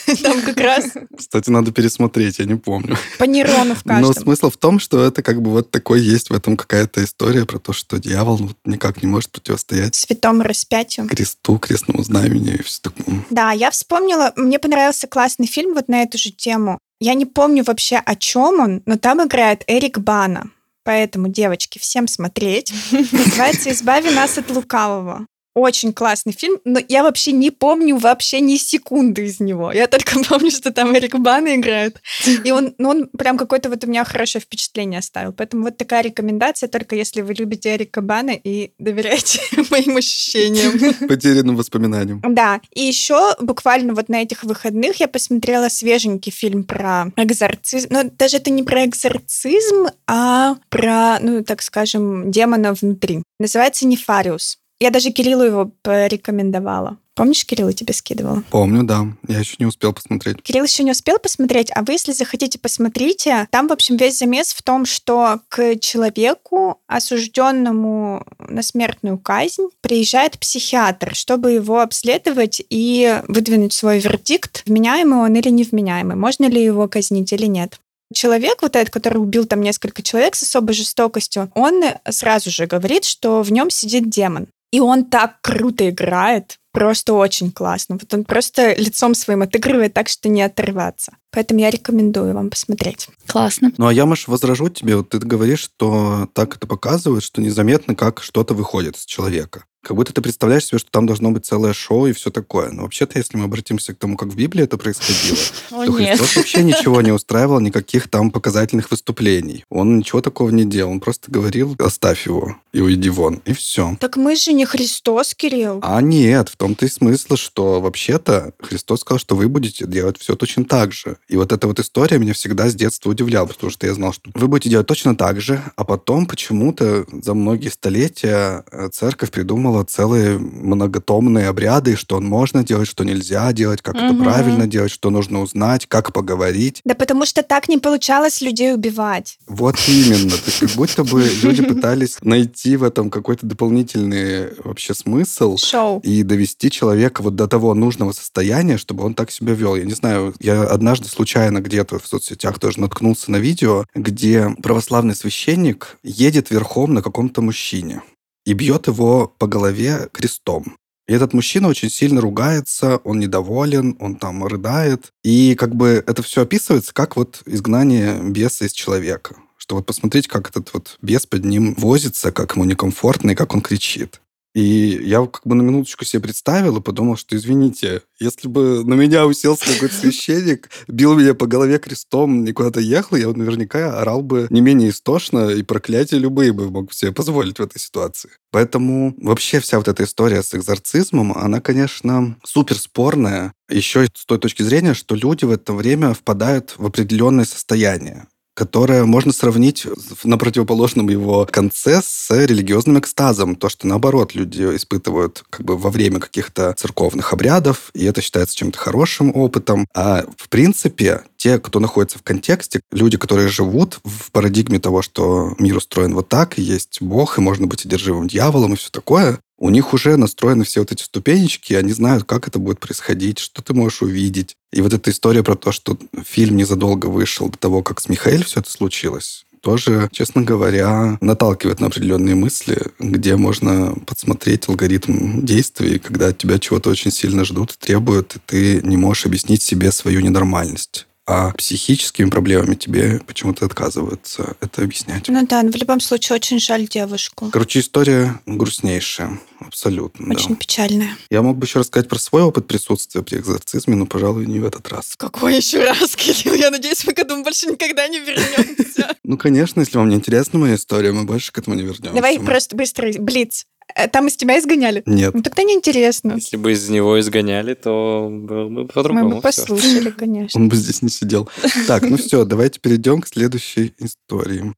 да. 0.07 0.15
Там 0.23 0.41
как 0.41 0.57
раз 0.59 0.85
Кстати, 1.17 1.49
надо 1.49 1.71
пересмотреть, 1.71 2.39
я 2.39 2.45
не 2.45 2.55
помню. 2.55 2.97
по 3.17 3.25
нейрону 3.25 3.75
в 3.75 3.83
Но 3.85 3.93
каждом. 4.07 4.13
смысл 4.23 4.49
в 4.49 4.57
том, 4.57 4.79
что 4.79 5.03
это 5.03 5.21
как 5.21 5.41
бы 5.41 5.51
вот 5.51 5.71
такой 5.71 5.99
есть 6.01 6.29
в 6.29 6.33
этом 6.33 6.55
какая-то 6.55 7.03
история 7.03 7.45
про 7.45 7.59
то, 7.59 7.73
что 7.73 7.99
дьявол 7.99 8.37
вот 8.37 8.57
никак 8.65 9.03
не 9.03 9.09
может 9.09 9.29
противостоять 9.31 9.95
Святому 9.95 10.43
распятию. 10.43 11.07
кресту, 11.07 11.57
крестному 11.59 12.01
знамени 12.03 12.53
и 12.55 12.63
все 12.63 12.79
такое. 12.81 13.25
Да, 13.29 13.51
я 13.51 13.69
вспомнила, 13.71 14.31
мне 14.37 14.57
понравился 14.57 15.05
классный 15.07 15.47
фильм 15.47 15.73
вот 15.73 15.89
на 15.89 16.01
эту 16.03 16.17
же 16.17 16.31
тему. 16.31 16.79
Я 17.01 17.13
не 17.13 17.25
помню 17.25 17.63
вообще, 17.65 17.97
о 17.97 18.15
чем 18.15 18.59
он, 18.59 18.81
но 18.85 18.97
там 18.97 19.21
играет 19.25 19.63
Эрик 19.67 19.99
Бана. 19.99 20.49
Поэтому, 20.83 21.27
девочки, 21.27 21.79
всем 21.79 22.07
смотреть. 22.07 22.73
Называется 22.91 23.71
«Избави 23.71 24.11
нас 24.11 24.37
от 24.37 24.49
лукавого». 24.49 25.27
Очень 25.55 25.93
классный 25.93 26.33
фильм, 26.33 26.59
но 26.63 26.79
я 26.87 27.03
вообще 27.03 27.31
не 27.31 27.51
помню 27.51 27.97
вообще 27.97 28.39
ни 28.39 28.55
секунды 28.57 29.25
из 29.25 29.39
него. 29.39 29.71
Я 29.71 29.87
только 29.87 30.19
помню, 30.29 30.51
что 30.51 30.71
там 30.71 30.95
Эрик 30.95 31.15
Бана 31.15 31.55
играет. 31.55 32.01
И 32.43 32.51
он, 32.51 32.75
ну, 32.77 32.89
он 32.89 33.07
прям 33.07 33.37
какое-то 33.37 33.69
вот 33.69 33.83
у 33.83 33.87
меня 33.87 34.03
хорошее 34.03 34.41
впечатление 34.41 34.99
оставил. 34.99 35.33
Поэтому 35.33 35.63
вот 35.63 35.77
такая 35.77 36.03
рекомендация, 36.03 36.69
только 36.69 36.95
если 36.95 37.21
вы 37.21 37.33
любите 37.33 37.75
Эрика 37.75 38.01
Бана 38.01 38.31
и 38.31 38.71
доверяете 38.77 39.41
моим 39.71 39.97
ощущениям. 39.97 40.93
Потерянным 41.07 41.55
воспоминанием. 41.55 42.21
Да, 42.27 42.61
и 42.73 42.83
еще 42.83 43.35
буквально 43.39 43.93
вот 43.93 44.09
на 44.09 44.21
этих 44.21 44.43
выходных 44.43 44.99
я 44.99 45.07
посмотрела 45.07 45.69
свеженький 45.69 46.31
фильм 46.31 46.63
про 46.63 47.11
экзорцизм. 47.15 47.87
Ну, 47.91 48.11
даже 48.17 48.37
это 48.37 48.51
не 48.51 48.63
про 48.63 48.85
экзорцизм, 48.85 49.87
а 50.07 50.57
про, 50.69 51.19
ну, 51.19 51.43
так 51.43 51.61
скажем, 51.61 52.31
демона 52.31 52.73
внутри. 52.73 53.23
Называется 53.39 53.87
«Нефариус». 53.87 54.59
Я 54.79 54.91
даже 54.91 55.11
Кириллу 55.11 55.43
его 55.43 55.71
порекомендовала. 55.81 56.97
Помнишь, 57.19 57.45
Кирилл, 57.45 57.67
я 57.67 57.73
тебе 57.73 57.93
скидывала? 57.93 58.43
Помню, 58.49 58.83
да. 58.83 59.05
Я 59.27 59.39
еще 59.39 59.55
не 59.59 59.65
успел 59.65 59.91
посмотреть. 59.91 60.41
Кирилл 60.41 60.63
еще 60.63 60.83
не 60.83 60.91
успел 60.91 61.19
посмотреть, 61.19 61.69
а 61.75 61.83
вы, 61.83 61.91
если 61.91 62.13
захотите, 62.13 62.57
посмотрите. 62.59 63.45
Там, 63.51 63.67
в 63.67 63.73
общем, 63.73 63.97
весь 63.97 64.19
замес 64.19 64.53
в 64.53 64.63
том, 64.63 64.85
что 64.85 65.41
к 65.49 65.75
человеку, 65.81 66.79
осужденному 66.87 68.25
на 68.39 68.61
смертную 68.61 69.17
казнь, 69.17 69.67
приезжает 69.81 70.39
психиатр, 70.39 71.13
чтобы 71.13 71.51
его 71.51 71.81
обследовать 71.81 72.61
и 72.69 73.21
выдвинуть 73.27 73.73
свой 73.73 73.99
вердикт, 73.99 74.63
вменяемый 74.65 75.19
он 75.19 75.35
или 75.35 75.49
невменяемый, 75.49 76.15
можно 76.15 76.45
ли 76.45 76.63
его 76.63 76.87
казнить 76.87 77.33
или 77.33 77.47
нет. 77.47 77.81
Человек, 78.13 78.61
вот 78.61 78.77
этот, 78.77 78.93
который 78.93 79.17
убил 79.17 79.45
там 79.45 79.61
несколько 79.61 80.01
человек 80.01 80.35
с 80.35 80.43
особой 80.43 80.73
жестокостью, 80.73 81.51
он 81.53 81.83
сразу 82.09 82.49
же 82.49 82.65
говорит, 82.65 83.03
что 83.03 83.43
в 83.43 83.51
нем 83.51 83.69
сидит 83.69 84.09
демон. 84.09 84.47
И 84.71 84.79
он 84.79 85.05
так 85.05 85.41
круто 85.41 85.89
играет, 85.89 86.59
просто 86.71 87.13
очень 87.13 87.51
классно. 87.51 87.97
Вот 87.99 88.13
он 88.13 88.23
просто 88.23 88.73
лицом 88.75 89.15
своим 89.15 89.41
отыгрывает 89.41 89.93
так, 89.93 90.07
что 90.07 90.29
не 90.29 90.41
оторваться. 90.41 91.13
Поэтому 91.31 91.59
я 91.59 91.69
рекомендую 91.69 92.33
вам 92.33 92.49
посмотреть. 92.49 93.07
Классно. 93.27 93.71
Ну, 93.77 93.87
а 93.87 93.93
я, 93.93 94.05
Маш, 94.05 94.27
возражу 94.27 94.69
тебе. 94.69 94.95
Вот 94.95 95.09
ты 95.09 95.19
говоришь, 95.19 95.61
что 95.61 96.29
так 96.33 96.55
это 96.55 96.67
показывает, 96.67 97.23
что 97.23 97.41
незаметно, 97.41 97.95
как 97.95 98.21
что-то 98.21 98.53
выходит 98.53 98.95
из 98.95 99.05
человека. 99.05 99.65
Как 99.89 99.95
будто 99.95 100.13
ты 100.13 100.21
представляешь 100.21 100.65
себе, 100.65 100.77
что 100.77 100.91
там 100.91 101.07
должно 101.07 101.31
быть 101.31 101.47
целое 101.47 101.73
шоу 101.73 102.05
и 102.05 102.13
все 102.13 102.29
такое. 102.29 102.69
Но 102.69 102.83
вообще-то, 102.83 103.17
если 103.17 103.37
мы 103.37 103.45
обратимся 103.45 103.95
к 103.95 103.97
тому, 103.97 104.17
как 104.17 104.29
в 104.29 104.35
Библии 104.35 104.63
это 104.63 104.77
происходило, 104.77 105.39
то. 105.71 105.91
Христос 105.91 106.35
вообще 106.35 106.61
ничего 106.61 107.01
не 107.01 107.11
устраивал, 107.11 107.59
никаких 107.59 108.07
там 108.07 108.29
показательных 108.29 108.91
выступлений. 108.91 109.65
Он 109.71 109.97
ничего 109.97 110.21
такого 110.21 110.51
не 110.51 110.63
делал. 110.63 110.91
Он 110.91 110.99
просто 110.99 111.31
говорил, 111.31 111.75
оставь 111.79 112.27
его 112.27 112.55
и 112.71 112.81
уйди 112.81 113.09
вон. 113.09 113.41
И 113.45 113.53
все. 113.53 113.97
Так 113.99 114.15
мы 114.15 114.35
же 114.35 114.53
не 114.53 114.65
Христос, 114.65 115.33
Кирилл. 115.33 115.79
А 115.81 116.01
нет, 116.01 116.49
в 116.49 116.55
том-то 116.55 116.85
и 116.85 116.89
смысл, 116.89 117.35
что 117.35 117.81
вообще-то 117.81 118.53
Христос 118.61 119.01
сказал, 119.01 119.17
что 119.17 119.35
вы 119.35 119.49
будете 119.49 119.87
делать 119.87 120.19
все 120.19 120.35
точно 120.35 120.65
так 120.65 120.91
же. 120.91 121.17
И 121.27 121.35
вот 121.35 121.51
эта 121.51 121.65
вот 121.67 121.79
история 121.79 122.19
меня 122.19 122.33
всегда 122.33 122.69
с 122.69 122.75
детства 122.75 123.09
удивляла, 123.09 123.47
потому 123.47 123.71
что 123.71 123.87
я 123.87 123.93
знал, 123.95 124.13
что 124.13 124.29
вы 124.35 124.47
будете 124.47 124.69
делать 124.69 124.85
точно 124.85 125.15
так 125.15 125.41
же, 125.41 125.63
а 125.75 125.83
потом 125.83 126.27
почему-то 126.27 127.07
за 127.11 127.33
многие 127.33 127.69
столетия 127.69 128.63
э, 128.71 128.89
церковь 128.93 129.31
придумала 129.31 129.78
целые 129.83 130.37
многотомные 130.37 131.47
обряды, 131.47 131.95
что 131.95 132.19
можно 132.19 132.63
делать, 132.63 132.87
что 132.87 133.03
нельзя 133.03 133.51
делать, 133.53 133.81
как 133.81 133.95
это 133.95 134.13
Мгм. 134.13 134.23
правильно 134.23 134.67
делать, 134.67 134.91
что 134.91 135.09
нужно 135.09 135.41
узнать, 135.41 135.85
как 135.87 136.13
поговорить. 136.13 136.81
Да 136.85 136.95
потому 136.95 137.25
что 137.25 137.43
так 137.43 137.67
не 137.69 137.77
получалось 137.77 138.41
людей 138.41 138.73
убивать. 138.73 139.37
Вот 139.47 139.75
именно. 139.87 140.29
То 140.31 140.43
есть 140.45 140.59
как 140.59 140.69
будто 140.71 141.03
бы 141.03 141.23
люди 141.43 141.63
пытались 141.73 142.17
найти 142.21 142.75
в 142.77 142.83
этом 142.83 143.09
какой-то 143.09 143.45
дополнительный 143.45 144.49
вообще 144.63 144.93
смысл 144.93 145.57
Шоу. 145.57 145.99
и 146.03 146.23
довести 146.23 146.69
человека 146.71 147.21
вот 147.21 147.35
до 147.35 147.47
того 147.47 147.73
нужного 147.73 148.11
состояния, 148.11 148.77
чтобы 148.77 149.03
он 149.03 149.13
так 149.13 149.31
себя 149.31 149.53
вел. 149.53 149.75
Я 149.75 149.85
не 149.85 149.93
знаю, 149.93 150.33
я 150.39 150.63
однажды 150.63 151.07
случайно 151.07 151.59
где-то 151.59 151.99
в 151.99 152.07
соцсетях 152.07 152.59
тоже 152.59 152.79
наткнулся 152.79 153.31
на 153.31 153.37
видео, 153.37 153.85
где 153.95 154.49
православный 154.61 155.15
священник 155.15 155.97
едет 156.03 156.51
верхом 156.51 156.93
на 156.93 157.01
каком-то 157.01 157.41
мужчине 157.41 158.01
и 158.45 158.53
бьет 158.53 158.87
его 158.87 159.33
по 159.37 159.47
голове 159.47 160.09
крестом. 160.11 160.75
И 161.07 161.13
этот 161.13 161.33
мужчина 161.33 161.67
очень 161.67 161.89
сильно 161.89 162.21
ругается, 162.21 162.97
он 163.03 163.19
недоволен, 163.19 163.95
он 163.99 164.15
там 164.15 164.45
рыдает. 164.45 165.11
И 165.23 165.55
как 165.55 165.75
бы 165.75 166.03
это 166.05 166.21
все 166.21 166.43
описывается 166.43 166.93
как 166.93 167.15
вот 167.15 167.41
изгнание 167.47 168.21
беса 168.21 168.65
из 168.65 168.73
человека. 168.73 169.35
Что 169.57 169.75
вот 169.75 169.87
посмотрите, 169.87 170.29
как 170.29 170.49
этот 170.49 170.71
вот 170.71 170.97
бес 171.01 171.25
под 171.25 171.45
ним 171.45 171.73
возится, 171.75 172.31
как 172.31 172.55
ему 172.55 172.65
некомфортно 172.65 173.31
и 173.31 173.35
как 173.35 173.55
он 173.55 173.61
кричит. 173.61 174.21
И 174.55 174.99
я 175.03 175.25
как 175.25 175.41
бы 175.45 175.55
на 175.55 175.61
минуточку 175.61 176.05
себе 176.05 176.23
представил 176.23 176.77
и 176.77 176.81
подумал, 176.81 177.17
что, 177.17 177.35
извините, 177.35 178.01
если 178.19 178.47
бы 178.47 178.83
на 178.83 178.95
меня 178.95 179.25
уселся 179.27 179.65
какой-то 179.71 179.93
священник, 179.93 180.69
бил 180.87 181.15
меня 181.15 181.33
по 181.33 181.45
голове 181.45 181.77
крестом 181.77 182.45
и 182.45 182.51
куда-то 182.51 182.79
ехал, 182.79 183.17
я 183.17 183.27
наверняка 183.29 183.99
орал 183.99 184.21
бы 184.21 184.47
не 184.49 184.61
менее 184.61 184.89
истошно, 184.89 185.49
и 185.49 185.61
проклятия 185.61 186.17
любые 186.17 186.51
бы 186.51 186.69
мог 186.71 186.93
себе 186.93 187.11
позволить 187.11 187.59
в 187.59 187.63
этой 187.63 187.79
ситуации. 187.79 188.31
Поэтому 188.51 189.13
вообще 189.21 189.59
вся 189.59 189.77
вот 189.77 189.87
эта 189.87 190.03
история 190.03 190.41
с 190.41 190.55
экзорцизмом, 190.55 191.33
она, 191.33 191.61
конечно, 191.61 192.37
супер 192.43 192.77
спорная. 192.77 193.53
Еще 193.69 194.07
с 194.15 194.25
той 194.25 194.39
точки 194.39 194.63
зрения, 194.63 194.95
что 194.95 195.13
люди 195.13 195.45
в 195.45 195.51
это 195.51 195.73
время 195.73 196.13
впадают 196.13 196.73
в 196.77 196.85
определенное 196.85 197.45
состояние 197.45 198.27
которое 198.59 199.05
можно 199.05 199.31
сравнить 199.31 199.87
на 200.25 200.37
противоположном 200.37 201.07
его 201.07 201.47
конце 201.49 202.01
с 202.03 202.27
религиозным 202.29 202.99
экстазом. 202.99 203.55
То, 203.55 203.69
что 203.69 203.87
наоборот 203.87 204.35
люди 204.35 204.75
испытывают 204.75 205.45
как 205.49 205.65
бы 205.65 205.77
во 205.77 205.89
время 205.89 206.19
каких-то 206.19 206.73
церковных 206.73 207.31
обрядов, 207.31 207.89
и 207.93 208.03
это 208.03 208.21
считается 208.21 208.57
чем-то 208.57 208.77
хорошим 208.77 209.33
опытом. 209.33 209.87
А 209.95 210.25
в 210.37 210.49
принципе, 210.49 211.21
те, 211.37 211.57
кто 211.57 211.79
находится 211.79 212.19
в 212.19 212.23
контексте, 212.23 212.81
люди, 212.91 213.17
которые 213.17 213.47
живут 213.47 214.01
в 214.03 214.29
парадигме 214.33 214.77
того, 214.77 215.01
что 215.01 215.55
мир 215.57 215.77
устроен 215.77 216.13
вот 216.13 216.27
так, 216.27 216.57
есть 216.57 217.01
Бог, 217.01 217.37
и 217.37 217.41
можно 217.41 217.65
быть 217.65 217.85
одержимым 217.85 218.27
дьяволом, 218.27 218.73
и 218.73 218.75
все 218.75 218.89
такое, 218.91 219.39
у 219.59 219.69
них 219.69 219.93
уже 219.93 220.17
настроены 220.17 220.63
все 220.63 220.79
вот 220.79 220.91
эти 220.91 221.03
ступенечки, 221.03 221.73
они 221.73 221.91
знают, 221.91 222.23
как 222.23 222.47
это 222.47 222.59
будет 222.59 222.79
происходить, 222.79 223.39
что 223.39 223.61
ты 223.61 223.73
можешь 223.73 224.01
увидеть. 224.01 224.55
И 224.71 224.81
вот 224.81 224.93
эта 224.93 225.11
история 225.11 225.43
про 225.43 225.55
то, 225.55 225.71
что 225.71 225.97
фильм 226.25 226.55
незадолго 226.57 227.07
вышел 227.07 227.49
до 227.49 227.57
того, 227.57 227.83
как 227.83 227.99
с 227.99 228.09
Михаэль 228.09 228.43
все 228.43 228.61
это 228.61 228.71
случилось, 228.71 229.45
тоже, 229.61 230.09
честно 230.11 230.41
говоря, 230.41 231.17
наталкивает 231.21 231.79
на 231.79 231.87
определенные 231.87 232.35
мысли, 232.35 232.81
где 232.99 233.35
можно 233.35 233.93
подсмотреть 234.05 234.69
алгоритм 234.69 235.45
действий, 235.45 235.99
когда 235.99 236.27
от 236.27 236.37
тебя 236.37 236.59
чего-то 236.59 236.89
очень 236.89 237.11
сильно 237.11 237.43
ждут 237.43 237.77
требуют, 237.77 238.35
и 238.35 238.39
ты 238.45 238.81
не 238.81 238.97
можешь 238.97 239.25
объяснить 239.25 239.61
себе 239.61 239.91
свою 239.91 240.21
ненормальность. 240.21 241.07
А 241.29 241.51
психическими 241.51 242.27
проблемами 242.27 242.73
тебе 242.73 243.21
почему-то 243.27 243.65
отказываются 243.65 244.55
это 244.61 244.81
объяснять. 244.81 245.27
Ну 245.27 245.45
да, 245.45 245.61
но 245.61 245.71
в 245.71 245.75
любом 245.75 245.99
случае 245.99 246.37
очень 246.37 246.59
жаль 246.59 246.87
девушку. 246.87 247.51
Короче, 247.53 247.81
история 247.81 248.39
грустнейшая. 248.47 249.39
Абсолютно, 249.59 250.33
Очень 250.33 250.49
да. 250.49 250.55
печальная. 250.55 251.17
Я 251.29 251.43
мог 251.43 251.57
бы 251.57 251.67
еще 251.67 251.79
рассказать 251.79 252.09
про 252.09 252.17
свой 252.17 252.41
опыт 252.41 252.65
присутствия 252.65 253.21
при 253.21 253.37
экзорцизме, 253.37 253.95
но, 253.95 254.07
пожалуй, 254.07 254.47
не 254.47 254.59
в 254.59 254.65
этот 254.65 254.87
раз. 254.87 255.13
Какой 255.17 255.57
еще 255.57 255.83
раз, 255.83 256.15
Кирилл? 256.15 256.55
Я 256.55 256.71
надеюсь, 256.71 257.05
мы 257.05 257.13
к 257.13 257.19
этому 257.19 257.43
больше 257.43 257.67
никогда 257.67 258.07
не 258.07 258.19
вернемся. 258.19 259.15
Ну, 259.23 259.37
конечно, 259.37 259.81
если 259.81 259.97
вам 259.97 260.09
не 260.09 260.15
интересна 260.15 260.57
моя 260.57 260.75
история, 260.75 261.11
мы 261.11 261.25
больше 261.25 261.51
к 261.51 261.59
этому 261.59 261.75
не 261.75 261.83
вернемся. 261.83 262.13
Давай 262.15 262.39
просто 262.39 262.75
быстро, 262.75 263.11
блиц. 263.19 263.67
Э, 263.95 264.07
Там 264.07 264.27
из 264.27 264.35
тебя 264.37 264.59
изгоняли? 264.59 265.03
Нет. 265.05 265.33
Ну 265.33 265.41
тогда 265.41 265.63
неинтересно. 265.63 266.33
Если 266.33 266.57
бы 266.57 266.71
из 266.71 266.89
него 266.89 267.19
изгоняли, 267.19 267.73
то 267.73 268.27
было 268.31 268.69
бы 268.69 268.87
по-другому. 268.87 269.29
Мы 269.29 269.35
бы 269.35 269.41
послушали, 269.41 270.09
конечно. 270.17 270.59
Он 270.59 270.69
бы 270.69 270.75
здесь 270.75 271.01
не 271.01 271.09
сидел. 271.09 271.49
Так, 271.87 272.03
ну 272.03 272.17
все, 272.17 272.45
давайте 272.45 272.79
перейдем 272.79 273.21
к 273.21 273.27
следующей 273.27 273.93
истории. 273.99 274.73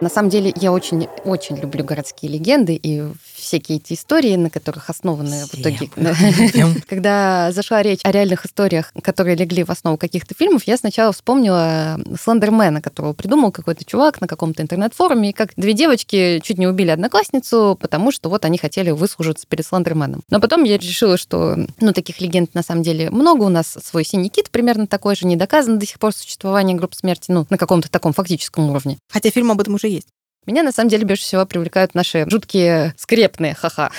На 0.00 0.08
самом 0.08 0.30
деле, 0.30 0.52
я 0.56 0.72
очень, 0.72 1.08
очень 1.24 1.56
люблю 1.56 1.84
городские 1.84 2.32
легенды 2.32 2.74
и 2.74 3.02
всякие 3.40 3.78
эти 3.78 3.94
истории, 3.94 4.36
на 4.36 4.50
которых 4.50 4.90
основаны 4.90 5.46
в 5.46 5.54
итоге. 5.54 5.90
Когда 6.88 7.52
зашла 7.52 7.82
речь 7.82 8.00
о 8.02 8.12
реальных 8.12 8.46
историях, 8.46 8.92
которые 9.02 9.36
легли 9.36 9.64
в 9.64 9.70
основу 9.70 9.96
каких-то 9.96 10.34
фильмов, 10.34 10.64
я 10.64 10.76
сначала 10.76 11.12
вспомнила 11.12 11.98
Слендермена, 12.20 12.80
которого 12.80 13.12
придумал 13.12 13.52
какой-то 13.52 13.84
чувак 13.84 14.20
на 14.20 14.26
каком-то 14.26 14.62
интернет-форуме, 14.62 15.30
и 15.30 15.32
как 15.32 15.52
две 15.56 15.72
девочки 15.72 16.40
чуть 16.42 16.58
не 16.58 16.66
убили 16.66 16.90
одноклассницу, 16.90 17.76
потому 17.80 18.12
что 18.12 18.28
вот 18.28 18.44
они 18.44 18.58
хотели 18.58 18.90
выслужиться 18.90 19.46
перед 19.48 19.66
Слендерменом. 19.66 20.22
Но 20.30 20.40
потом 20.40 20.64
я 20.64 20.78
решила, 20.78 21.16
что 21.16 21.56
ну, 21.80 21.92
таких 21.92 22.20
легенд 22.20 22.54
на 22.54 22.62
самом 22.62 22.82
деле 22.82 23.10
много. 23.10 23.44
У 23.44 23.48
нас 23.48 23.78
свой 23.82 24.04
синий 24.04 24.28
кит 24.28 24.50
примерно 24.50 24.86
такой 24.86 25.16
же, 25.16 25.26
не 25.26 25.36
доказано 25.36 25.78
до 25.78 25.86
сих 25.86 25.98
пор 25.98 26.12
существование 26.12 26.76
групп 26.76 26.94
смерти, 26.94 27.30
ну, 27.30 27.46
на 27.50 27.58
каком-то 27.58 27.90
таком 27.90 28.12
фактическом 28.12 28.70
уровне. 28.70 28.98
Хотя 29.08 29.30
фильм 29.30 29.50
об 29.50 29.60
этом 29.60 29.74
уже 29.74 29.88
есть. 29.88 30.08
Меня 30.50 30.64
на 30.64 30.72
самом 30.72 30.88
деле 30.90 31.06
больше 31.06 31.22
всего 31.22 31.46
привлекают 31.46 31.94
наши 31.94 32.28
жуткие 32.28 32.92
скрепные, 32.98 33.54
ха-ха. 33.54 33.92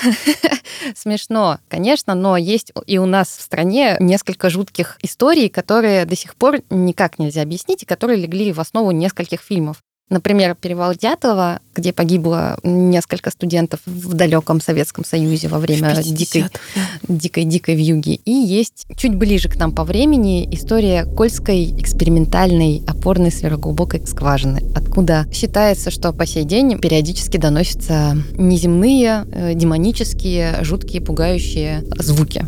Смешно, 0.96 1.60
конечно, 1.70 2.14
но 2.14 2.36
есть 2.36 2.74
и 2.88 2.98
у 2.98 3.06
нас 3.06 3.30
в 3.30 3.42
стране 3.42 3.96
несколько 4.02 4.50
жутких 4.50 4.98
историй, 5.02 5.48
которые 5.48 6.04
до 6.04 6.18
сих 6.18 6.36
пор 6.36 6.58
никак 6.70 7.20
нельзя 7.20 7.44
объяснить 7.44 7.84
и 7.84 7.86
которые 7.86 8.20
легли 8.20 8.52
в 8.52 8.60
основу 8.60 8.92
нескольких 8.92 9.40
фильмов. 9.40 9.78
Например, 10.12 10.56
перевал 10.56 10.94
Дятлова, 10.94 11.62
где 11.74 11.94
погибло 11.94 12.60
несколько 12.64 13.32
студентов 13.32 13.80
в 13.86 14.14
далеком 14.14 14.60
Советском 14.60 15.06
Союзе 15.06 15.48
во 15.48 15.58
время 15.58 15.96
дикой 16.04 16.48
дикой-дикой 17.08 17.76
вьюги. 17.76 18.20
И 18.26 18.32
есть 18.32 18.88
чуть 18.98 19.16
ближе 19.16 19.48
к 19.48 19.56
нам 19.56 19.74
по 19.74 19.86
времени 19.86 20.54
история 20.54 21.06
Кольской 21.06 21.74
экспериментальной 21.80 22.84
опорной 22.86 23.32
сверхглубокой 23.32 24.06
скважины, 24.06 24.62
откуда 24.76 25.28
считается, 25.32 25.92
что 25.92 26.12
по 26.12 26.26
сей 26.26 26.44
день 26.44 26.78
периодически 26.78 27.38
доносятся 27.38 28.18
неземные, 28.34 29.26
э, 29.32 29.54
демонические, 29.54 30.62
жуткие, 30.62 31.02
пугающие 31.02 31.86
звуки. 31.98 32.46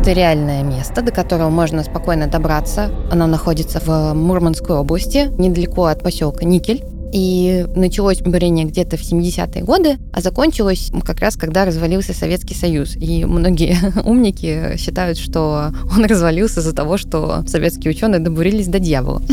Это 0.00 0.12
реальное 0.12 0.62
место, 0.62 1.02
до 1.02 1.12
которого 1.12 1.50
можно 1.50 1.84
спокойно 1.84 2.26
добраться. 2.26 2.90
Оно 3.12 3.26
находится 3.26 3.80
в 3.80 4.14
Мурманской 4.14 4.74
области, 4.74 5.30
недалеко 5.36 5.84
от 5.84 6.02
поселка 6.02 6.46
Никель. 6.46 6.82
И 7.12 7.66
началось 7.74 8.20
бурение 8.20 8.64
где-то 8.64 8.96
в 8.96 9.00
70-е 9.02 9.64
годы, 9.64 9.98
а 10.12 10.20
закончилось 10.20 10.90
как 11.04 11.20
раз, 11.20 11.36
когда 11.36 11.64
развалился 11.64 12.12
Советский 12.12 12.54
Союз. 12.54 12.96
И 12.96 13.24
многие 13.24 13.76
умники 14.04 14.76
считают, 14.76 15.18
что 15.18 15.72
он 15.96 16.04
развалился 16.04 16.60
из-за 16.60 16.74
того, 16.74 16.98
что 16.98 17.44
советские 17.46 17.92
ученые 17.92 18.20
добурились 18.20 18.68
до 18.68 18.78
дьявола. 18.78 19.22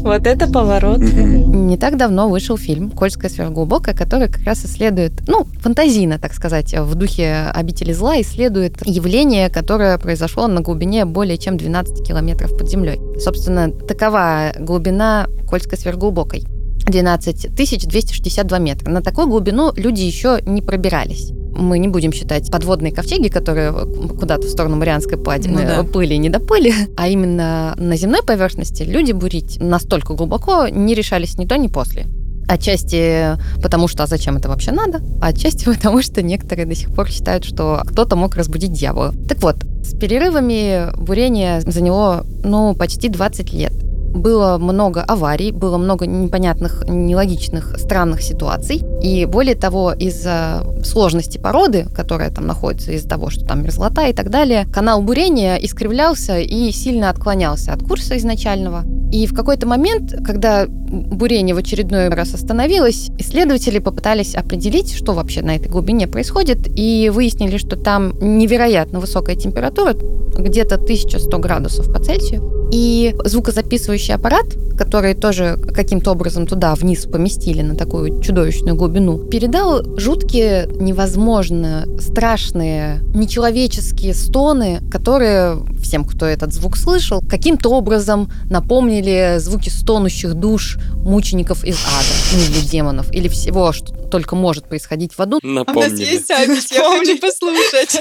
Вот 0.00 0.26
это 0.26 0.46
поворот. 0.46 1.00
Не 1.00 1.76
так 1.76 1.96
давно 1.96 2.28
вышел 2.28 2.56
фильм 2.56 2.90
«Кольская 2.90 3.30
сверхглубокая», 3.30 3.94
который 3.94 4.28
как 4.28 4.42
раз 4.44 4.64
исследует, 4.64 5.12
ну, 5.26 5.46
фантазийно, 5.60 6.18
так 6.18 6.34
сказать, 6.34 6.74
в 6.74 6.94
духе 6.94 7.50
«Обители 7.52 7.92
зла» 7.92 8.20
исследует 8.20 8.74
явление, 8.84 9.48
которое 9.48 9.96
произошло 9.98 10.46
на 10.46 10.60
глубине 10.60 11.04
более 11.04 11.38
чем 11.38 11.56
12 11.56 12.06
километров 12.06 12.56
под 12.56 12.68
землей. 12.68 13.00
Собственно, 13.18 13.70
такова 13.70 14.52
глубина 14.58 15.26
Кольской 15.48 15.78
сверхглубокой. 15.78 16.44
12 16.90 17.54
262 17.54 18.58
метра. 18.58 18.90
На 18.90 19.02
такую 19.02 19.28
глубину 19.28 19.72
люди 19.76 20.02
еще 20.02 20.40
не 20.44 20.62
пробирались. 20.62 21.32
Мы 21.54 21.78
не 21.78 21.88
будем 21.88 22.12
считать 22.12 22.50
подводные 22.50 22.92
ковчеги, 22.92 23.28
которые 23.28 23.72
куда-то 23.72 24.46
в 24.46 24.50
сторону 24.50 24.76
Марианской 24.76 25.18
падины 25.18 25.62
Ну 25.62 25.82
да. 25.82 25.84
пыли 25.84 26.16
не 26.16 26.30
допыли, 26.30 26.72
а 26.96 27.08
именно 27.08 27.74
на 27.76 27.96
земной 27.96 28.22
поверхности 28.22 28.82
люди 28.82 29.12
бурить 29.12 29.58
настолько 29.60 30.14
глубоко 30.14 30.68
не 30.68 30.94
решались 30.94 31.38
ни 31.38 31.44
до, 31.44 31.56
ни 31.58 31.68
после. 31.68 32.06
Отчасти 32.48 33.36
потому, 33.62 33.86
что 33.86 34.02
а 34.02 34.06
зачем 34.06 34.36
это 34.36 34.48
вообще 34.48 34.72
надо, 34.72 35.00
а 35.20 35.28
отчасти 35.28 35.64
потому, 35.72 36.02
что 36.02 36.22
некоторые 36.22 36.66
до 36.66 36.74
сих 36.74 36.92
пор 36.94 37.08
считают, 37.08 37.44
что 37.44 37.82
кто-то 37.86 38.16
мог 38.16 38.34
разбудить 38.36 38.72
дьявола. 38.72 39.14
Так 39.28 39.42
вот, 39.42 39.56
с 39.84 39.96
перерывами 39.96 40.90
бурение 40.96 41.60
заняло, 41.60 42.26
ну, 42.42 42.74
почти 42.74 43.08
20 43.08 43.52
лет. 43.52 43.72
Было 44.14 44.58
много 44.58 45.02
аварий, 45.02 45.52
было 45.52 45.78
много 45.78 46.06
непонятных, 46.06 46.84
нелогичных, 46.88 47.78
странных 47.78 48.22
ситуаций. 48.22 48.82
И 49.00 49.24
более 49.24 49.54
того, 49.54 49.92
из-за 49.92 50.64
сложности 50.84 51.38
породы, 51.38 51.86
которая 51.94 52.30
там 52.30 52.46
находится, 52.46 52.92
из-за 52.92 53.08
того, 53.08 53.30
что 53.30 53.44
там 53.44 53.62
мерзлота 53.62 54.08
и 54.08 54.12
так 54.12 54.30
далее, 54.30 54.66
канал 54.72 55.02
бурения 55.02 55.56
искривлялся 55.56 56.38
и 56.38 56.72
сильно 56.72 57.10
отклонялся 57.10 57.72
от 57.72 57.82
курса 57.82 58.16
изначального. 58.18 58.84
И 59.12 59.26
в 59.26 59.34
какой-то 59.34 59.66
момент, 59.66 60.14
когда 60.24 60.66
бурение 60.68 61.54
в 61.54 61.58
очередной 61.58 62.08
раз 62.08 62.34
остановилось, 62.34 63.10
исследователи 63.18 63.78
попытались 63.78 64.34
определить, 64.34 64.92
что 64.92 65.14
вообще 65.14 65.42
на 65.42 65.56
этой 65.56 65.68
глубине 65.68 66.06
происходит, 66.06 66.68
и 66.76 67.10
выяснили, 67.12 67.58
что 67.58 67.76
там 67.76 68.12
невероятно 68.20 69.00
высокая 69.00 69.36
температура, 69.36 69.94
где-то 69.94 70.76
1100 70.76 71.38
градусов 71.38 71.92
по 71.92 72.00
Цельсию. 72.00 72.59
И 72.72 73.14
звукозаписывающий 73.24 74.14
аппарат, 74.14 74.46
который 74.78 75.14
тоже 75.14 75.58
каким-то 75.74 76.12
образом 76.12 76.46
туда 76.46 76.74
вниз 76.74 77.04
поместили 77.04 77.62
на 77.62 77.74
такую 77.74 78.20
чудовищную 78.22 78.76
глубину, 78.76 79.18
передал 79.18 79.98
жуткие, 79.98 80.68
невозможно 80.80 81.86
страшные, 81.98 83.00
нечеловеческие 83.14 84.14
стоны, 84.14 84.80
которые 84.90 85.58
всем, 85.82 86.04
кто 86.04 86.26
этот 86.26 86.54
звук 86.54 86.76
слышал, 86.76 87.20
каким-то 87.28 87.70
образом 87.70 88.30
напомнили 88.48 89.36
звуки 89.38 89.68
стонущих 89.68 90.34
душ 90.34 90.78
мучеников 90.94 91.64
из 91.64 91.76
ада, 91.76 92.06
ну 92.32 92.54
или 92.54 92.66
демонов, 92.66 93.12
или 93.12 93.28
всего, 93.28 93.72
что 93.72 93.99
только 94.10 94.36
может 94.36 94.68
происходить 94.68 95.14
в 95.14 95.20
аду. 95.20 95.40
А 95.42 95.46
у 95.46 95.54
нас 95.54 95.66
Напомнили. 95.66 96.04
есть 96.04 96.28
запись, 96.28 96.70
я 96.72 96.82
хочу 96.84 97.18
послушать. 97.18 98.00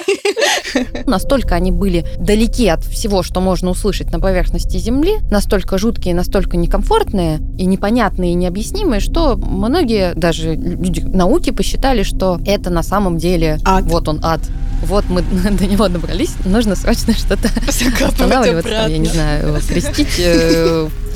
Настолько 1.06 1.56
они 1.56 1.72
были 1.72 2.06
далеки 2.18 2.68
от 2.68 2.84
всего, 2.84 3.24
что 3.24 3.42
можно 3.42 3.70
услышать 3.70 4.12
на 4.12 4.20
поверхности 4.20 4.78
Земли, 4.78 5.18
настолько 5.32 5.78
жуткие, 5.78 6.16
настолько 6.16 6.58
некомфортные 6.58 7.40
и 7.58 7.66
непонятные 7.66 8.32
и 8.32 8.36
необъяснимые, 8.36 9.00
что 9.00 9.36
многие, 9.36 10.14
даже 10.16 10.56
люди 10.56 11.02
науки, 11.02 11.52
посчитали, 11.52 12.04
что 12.04 12.40
это 12.46 12.70
на 12.70 12.84
самом 12.84 13.18
деле 13.18 13.60
Ад. 13.66 13.84
вот 13.86 14.08
он 14.08 14.20
ад. 14.24 14.42
Вот 14.84 15.06
мы 15.10 15.22
до 15.22 15.66
него 15.66 15.88
добрались, 15.90 16.34
нужно 16.46 16.76
срочно 16.76 17.14
что-то 17.14 17.50
Закапывать 17.70 18.14
останавливаться, 18.14 18.70
там, 18.70 18.92
я 18.92 18.98
не 18.98 19.08
знаю, 19.08 19.60
крестить 19.68 20.08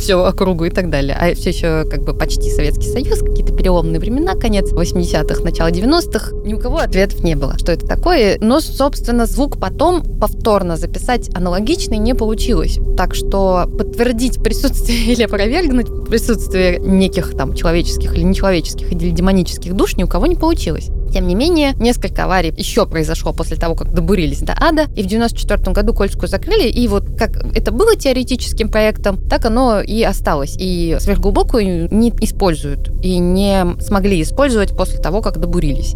все 0.04 0.16
округу 0.16 0.66
и 0.66 0.70
так 0.70 0.90
далее. 0.90 1.16
А 1.20 1.34
все 1.34 1.50
еще 1.50 1.90
как 1.90 2.04
бы 2.04 2.14
почти 2.14 2.52
Советский 2.52 2.90
Союз, 2.90 3.20
какие-то 3.20 3.54
переломные 3.56 4.00
времена, 4.00 4.36
конец 4.36 4.72
80-х, 4.84 5.44
начало 5.44 5.70
90-х. 5.70 6.36
Ни 6.46 6.54
у 6.54 6.60
кого 6.60 6.78
ответов 6.78 7.24
не 7.24 7.36
было, 7.36 7.58
что 7.58 7.72
это 7.72 7.88
такое. 7.88 8.38
Но, 8.40 8.60
собственно, 8.60 9.26
звук 9.26 9.60
потом 9.60 10.04
повторно 10.20 10.78
записать 10.78 11.34
аналогичный 11.36 11.98
не 11.98 12.14
получилось. 12.14 12.80
Так 12.98 13.16
что 13.16 13.66
подтвердить 13.78 14.44
присутствие 14.44 15.06
или 15.14 15.24
опровергнуть 15.24 15.88
присутствие 16.08 16.80
неких 16.80 17.36
там 17.36 17.54
человеческих 17.54 18.14
или 18.14 18.24
нечеловеческих 18.24 18.92
или 18.92 19.10
демонических 19.10 19.74
душ 19.74 19.96
ни 19.96 20.04
у 20.04 20.08
кого 20.08 20.28
не 20.28 20.36
получилось. 20.36 20.90
Тем 21.14 21.28
не 21.28 21.36
менее, 21.36 21.74
несколько 21.74 22.24
аварий 22.24 22.52
еще 22.58 22.88
произошло 22.88 23.34
после 23.34 23.56
того, 23.56 23.76
как 23.76 23.94
добурились 23.94 24.40
до 24.40 24.54
ада, 24.60 24.88
и 24.96 25.04
в 25.04 25.06
94 25.06 25.72
году 25.72 25.94
Кольскую 25.94 26.28
закрыли, 26.28 26.68
и 26.68 26.88
вот 26.88 27.06
как 27.18 27.38
это 27.56 27.72
было 27.72 27.96
теоретическим 27.96 28.70
проектом, 28.70 29.18
так 29.30 29.46
оно 29.46 29.80
и 29.82 30.02
осталось. 30.02 30.56
И 30.58 30.98
сверхглубокую 31.00 31.94
не 31.94 32.10
используют, 32.22 32.90
и 33.04 33.20
не 33.20 33.80
смогли 33.80 34.24
использовать 34.24 34.76
после 34.76 35.00
того, 35.00 35.22
как 35.22 35.38
добурились. 35.38 35.94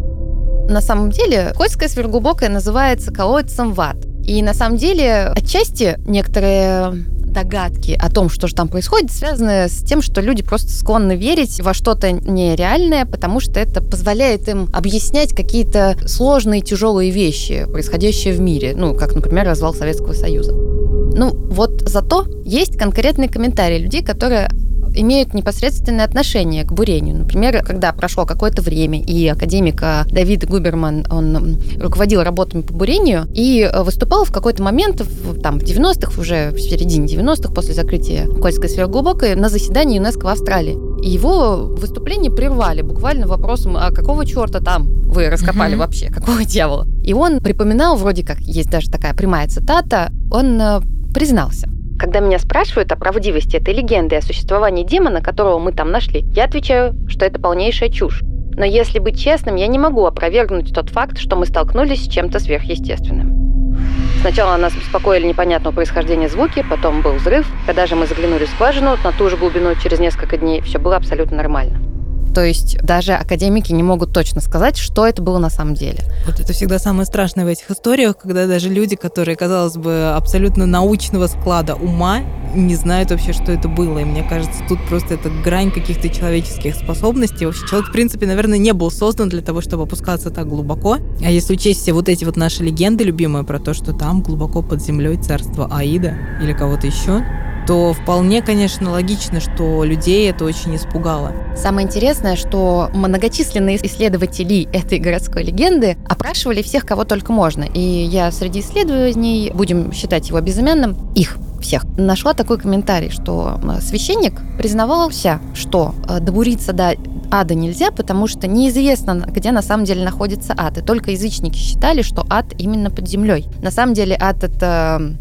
На 0.68 0.80
самом 0.80 1.10
деле, 1.10 1.52
Кольская 1.56 1.88
сверхглубокая 1.88 2.48
называется 2.48 3.12
колодцем 3.12 3.72
в 3.72 3.80
ад. 3.80 3.96
И 4.24 4.40
на 4.42 4.54
самом 4.54 4.76
деле, 4.76 5.32
отчасти 5.34 5.98
некоторые 6.06 6.92
догадки 7.38 7.96
о 7.98 8.10
том, 8.10 8.28
что 8.28 8.48
же 8.48 8.54
там 8.54 8.68
происходит, 8.68 9.10
связаны 9.12 9.68
с 9.68 9.82
тем, 9.82 10.02
что 10.02 10.20
люди 10.20 10.42
просто 10.42 10.70
склонны 10.70 11.16
верить 11.16 11.60
во 11.60 11.74
что-то 11.74 12.10
нереальное, 12.12 13.04
потому 13.06 13.40
что 13.40 13.60
это 13.60 13.80
позволяет 13.80 14.48
им 14.48 14.68
объяснять 14.72 15.32
какие-то 15.32 15.96
сложные, 16.06 16.60
тяжелые 16.60 17.10
вещи, 17.10 17.66
происходящие 17.70 18.34
в 18.34 18.40
мире. 18.40 18.74
Ну, 18.76 18.94
как, 18.94 19.14
например, 19.14 19.46
развал 19.46 19.74
Советского 19.74 20.12
Союза. 20.12 20.52
Ну, 20.52 21.30
вот 21.30 21.82
зато 21.88 22.26
есть 22.44 22.76
конкретные 22.76 23.28
комментарии 23.28 23.78
людей, 23.78 24.02
которые 24.02 24.48
имеют 24.94 25.34
непосредственное 25.34 26.04
отношение 26.04 26.64
к 26.64 26.72
бурению. 26.72 27.18
Например, 27.18 27.62
когда 27.64 27.92
прошло 27.92 28.26
какое-то 28.26 28.62
время, 28.62 29.00
и 29.00 29.26
академик 29.28 29.82
э, 29.82 30.04
Давид 30.10 30.46
Губерман, 30.48 31.06
он 31.10 31.58
руководил 31.78 32.22
работами 32.22 32.62
по 32.62 32.72
бурению 32.72 33.26
и 33.34 33.62
э, 33.62 33.82
выступал 33.82 34.24
в 34.24 34.32
какой-то 34.32 34.62
момент, 34.62 35.00
в, 35.00 35.40
там, 35.40 35.58
в 35.58 35.62
90-х, 35.62 36.20
уже 36.20 36.50
в 36.50 36.60
середине 36.60 37.06
90-х, 37.06 37.52
после 37.52 37.74
закрытия 37.74 38.26
Кольской 38.26 38.68
сверхглубокой, 38.68 39.34
на 39.34 39.48
заседании 39.48 39.96
ЮНЕСКО 39.98 40.24
в 40.24 40.28
Австралии. 40.28 40.78
И 41.02 41.10
его 41.10 41.56
выступление 41.56 42.30
прервали 42.30 42.82
буквально 42.82 43.26
вопросом, 43.26 43.76
а 43.76 43.90
какого 43.90 44.26
черта 44.26 44.60
там 44.60 44.88
вы 45.04 45.28
раскопали 45.30 45.74
угу. 45.74 45.80
вообще, 45.80 46.10
какого 46.10 46.44
дьявола? 46.44 46.86
И 47.04 47.14
он 47.14 47.40
припоминал, 47.40 47.96
вроде 47.96 48.24
как, 48.24 48.40
есть 48.40 48.70
даже 48.70 48.90
такая 48.90 49.14
прямая 49.14 49.48
цитата, 49.48 50.12
он 50.30 50.60
э, 50.60 50.80
признался. 51.14 51.68
Когда 51.98 52.20
меня 52.20 52.38
спрашивают 52.38 52.92
о 52.92 52.96
правдивости 52.96 53.56
этой 53.56 53.74
легенды 53.74 54.14
о 54.14 54.22
существовании 54.22 54.84
демона, 54.84 55.20
которого 55.20 55.58
мы 55.58 55.72
там 55.72 55.90
нашли, 55.90 56.24
я 56.32 56.44
отвечаю, 56.44 56.94
что 57.08 57.24
это 57.24 57.40
полнейшая 57.40 57.88
чушь. 57.90 58.22
Но 58.56 58.64
если 58.64 59.00
быть 59.00 59.20
честным, 59.20 59.56
я 59.56 59.66
не 59.66 59.80
могу 59.80 60.06
опровергнуть 60.06 60.72
тот 60.72 60.90
факт, 60.90 61.18
что 61.18 61.34
мы 61.34 61.46
столкнулись 61.46 62.04
с 62.04 62.08
чем-то 62.08 62.38
сверхъестественным. 62.38 63.76
Сначала 64.20 64.56
нас 64.56 64.74
беспокоили 64.74 65.26
непонятного 65.26 65.74
происхождения 65.74 66.28
звуки, 66.28 66.64
потом 66.68 67.02
был 67.02 67.12
взрыв. 67.14 67.50
Когда 67.66 67.86
же 67.86 67.96
мы 67.96 68.06
заглянули 68.06 68.44
в 68.44 68.50
скважину 68.50 68.96
на 69.02 69.12
ту 69.12 69.28
же 69.28 69.36
глубину 69.36 69.74
через 69.82 69.98
несколько 69.98 70.36
дней, 70.36 70.60
все 70.60 70.78
было 70.78 70.96
абсолютно 70.96 71.36
нормально. 71.36 71.87
То 72.34 72.44
есть 72.44 72.78
даже 72.82 73.14
академики 73.14 73.72
не 73.72 73.82
могут 73.82 74.12
точно 74.12 74.40
сказать, 74.40 74.76
что 74.76 75.06
это 75.06 75.22
было 75.22 75.38
на 75.38 75.50
самом 75.50 75.74
деле. 75.74 76.04
Вот 76.26 76.40
это 76.40 76.52
всегда 76.52 76.78
самое 76.78 77.06
страшное 77.06 77.44
в 77.44 77.48
этих 77.48 77.70
историях, 77.70 78.16
когда 78.18 78.46
даже 78.46 78.68
люди, 78.68 78.96
которые, 78.96 79.36
казалось 79.36 79.76
бы, 79.76 80.12
абсолютно 80.14 80.66
научного 80.66 81.26
склада 81.26 81.74
ума, 81.74 82.20
не 82.54 82.74
знают 82.76 83.10
вообще, 83.10 83.32
что 83.32 83.52
это 83.52 83.68
было. 83.68 83.98
И 83.98 84.04
мне 84.04 84.22
кажется, 84.22 84.60
тут 84.68 84.78
просто 84.88 85.14
это 85.14 85.30
грань 85.44 85.70
каких-то 85.70 86.08
человеческих 86.08 86.74
способностей. 86.74 87.46
Вообще 87.46 87.66
человек, 87.66 87.90
в 87.90 87.92
принципе, 87.92 88.26
наверное, 88.26 88.58
не 88.58 88.72
был 88.72 88.90
создан 88.90 89.28
для 89.28 89.42
того, 89.42 89.60
чтобы 89.60 89.84
опускаться 89.84 90.30
так 90.30 90.48
глубоко. 90.48 90.98
А 91.24 91.30
если 91.30 91.54
учесть 91.54 91.82
все 91.82 91.92
вот 91.92 92.08
эти 92.08 92.24
вот 92.24 92.36
наши 92.36 92.62
легенды 92.62 93.04
любимые 93.04 93.44
про 93.44 93.58
то, 93.58 93.74
что 93.74 93.92
там 93.92 94.22
глубоко 94.22 94.62
под 94.62 94.82
землей 94.82 95.16
царство 95.16 95.68
Аида 95.70 96.14
или 96.42 96.52
кого-то 96.52 96.86
еще, 96.86 97.24
то 97.68 97.92
вполне, 97.92 98.40
конечно, 98.40 98.92
логично, 98.92 99.40
что 99.40 99.84
людей 99.84 100.30
это 100.30 100.46
очень 100.46 100.74
испугало. 100.74 101.34
Самое 101.54 101.86
интересное, 101.86 102.34
что 102.34 102.88
многочисленные 102.94 103.76
исследователи 103.84 104.66
этой 104.72 104.98
городской 104.98 105.42
легенды 105.42 105.98
опрашивали 106.08 106.62
всех, 106.62 106.86
кого 106.86 107.04
только 107.04 107.30
можно. 107.30 107.64
И 107.64 107.78
я 107.78 108.32
среди 108.32 108.60
исследований, 108.60 109.52
будем 109.52 109.92
считать 109.92 110.30
его 110.30 110.40
безымянным, 110.40 111.12
их 111.14 111.36
всех. 111.60 111.84
Нашла 111.98 112.32
такой 112.32 112.56
комментарий, 112.56 113.10
что 113.10 113.60
э, 113.62 113.82
священник 113.82 114.40
признавался, 114.56 115.38
что 115.52 115.94
э, 116.08 116.20
добуриться 116.20 116.72
до 116.72 116.94
ада 117.30 117.54
нельзя, 117.54 117.90
потому 117.90 118.28
что 118.28 118.46
неизвестно, 118.46 119.26
где 119.28 119.52
на 119.52 119.60
самом 119.60 119.84
деле 119.84 120.04
находится 120.04 120.54
ад. 120.56 120.78
И 120.78 120.80
только 120.80 121.10
язычники 121.10 121.58
считали, 121.58 122.00
что 122.00 122.24
ад 122.30 122.46
именно 122.56 122.90
под 122.90 123.06
землей. 123.06 123.46
На 123.60 123.70
самом 123.70 123.92
деле 123.92 124.16
ад 124.18 124.42
это 124.42 125.18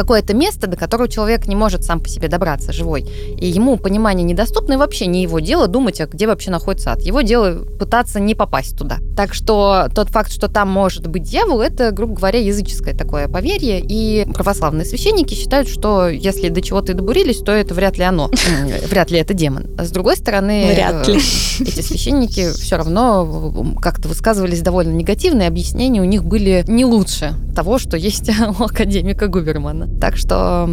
какое-то 0.00 0.34
место, 0.34 0.66
до 0.66 0.78
которого 0.78 1.08
человек 1.08 1.46
не 1.46 1.54
может 1.54 1.84
сам 1.84 2.00
по 2.00 2.08
себе 2.08 2.28
добраться, 2.28 2.72
живой. 2.72 3.02
И 3.02 3.46
ему 3.46 3.76
понимание 3.76 4.24
недоступно, 4.24 4.74
и 4.74 4.76
вообще 4.76 5.04
не 5.04 5.22
его 5.22 5.40
дело 5.40 5.66
думать, 5.66 6.00
а 6.00 6.06
где 6.06 6.26
вообще 6.26 6.50
находится 6.50 6.92
ад. 6.92 7.02
Его 7.02 7.20
дело 7.20 7.64
пытаться 7.78 8.18
не 8.18 8.34
попасть 8.34 8.78
туда. 8.78 8.96
Так 9.14 9.34
что 9.34 9.88
тот 9.94 10.08
факт, 10.08 10.32
что 10.32 10.48
там 10.48 10.70
может 10.70 11.06
быть 11.06 11.24
дьявол, 11.24 11.60
это, 11.60 11.90
грубо 11.90 12.14
говоря, 12.14 12.38
языческое 12.38 12.94
такое 12.94 13.28
поверье. 13.28 13.78
И 13.80 14.26
православные 14.32 14.86
священники 14.86 15.34
считают, 15.34 15.68
что 15.68 16.08
если 16.08 16.48
до 16.48 16.62
чего-то 16.62 16.92
и 16.92 16.94
добурились, 16.94 17.40
то 17.40 17.52
это 17.52 17.74
вряд 17.74 17.98
ли 17.98 18.04
оно. 18.04 18.30
Вряд 18.90 19.10
ли 19.10 19.18
это 19.18 19.34
демон. 19.34 19.66
А 19.78 19.84
с 19.84 19.90
другой 19.90 20.16
стороны, 20.16 20.70
вряд 20.72 21.06
ли. 21.08 21.16
эти 21.16 21.80
священники 21.82 22.50
все 22.52 22.76
равно 22.76 23.76
как-то 23.82 24.08
высказывались 24.08 24.62
довольно 24.62 24.92
негативно, 24.92 25.42
и 25.42 25.46
объяснения 25.46 26.00
у 26.00 26.04
них 26.04 26.24
были 26.24 26.64
не 26.66 26.86
лучше 26.86 27.34
того, 27.54 27.78
что 27.78 27.96
есть 27.96 28.30
у 28.58 28.62
академика 28.62 29.26
Губермана. 29.28 29.89
Так 30.00 30.16
что, 30.16 30.68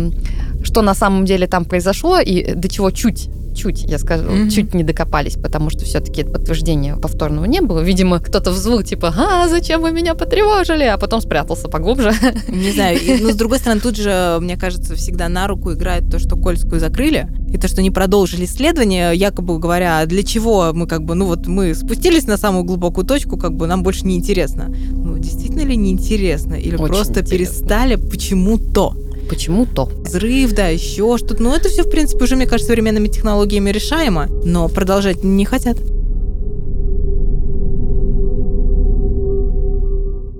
что 0.63 0.81
на 0.81 0.93
самом 0.93 1.25
деле 1.25 1.47
там 1.47 1.65
произошло 1.65 2.19
и 2.19 2.53
до 2.53 2.67
чего 2.67 2.91
чуть 2.91 3.29
чуть, 3.57 3.83
я 3.83 3.97
скажу, 3.97 4.23
mm-hmm. 4.23 4.49
чуть 4.49 4.73
не 4.73 4.83
докопались, 4.83 5.35
потому 5.35 5.69
что 5.69 5.83
все-таки 5.83 6.23
подтверждения 6.23 6.95
повторного 6.95 7.45
не 7.45 7.61
было. 7.61 7.79
Видимо, 7.79 8.19
кто-то 8.19 8.51
взвыл, 8.51 8.83
типа, 8.83 9.13
а, 9.17 9.47
зачем 9.49 9.81
вы 9.81 9.91
меня 9.91 10.13
потревожили? 10.13 10.83
А 10.83 10.97
потом 10.97 11.21
спрятался 11.21 11.67
поглубже. 11.67 12.13
Не 12.47 12.71
знаю, 12.71 12.99
но 13.21 13.31
с 13.31 13.35
другой 13.35 13.57
стороны, 13.57 13.81
тут 13.81 13.97
же, 13.97 14.37
мне 14.39 14.57
кажется, 14.57 14.95
всегда 14.95 15.27
на 15.27 15.47
руку 15.47 15.73
играет 15.73 16.09
то, 16.09 16.19
что 16.19 16.37
Кольскую 16.37 16.79
закрыли, 16.79 17.27
и 17.51 17.57
то, 17.57 17.67
что 17.67 17.81
не 17.81 17.91
продолжили 17.91 18.45
исследование, 18.45 19.15
якобы 19.15 19.57
говоря, 19.59 20.05
для 20.05 20.23
чего 20.23 20.71
мы 20.73 20.87
как 20.87 21.03
бы, 21.03 21.15
ну 21.15 21.25
вот 21.25 21.47
мы 21.47 21.73
спустились 21.73 22.27
на 22.27 22.37
самую 22.37 22.63
глубокую 22.63 23.05
точку, 23.05 23.37
как 23.37 23.53
бы 23.53 23.67
нам 23.67 23.83
больше 23.83 24.05
не 24.05 24.15
интересно. 24.15 24.67
Ну, 24.69 25.17
действительно 25.17 25.61
ли 25.61 25.75
не 25.75 25.91
интересно? 25.91 26.53
Или 26.53 26.75
Очень 26.75 26.87
просто 26.87 27.21
интересно. 27.21 27.31
перестали 27.31 27.95
почему-то? 27.95 28.93
Почему-то. 29.27 29.85
Взрыв, 29.85 30.53
да, 30.53 30.67
еще 30.67 31.17
что-то. 31.17 31.41
Ну, 31.41 31.53
это 31.53 31.69
все, 31.69 31.83
в 31.83 31.89
принципе, 31.89 32.23
уже, 32.23 32.35
мне 32.35 32.45
кажется, 32.45 32.67
современными 32.67 33.07
технологиями 33.07 33.69
решаемо, 33.69 34.27
но 34.43 34.67
продолжать 34.69 35.23
не 35.23 35.45
хотят. 35.45 35.77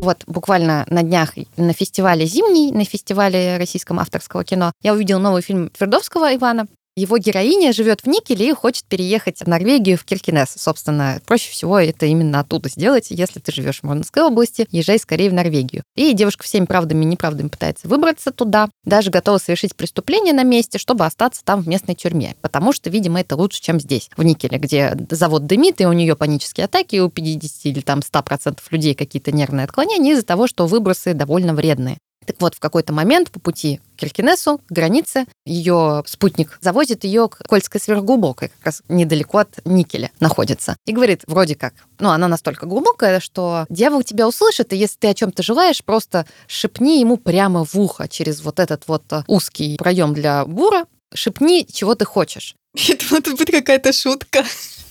Вот 0.07 0.23
буквально 0.25 0.85
на 0.89 1.03
днях 1.03 1.33
на 1.57 1.73
фестивале 1.73 2.25
«Зимний», 2.25 2.71
на 2.71 2.85
фестивале 2.85 3.57
российского 3.57 3.99
авторского 3.99 4.45
кино, 4.45 4.71
я 4.81 4.93
увидела 4.93 5.19
новый 5.19 5.41
фильм 5.41 5.69
Твердовского 5.69 6.33
Ивана 6.33 6.67
его 6.97 7.19
героиня 7.19 7.73
живет 7.73 8.01
в 8.01 8.07
Никеле 8.07 8.49
и 8.49 8.53
хочет 8.53 8.85
переехать 8.85 9.39
в 9.39 9.47
Норвегию, 9.47 9.97
в 9.97 10.03
Киркинес. 10.03 10.55
Собственно, 10.57 11.21
проще 11.27 11.51
всего 11.51 11.79
это 11.79 12.07
именно 12.07 12.39
оттуда 12.39 12.69
сделать. 12.69 13.07
Если 13.11 13.39
ты 13.39 13.51
живешь 13.51 13.79
в 13.79 13.83
Мурманской 13.83 14.23
области, 14.23 14.67
езжай 14.71 14.97
скорее 14.97 15.29
в 15.29 15.33
Норвегию. 15.33 15.83
И 15.95 16.13
девушка 16.13 16.43
всеми 16.43 16.65
правдами 16.65 17.03
и 17.03 17.07
неправдами 17.07 17.49
пытается 17.49 17.87
выбраться 17.87 18.31
туда, 18.31 18.69
даже 18.83 19.11
готова 19.11 19.37
совершить 19.37 19.75
преступление 19.75 20.33
на 20.33 20.43
месте, 20.43 20.79
чтобы 20.79 21.05
остаться 21.05 21.45
там 21.45 21.61
в 21.61 21.67
местной 21.67 21.93
тюрьме. 21.93 22.35
Потому 22.41 22.73
что, 22.73 22.89
видимо, 22.89 23.19
это 23.19 23.35
лучше, 23.35 23.61
чем 23.61 23.79
здесь, 23.79 24.09
в 24.17 24.23
Никеле, 24.23 24.57
где 24.57 24.97
завод 25.11 25.45
дымит, 25.45 25.79
и 25.81 25.85
у 25.85 25.93
нее 25.93 26.15
панические 26.15 26.65
атаки, 26.65 26.95
и 26.95 26.99
у 26.99 27.09
50 27.09 27.65
или 27.65 27.81
там 27.81 27.99
100% 27.99 28.57
людей 28.71 28.95
какие-то 28.95 29.31
нервные 29.31 29.65
отклонения 29.65 30.13
из-за 30.13 30.25
того, 30.25 30.47
что 30.47 30.65
выбросы 30.65 31.13
довольно 31.13 31.53
вредные. 31.53 31.99
Так 32.27 32.35
вот, 32.41 32.55
в 32.55 32.59
какой-то 32.59 32.91
момент 32.91 33.31
по 33.31 33.39
пути 33.39 33.79
к 33.95 34.01
Киркинесу, 34.01 34.57
к 34.57 34.71
границе, 34.71 35.25
ее 35.45 36.03
спутник 36.05 36.59
завозит 36.61 37.05
ее 37.05 37.29
к 37.29 37.37
Кольской 37.47 37.79
сверхглубокой, 37.79 38.49
как 38.49 38.65
раз 38.65 38.83
недалеко 38.89 39.39
от 39.39 39.65
Никеля 39.65 40.11
находится. 40.19 40.75
И 40.85 40.91
говорит, 40.91 41.23
вроде 41.25 41.55
как, 41.55 41.73
ну, 41.99 42.09
она 42.09 42.27
настолько 42.27 42.65
глубокая, 42.65 43.21
что 43.21 43.65
дьявол 43.69 44.03
тебя 44.03 44.27
услышит, 44.27 44.73
и 44.73 44.77
если 44.77 44.97
ты 44.97 45.07
о 45.07 45.13
чем-то 45.13 45.41
желаешь, 45.41 45.81
просто 45.83 46.25
шепни 46.47 46.99
ему 46.99 47.15
прямо 47.15 47.63
в 47.63 47.75
ухо 47.75 48.09
через 48.09 48.41
вот 48.41 48.59
этот 48.59 48.83
вот 48.87 49.03
э, 49.11 49.23
узкий 49.27 49.77
проем 49.77 50.13
для 50.13 50.43
бура, 50.43 50.85
шепни, 51.13 51.65
чего 51.71 51.95
ты 51.95 52.03
хочешь. 52.03 52.55
Думала, 52.75 53.21
тут 53.21 53.37
будет 53.37 53.51
какая-то 53.51 53.93
шутка. 53.93 54.43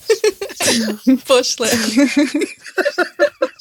Пошлая. 1.27 1.77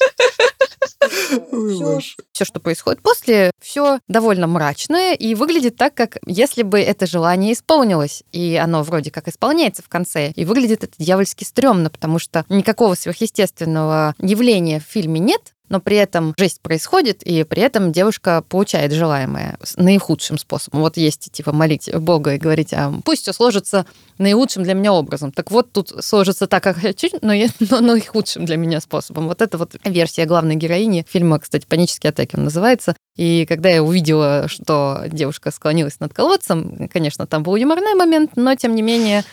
Все, 2.32 2.44
что 2.44 2.60
происходит 2.60 3.02
после, 3.02 3.50
все 3.60 4.00
довольно 4.08 4.46
мрачное 4.46 5.14
и 5.14 5.34
выглядит 5.34 5.76
так, 5.76 5.94
как 5.94 6.18
если 6.26 6.62
бы 6.62 6.80
это 6.80 7.06
желание 7.06 7.52
исполнилось. 7.52 8.22
И 8.32 8.56
оно 8.56 8.82
вроде 8.82 9.10
как 9.10 9.28
исполняется 9.28 9.82
в 9.82 9.88
конце. 9.88 10.32
И 10.32 10.44
выглядит 10.44 10.84
это 10.84 10.94
дьявольски 10.98 11.44
стрёмно, 11.44 11.90
потому 11.90 12.18
что 12.18 12.44
никакого 12.48 12.94
сверхъестественного 12.94 14.14
явления 14.18 14.80
в 14.80 14.84
фильме 14.84 15.20
нет, 15.20 15.54
но 15.68 15.80
при 15.80 15.96
этом 15.96 16.34
жесть 16.38 16.60
происходит, 16.60 17.22
и 17.22 17.44
при 17.44 17.62
этом 17.62 17.92
девушка 17.92 18.42
получает 18.48 18.92
желаемое 18.92 19.58
наихудшим 19.76 20.38
способом. 20.38 20.80
Вот 20.80 20.96
есть, 20.96 21.30
типа, 21.32 21.52
молить 21.52 21.90
Бога 21.94 22.34
и 22.34 22.38
говорить, 22.38 22.72
а 22.72 22.92
пусть 23.04 23.22
все 23.22 23.32
сложится 23.32 23.86
наилучшим 24.18 24.62
для 24.62 24.74
меня 24.74 24.92
образом. 24.92 25.32
Так 25.32 25.50
вот, 25.50 25.72
тут 25.72 25.92
сложится 26.00 26.46
так, 26.46 26.62
как 26.62 26.78
хочу, 26.78 27.08
но, 27.22 27.32
но 27.70 27.80
наихудшим 27.80 28.44
для 28.44 28.56
меня 28.56 28.80
способом. 28.80 29.28
Вот 29.28 29.42
это 29.42 29.58
вот 29.58 29.76
версия 29.84 30.26
главной 30.26 30.56
героини 30.56 31.04
фильма, 31.08 31.38
кстати, 31.38 31.66
«Панические 31.66 32.10
атаки» 32.10 32.36
он 32.36 32.44
называется. 32.44 32.94
И 33.16 33.46
когда 33.46 33.68
я 33.70 33.82
увидела, 33.82 34.46
что 34.48 35.04
девушка 35.08 35.50
склонилась 35.50 36.00
над 36.00 36.12
колодцем, 36.12 36.88
конечно, 36.92 37.26
там 37.26 37.42
был 37.42 37.56
юморный 37.56 37.94
момент, 37.94 38.32
но 38.36 38.54
тем 38.54 38.74
не 38.74 38.82
менее... 38.82 39.24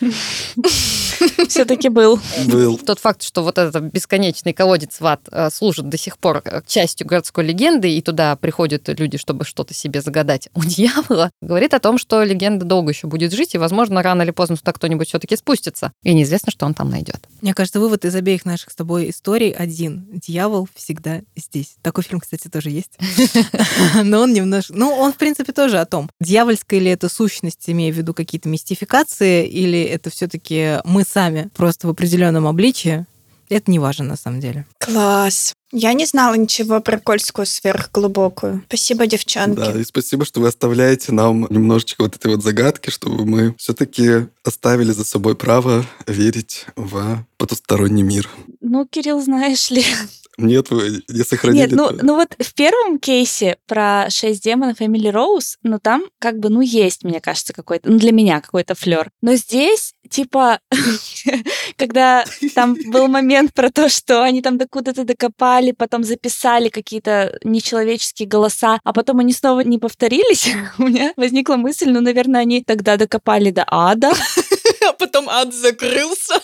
Все-таки 1.47 1.89
был. 1.89 2.19
Был. 2.47 2.77
Тот 2.77 2.99
факт, 2.99 3.21
что 3.23 3.43
вот 3.43 3.57
этот 3.57 3.83
бесконечный 3.83 4.53
колодец 4.53 4.99
в 4.99 5.05
ад 5.05 5.21
э, 5.31 5.49
служит 5.51 5.87
до 5.87 5.97
сих 5.97 6.17
пор 6.17 6.41
э, 6.43 6.61
частью 6.65 7.07
городской 7.07 7.45
легенды, 7.45 7.95
и 7.95 8.01
туда 8.01 8.35
приходят 8.35 8.87
люди, 8.99 9.17
чтобы 9.17 9.45
что-то 9.45 9.73
себе 9.73 10.01
загадать 10.01 10.49
у 10.53 10.61
дьявола, 10.65 11.31
говорит 11.41 11.73
о 11.73 11.79
том, 11.79 11.97
что 11.97 12.23
легенда 12.23 12.65
долго 12.65 12.91
еще 12.91 13.07
будет 13.07 13.33
жить, 13.33 13.55
и, 13.55 13.57
возможно, 13.57 14.01
рано 14.01 14.23
или 14.23 14.31
поздно 14.31 14.57
туда 14.57 14.73
кто-нибудь 14.73 15.07
все-таки 15.07 15.35
спустится. 15.35 15.91
И 16.03 16.13
неизвестно, 16.13 16.51
что 16.51 16.65
он 16.65 16.73
там 16.73 16.89
найдет. 16.89 17.27
Мне 17.41 17.53
кажется, 17.53 17.79
вывод 17.79 18.05
из 18.05 18.15
обеих 18.15 18.45
наших 18.45 18.71
с 18.71 18.75
тобой 18.75 19.09
историй 19.09 19.51
один. 19.51 20.07
Дьявол 20.11 20.67
всегда 20.75 21.21
здесь. 21.35 21.75
Такой 21.81 22.03
фильм, 22.03 22.19
кстати, 22.19 22.47
тоже 22.47 22.69
есть. 22.69 22.91
Но 24.03 24.21
он 24.21 24.33
немножко... 24.33 24.73
Ну, 24.73 24.89
он, 24.91 25.13
в 25.13 25.17
принципе, 25.17 25.51
тоже 25.51 25.79
о 25.79 25.85
том, 25.85 26.09
дьявольская 26.19 26.79
ли 26.79 26.91
это 26.91 27.09
сущность, 27.09 27.63
имея 27.67 27.91
в 27.91 27.95
виду 27.95 28.13
какие-то 28.13 28.49
мистификации, 28.49 29.47
или 29.47 29.81
это 29.81 30.09
все 30.09 30.27
таки 30.27 30.79
мы 30.85 31.03
сами 31.03 31.49
просто 31.55 31.87
в 31.87 31.89
определенном 31.89 32.47
обличии. 32.47 33.05
Это 33.49 33.69
не 33.69 33.79
важно, 33.79 34.05
на 34.05 34.15
самом 34.15 34.39
деле. 34.39 34.65
Класс. 34.79 35.53
Я 35.71 35.93
не 35.93 36.05
знала 36.05 36.35
ничего 36.35 36.81
про 36.81 36.99
Кольскую 36.99 37.45
сверхглубокую. 37.45 38.63
Спасибо, 38.67 39.07
девчонки. 39.07 39.57
Да, 39.57 39.71
и 39.79 39.83
спасибо, 39.83 40.23
что 40.23 40.39
вы 40.39 40.47
оставляете 40.47 41.11
нам 41.11 41.47
немножечко 41.49 42.03
вот 42.03 42.15
этой 42.15 42.31
вот 42.35 42.43
загадки, 42.43 42.91
чтобы 42.91 43.25
мы 43.25 43.55
все-таки 43.57 44.27
оставили 44.43 44.91
за 44.91 45.03
собой 45.03 45.35
право 45.35 45.83
верить 46.05 46.67
в 46.75 47.25
потусторонний 47.37 48.03
мир. 48.03 48.29
Ну, 48.61 48.85
Кирилл, 48.85 49.19
знаешь 49.21 49.71
ли, 49.71 49.83
Нет, 50.37 50.71
вы 50.71 51.03
не 51.07 51.23
сохранили. 51.23 51.61
Нет, 51.61 51.71
ну, 51.71 51.89
ну 52.01 52.15
вот 52.15 52.35
в 52.39 52.53
первом 52.55 52.97
кейсе 52.97 53.57
про 53.67 54.07
шесть 54.09 54.43
демонов 54.43 54.81
Эмили 54.81 55.07
Роуз, 55.07 55.57
ну 55.61 55.79
там 55.79 56.05
как 56.19 56.39
бы, 56.39 56.49
ну 56.49 56.61
есть, 56.61 57.03
мне 57.03 57.21
кажется, 57.21 57.53
какой-то, 57.53 57.89
ну 57.89 57.99
для 57.99 58.11
меня 58.11 58.41
какой-то 58.41 58.73
флер. 58.73 59.11
Но 59.21 59.35
здесь, 59.35 59.93
типа, 60.09 60.59
когда 61.77 62.25
там 62.55 62.75
был 62.87 63.07
момент 63.07 63.53
про 63.53 63.69
то, 63.69 63.89
что 63.89 64.23
они 64.23 64.41
там 64.41 64.57
докуда-то 64.57 65.03
докопали, 65.03 65.71
потом 65.71 66.03
записали 66.03 66.69
какие-то 66.69 67.37
нечеловеческие 67.43 68.27
голоса, 68.27 68.79
а 68.83 68.93
потом 68.93 69.19
они 69.19 69.33
снова 69.33 69.59
не 69.61 69.77
повторились, 69.77 70.49
у 70.79 70.83
меня 70.83 71.13
возникла 71.15 71.57
мысль, 71.57 71.89
ну, 71.89 72.01
наверное, 72.01 72.41
они 72.41 72.63
тогда 72.63 72.97
докопали 72.97 73.51
до 73.51 73.65
ада, 73.67 74.11
А 74.87 74.93
потом 74.93 75.29
ад 75.29 75.53
закрылся. 75.53 76.41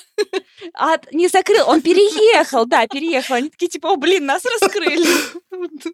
Ад 0.74 1.08
не 1.12 1.28
закрыл, 1.28 1.68
он 1.68 1.82
переехал, 1.82 2.66
да, 2.66 2.88
переехал. 2.88 3.36
Они 3.36 3.50
такие, 3.50 3.70
типа, 3.70 3.90
о, 3.94 3.96
блин, 3.96 4.26
нас 4.26 4.44
раскрыли. 4.62 5.08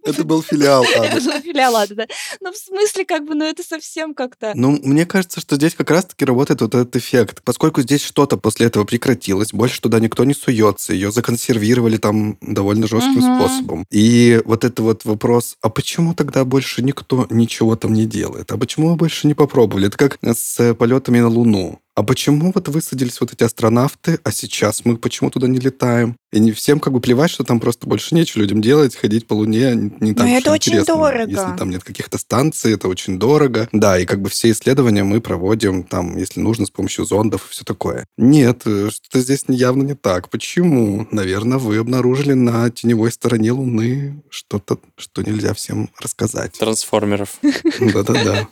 Это 0.04 0.24
был 0.24 0.42
филиал 0.42 0.84
ада. 0.98 1.42
Филиал 1.42 1.76
ада, 1.76 1.96
да. 1.96 2.08
Ну, 2.42 2.52
в 2.52 2.58
смысле, 2.58 3.06
как 3.06 3.26
бы, 3.26 3.36
ну, 3.36 3.46
это 3.46 3.64
совсем 3.64 4.14
как-то... 4.14 4.52
Ну, 4.56 4.80
мне 4.84 5.06
кажется, 5.06 5.40
что 5.42 5.56
здесь 5.56 5.76
как 5.76 5.90
раз-таки 5.92 6.26
работает 6.26 6.62
вот 6.62 6.76
этот 6.76 6.96
эффект. 6.96 7.42
Поскольку 7.44 7.82
здесь 7.82 8.04
что-то 8.04 8.38
после 8.38 8.68
этого 8.68 8.84
прекратилось, 8.84 9.54
больше 9.54 9.82
туда 9.82 10.00
никто 10.00 10.24
не 10.24 10.34
суется, 10.34 10.94
ее 10.94 11.12
законсервировали 11.12 11.98
там 11.98 12.38
довольно 12.42 12.88
жестким 12.88 13.22
Мгм. 13.22 13.40
способом. 13.40 13.86
И 13.92 14.42
вот 14.46 14.64
это 14.64 14.82
вот 14.84 15.06
вопрос, 15.06 15.58
а 15.62 15.70
почему 15.70 16.14
тогда 16.14 16.46
больше 16.46 16.82
никто 16.82 17.28
ничего 17.30 17.76
там 17.76 17.94
не 17.94 18.06
делает? 18.06 18.52
А 18.52 18.58
почему 18.58 18.90
вы 18.90 18.96
больше 18.96 19.28
не 19.28 19.34
попробовали? 19.34 19.88
Это 19.88 19.98
как 19.98 20.18
с 20.22 20.74
полетами 20.76 21.20
на 21.20 21.30
Луну. 21.30 21.80
А 21.96 22.04
почему 22.04 22.52
вот 22.54 22.68
высадились 22.68 23.22
вот 23.22 23.32
эти 23.32 23.44
астронавты, 23.44 24.20
а 24.24 24.32
сейчас 24.32 24.55
мы 24.84 24.98
почему 24.98 25.30
туда 25.30 25.48
не 25.48 25.60
летаем? 25.60 26.16
И 26.32 26.40
не 26.40 26.52
всем 26.52 26.80
как 26.80 26.92
бы 26.92 27.00
плевать, 27.00 27.32
что 27.32 27.44
там 27.44 27.60
просто 27.60 27.88
больше 27.88 28.14
нечего 28.14 28.42
людям 28.42 28.62
делать, 28.62 28.96
ходить 28.96 29.26
по 29.26 29.34
Луне 29.34 29.74
не, 29.74 29.94
не 30.00 30.14
так 30.14 30.26
Но 30.26 30.34
уж 30.34 30.42
это 30.42 30.52
очень 30.52 30.72
интересно. 30.74 30.96
дорого. 30.96 31.32
Если 31.32 31.58
там 31.58 31.70
нет 31.70 31.84
каких-то 31.84 32.18
станций, 32.18 32.74
это 32.74 32.88
очень 32.88 33.18
дорого. 33.18 33.70
Да, 33.72 33.98
и 33.98 34.06
как 34.06 34.22
бы 34.22 34.30
все 34.30 34.52
исследования 34.52 35.04
мы 35.04 35.22
проводим 35.22 35.84
там, 35.84 36.18
если 36.18 36.42
нужно, 36.42 36.66
с 36.66 36.72
помощью 36.72 37.06
зондов 37.06 37.48
и 37.48 37.52
все 37.54 37.64
такое. 37.64 38.06
Нет, 38.18 38.64
э, 38.66 38.90
что-то 38.92 39.20
здесь 39.22 39.46
явно 39.48 39.84
не 39.84 39.96
так. 39.96 40.30
Почему? 40.30 41.08
Наверное, 41.12 41.58
вы 41.58 41.78
обнаружили 41.78 42.34
на 42.34 42.70
теневой 42.70 43.12
стороне 43.12 43.52
Луны 43.52 44.22
что-то, 44.30 44.80
что 44.98 45.22
нельзя 45.22 45.54
всем 45.54 45.90
рассказать. 46.02 46.54
Трансформеров. 46.58 47.38
Да-да-да. 47.80 48.48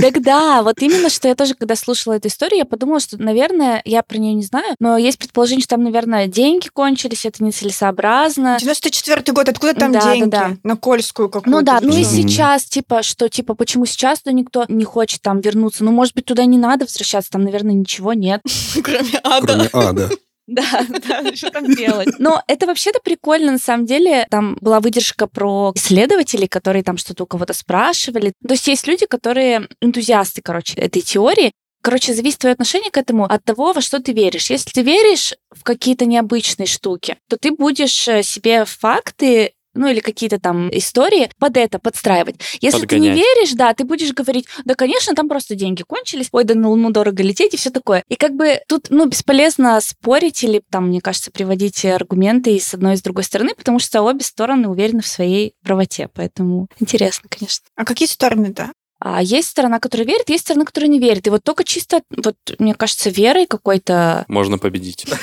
Так 0.00 0.22
да, 0.22 0.62
вот 0.62 0.80
именно, 0.80 1.08
что 1.08 1.28
я 1.28 1.34
тоже, 1.34 1.54
когда 1.54 1.76
слушала 1.76 2.14
эту 2.14 2.28
историю, 2.28 2.58
я 2.58 2.64
подумала, 2.64 3.00
что, 3.00 3.16
наверное, 3.20 3.80
я 3.84 4.02
про 4.02 4.18
нее 4.18 4.34
не 4.34 4.42
знаю, 4.42 4.74
но 4.80 4.96
есть 4.96 5.18
предположение, 5.18 5.62
что 5.62 5.76
там, 5.76 5.84
наверное, 5.84 6.26
деньги 6.26 6.68
кончились, 6.68 7.24
это 7.24 7.42
нецелесообразно. 7.44 8.58
94 8.60 9.32
год, 9.32 9.48
откуда 9.48 9.74
там 9.74 9.92
Да, 9.92 10.00
да, 10.00 10.12
деньги? 10.12 10.28
да. 10.28 10.56
На 10.62 10.76
Кольскую 10.76 11.28
какую-то. 11.28 11.50
Ну 11.50 11.62
да, 11.64 11.78
ну 11.80 11.96
и 11.96 12.04
сейчас, 12.04 12.64
типа, 12.64 13.02
что, 13.02 13.28
типа, 13.28 13.54
почему 13.54 13.86
сейчас 13.86 14.20
туда 14.20 14.32
никто 14.32 14.64
не 14.68 14.84
хочет 14.84 15.22
там 15.22 15.40
вернуться? 15.40 15.84
Ну, 15.84 15.92
может 15.92 16.14
быть, 16.14 16.24
туда 16.24 16.44
не 16.44 16.58
надо 16.58 16.84
возвращаться, 16.84 17.30
там, 17.30 17.42
наверное, 17.44 17.74
ничего 17.74 18.12
нет. 18.12 18.40
Кроме 18.82 19.20
ада. 19.22 19.46
Кроме 19.46 19.70
ада. 19.72 20.10
Да, 21.08 21.34
что 21.34 21.50
там 21.50 21.66
делать? 21.74 22.08
Но 22.18 22.42
это 22.48 22.66
вообще-то 22.66 23.00
прикольно, 23.00 23.52
на 23.52 23.58
самом 23.58 23.86
деле. 23.86 24.26
Там 24.30 24.56
была 24.60 24.80
выдержка 24.80 25.26
про 25.26 25.72
исследователей, 25.74 26.48
которые 26.48 26.82
там 26.82 26.96
что-то 26.96 27.24
у 27.24 27.26
кого-то 27.26 27.52
спрашивали. 27.52 28.32
То 28.46 28.54
есть 28.54 28.66
есть 28.66 28.86
люди, 28.86 29.06
которые 29.06 29.68
энтузиасты, 29.80 30.40
короче, 30.42 30.74
этой 30.80 31.02
теории. 31.02 31.52
Короче, 31.82 32.12
зависит 32.12 32.40
твое 32.40 32.54
отношение 32.54 32.90
к 32.90 32.96
этому 32.96 33.24
от 33.24 33.44
того, 33.44 33.72
во 33.72 33.80
что 33.80 34.00
ты 34.00 34.12
веришь. 34.12 34.50
Если 34.50 34.70
ты 34.70 34.82
веришь 34.82 35.34
в 35.50 35.62
какие-то 35.62 36.06
необычные 36.06 36.66
штуки, 36.66 37.18
то 37.28 37.36
ты 37.36 37.52
будешь 37.52 38.08
э, 38.08 38.22
себе 38.22 38.64
факты 38.64 39.52
ну 39.74 39.88
или 39.88 40.00
какие-то 40.00 40.38
там 40.38 40.68
истории 40.76 41.30
под 41.38 41.56
это 41.56 41.78
подстраивать. 41.78 42.36
Если 42.60 42.86
ты 42.86 42.98
не 42.98 43.08
Подгонять. 43.08 43.16
веришь, 43.16 43.52
да, 43.52 43.74
ты 43.74 43.84
будешь 43.84 44.12
говорить, 44.12 44.46
да, 44.64 44.74
конечно, 44.74 45.14
там 45.14 45.28
просто 45.28 45.54
деньги 45.54 45.82
кончились, 45.82 46.28
ой, 46.32 46.44
да 46.44 46.54
на 46.54 46.68
Луну 46.68 46.90
дорого 46.90 47.22
лететь 47.22 47.54
и 47.54 47.56
все 47.56 47.70
такое. 47.70 48.02
И 48.08 48.16
как 48.16 48.34
бы 48.34 48.60
тут, 48.68 48.86
ну, 48.90 49.06
бесполезно 49.06 49.80
спорить 49.80 50.42
или 50.42 50.62
там, 50.70 50.88
мне 50.88 51.00
кажется, 51.00 51.30
приводить 51.30 51.84
аргументы 51.84 52.54
и 52.54 52.60
с 52.60 52.74
одной 52.74 52.94
и 52.94 52.96
с 52.96 53.02
другой 53.02 53.24
стороны, 53.24 53.54
потому 53.56 53.78
что 53.78 54.02
обе 54.02 54.24
стороны 54.24 54.68
уверены 54.68 55.02
в 55.02 55.06
своей 55.06 55.54
правоте, 55.62 56.08
поэтому 56.12 56.68
интересно, 56.80 57.28
конечно. 57.28 57.64
А 57.76 57.84
какие 57.84 58.08
стороны-то? 58.08 58.72
А 59.00 59.22
есть 59.22 59.48
сторона, 59.48 59.78
которая 59.78 60.06
верит, 60.06 60.28
есть 60.28 60.44
сторона, 60.44 60.64
которая 60.64 60.90
не 60.90 60.98
верит. 60.98 61.26
И 61.26 61.30
вот 61.30 61.44
только 61.44 61.62
чисто, 61.64 62.02
вот, 62.10 62.36
мне 62.58 62.74
кажется, 62.74 63.10
верой 63.10 63.46
какой-то 63.46 64.24
Можно 64.28 64.58
победить. 64.58 65.06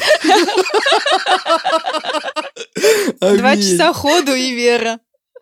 Два 3.20 3.58
часа 3.58 3.92
ходу 3.94 4.34
и 4.34 4.52
вера. 4.54 5.00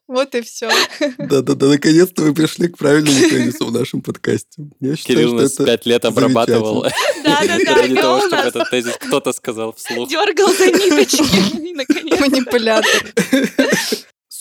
Вот 0.08 0.36
и 0.36 0.42
все. 0.42 0.70
Да-да-да, 1.18 1.68
наконец-то 1.68 2.24
вы 2.24 2.34
пришли 2.34 2.68
к 2.68 2.78
правильному 2.78 3.18
тезису 3.30 3.68
в 3.68 3.72
нашем 3.72 4.02
подкасте. 4.02 4.64
Я 4.82 4.96
считаю, 4.98 5.18
Кирилл 5.18 5.30
что 5.30 5.42
нас 5.42 5.54
это 5.54 5.66
пять 5.66 5.86
лет 5.86 6.04
обрабатывал 6.04 6.84
Да-да-да, 7.24 7.76
ради 7.76 7.96
того, 7.96 8.20
чтобы 8.20 8.44
этот 8.44 8.70
тезис 8.70 8.98
кто-то 9.00 9.32
сказал 9.32 9.74
вслух. 9.74 10.10
дергал 10.10 10.50
за 10.54 10.68
ниточки. 10.68 11.74
Наконец, 11.74 12.20
Манипулятор. 12.20 13.14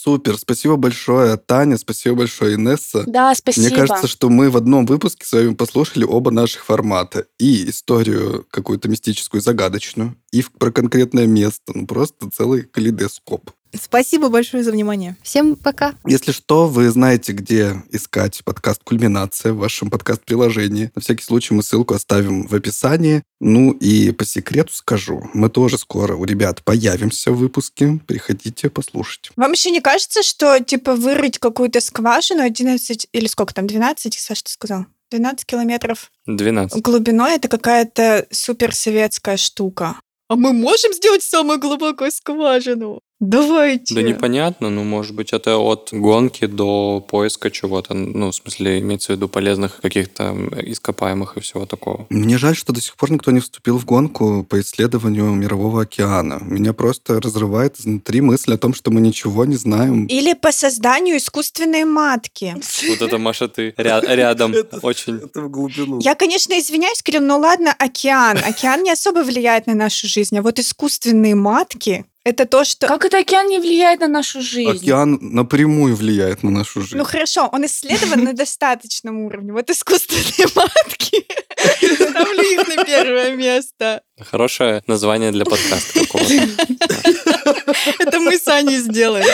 Супер, 0.02 0.36
спасибо 0.36 0.74
большое, 0.74 1.36
Таня, 1.36 1.78
спасибо 1.78 2.16
большое, 2.16 2.56
Инесса. 2.56 3.04
Да, 3.06 3.32
спасибо. 3.36 3.68
Мне 3.68 3.76
кажется, 3.76 4.08
что 4.08 4.30
мы 4.30 4.50
в 4.50 4.56
одном 4.56 4.84
выпуске 4.84 5.24
с 5.24 5.30
вами 5.30 5.54
послушали 5.54 6.02
оба 6.02 6.32
наших 6.32 6.64
формата. 6.64 7.26
И 7.38 7.70
историю 7.70 8.44
какую-то 8.50 8.88
мистическую, 8.88 9.40
загадочную, 9.40 10.16
и 10.32 10.42
про 10.58 10.72
конкретное 10.72 11.28
место. 11.28 11.72
Ну, 11.72 11.86
просто 11.86 12.28
целый 12.30 12.62
калейдоскоп. 12.62 13.52
Спасибо 13.74 14.28
большое 14.28 14.62
за 14.62 14.72
внимание. 14.72 15.16
Всем 15.22 15.56
пока. 15.56 15.94
Если 16.06 16.32
что, 16.32 16.68
вы 16.68 16.90
знаете, 16.90 17.32
где 17.32 17.82
искать 17.90 18.42
подкаст 18.44 18.82
«Кульминация» 18.84 19.52
в 19.52 19.58
вашем 19.58 19.90
подкаст-приложении. 19.90 20.90
На 20.94 21.00
всякий 21.00 21.24
случай 21.24 21.54
мы 21.54 21.62
ссылку 21.62 21.94
оставим 21.94 22.46
в 22.46 22.54
описании. 22.54 23.22
Ну 23.40 23.72
и 23.72 24.12
по 24.12 24.24
секрету 24.24 24.72
скажу, 24.72 25.28
мы 25.32 25.48
тоже 25.48 25.78
скоро 25.78 26.14
у 26.16 26.24
ребят 26.24 26.62
появимся 26.62 27.32
в 27.32 27.38
выпуске. 27.38 27.98
Приходите 28.06 28.68
послушать. 28.68 29.30
Вам 29.36 29.52
еще 29.52 29.70
не 29.70 29.80
кажется, 29.80 30.22
что, 30.22 30.58
типа, 30.60 30.94
вырыть 30.94 31.38
какую-то 31.38 31.80
скважину 31.80 32.42
11 32.42 33.08
или 33.12 33.26
сколько 33.26 33.54
там, 33.54 33.66
12, 33.66 34.18
Саша, 34.18 34.44
ты 34.44 34.50
сказал? 34.50 34.86
12 35.10 35.44
километров 35.44 36.10
12. 36.26 36.80
глубиной 36.80 37.34
это 37.34 37.48
какая-то 37.48 38.26
суперсоветская 38.30 39.36
штука. 39.36 39.96
А 40.28 40.36
мы 40.36 40.54
можем 40.54 40.94
сделать 40.94 41.22
самую 41.22 41.58
глубокую 41.58 42.10
скважину? 42.10 43.00
Давайте. 43.22 43.94
Да 43.94 44.02
непонятно, 44.02 44.68
ну, 44.68 44.82
может 44.82 45.14
быть, 45.14 45.32
это 45.32 45.56
от 45.56 45.90
гонки 45.92 46.46
до 46.46 47.00
поиска 47.08 47.52
чего-то, 47.52 47.94
ну, 47.94 48.32
в 48.32 48.34
смысле, 48.34 48.80
имеется 48.80 49.12
в 49.12 49.16
виду 49.16 49.28
полезных 49.28 49.80
каких-то 49.80 50.34
ископаемых 50.60 51.36
и 51.36 51.40
всего 51.40 51.64
такого. 51.64 52.06
Мне 52.10 52.36
жаль, 52.36 52.56
что 52.56 52.72
до 52.72 52.80
сих 52.80 52.96
пор 52.96 53.12
никто 53.12 53.30
не 53.30 53.38
вступил 53.38 53.78
в 53.78 53.84
гонку 53.84 54.42
по 54.42 54.60
исследованию 54.60 55.26
Мирового 55.26 55.82
океана. 55.82 56.38
Меня 56.40 56.72
просто 56.72 57.20
разрывает 57.20 57.78
изнутри 57.78 58.20
мысль 58.20 58.54
о 58.54 58.58
том, 58.58 58.74
что 58.74 58.90
мы 58.90 59.00
ничего 59.00 59.44
не 59.44 59.54
знаем. 59.54 60.06
Или 60.06 60.34
по 60.34 60.50
созданию 60.50 61.18
искусственной 61.18 61.84
матки. 61.84 62.56
Вот 62.88 63.02
это, 63.02 63.18
Маша, 63.18 63.46
ты 63.46 63.68
ря- 63.78 64.04
рядом 64.16 64.52
очень... 64.82 65.18
Это 65.18 65.42
в 65.42 65.48
глубину. 65.48 66.00
Я, 66.00 66.16
конечно, 66.16 66.58
извиняюсь, 66.58 67.00
Кирилл, 67.02 67.22
но 67.22 67.38
ладно, 67.38 67.72
океан. 67.78 68.38
Океан 68.44 68.82
не 68.82 68.90
особо 68.90 69.20
влияет 69.20 69.68
на 69.68 69.74
нашу 69.74 70.08
жизнь, 70.08 70.36
а 70.36 70.42
вот 70.42 70.58
искусственные 70.58 71.36
матки, 71.36 72.04
Это 72.24 72.46
то, 72.46 72.64
что... 72.64 72.86
Как 72.86 73.04
это 73.04 73.18
океан 73.18 73.48
не 73.48 73.58
влияет 73.58 74.00
на 74.00 74.06
нашу 74.06 74.42
жизнь? 74.42 74.70
Океан 74.70 75.18
напрямую 75.20 75.96
влияет 75.96 76.44
на 76.44 76.50
нашу 76.50 76.80
жизнь. 76.82 76.96
Ну 76.96 77.04
хорошо, 77.04 77.48
он 77.50 77.66
исследован 77.66 78.22
на 78.22 78.32
достаточном 78.32 79.18
уровне. 79.18 79.52
Вот 79.52 79.68
искусственные 79.70 80.46
матки. 80.54 81.26
Ставлю 82.10 82.42
их 82.42 82.68
на 82.68 82.84
первое 82.84 83.34
место. 83.34 84.02
Хорошее 84.20 84.82
название 84.86 85.32
для 85.32 85.44
подкаста 85.44 86.00
какого-то. 86.00 86.32
Это 87.98 88.20
мы 88.20 88.38
с 88.38 88.46
Аней 88.48 88.78
сделаем. 88.78 89.24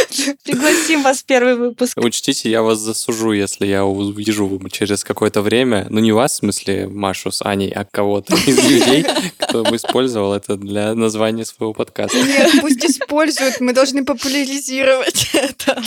Пригласим 0.45 1.03
вас 1.03 1.19
в 1.19 1.25
первый 1.25 1.57
выпуск. 1.57 1.97
Учтите, 1.97 2.51
я 2.51 2.63
вас 2.63 2.79
засужу, 2.79 3.33
если 3.33 3.67
я 3.67 3.85
увижу 3.85 4.61
через 4.71 5.05
какое-то 5.05 5.43
время, 5.43 5.87
ну 5.91 6.01
не 6.01 6.13
вас, 6.13 6.33
в 6.33 6.37
смысле 6.37 6.89
Машу 6.89 7.31
с 7.31 7.43
Аней, 7.43 7.71
а 7.71 7.85
кого-то 7.85 8.35
из 8.35 8.59
людей, 8.59 9.05
кто 9.37 9.65
бы 9.65 9.77
использовал 9.77 10.33
это 10.33 10.57
для 10.57 10.95
названия 10.95 11.45
своего 11.45 11.75
подкаста. 11.75 12.19
Нет, 12.19 12.53
пусть 12.61 12.85
используют, 12.85 13.61
мы 13.61 13.73
должны 13.73 14.05
популяризировать 14.05 15.31
это. 15.35 15.83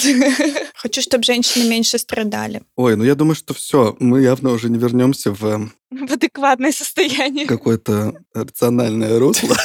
Хочу, 0.76 1.02
чтобы 1.02 1.24
женщины 1.24 1.68
меньше 1.68 1.98
страдали. 1.98 2.62
Ой, 2.76 2.96
ну 2.96 3.04
я 3.04 3.16
думаю, 3.16 3.36
что 3.36 3.54
все, 3.54 3.96
мы 4.00 4.22
явно 4.22 4.52
уже 4.52 4.70
не 4.70 4.78
вернемся 4.78 5.32
в 5.32 5.72
В 5.92 6.14
адекватное 6.14 6.72
состояние. 6.72 7.46
какое-то 7.46 8.14
рациональное 8.34 9.20
русло. 9.20 9.58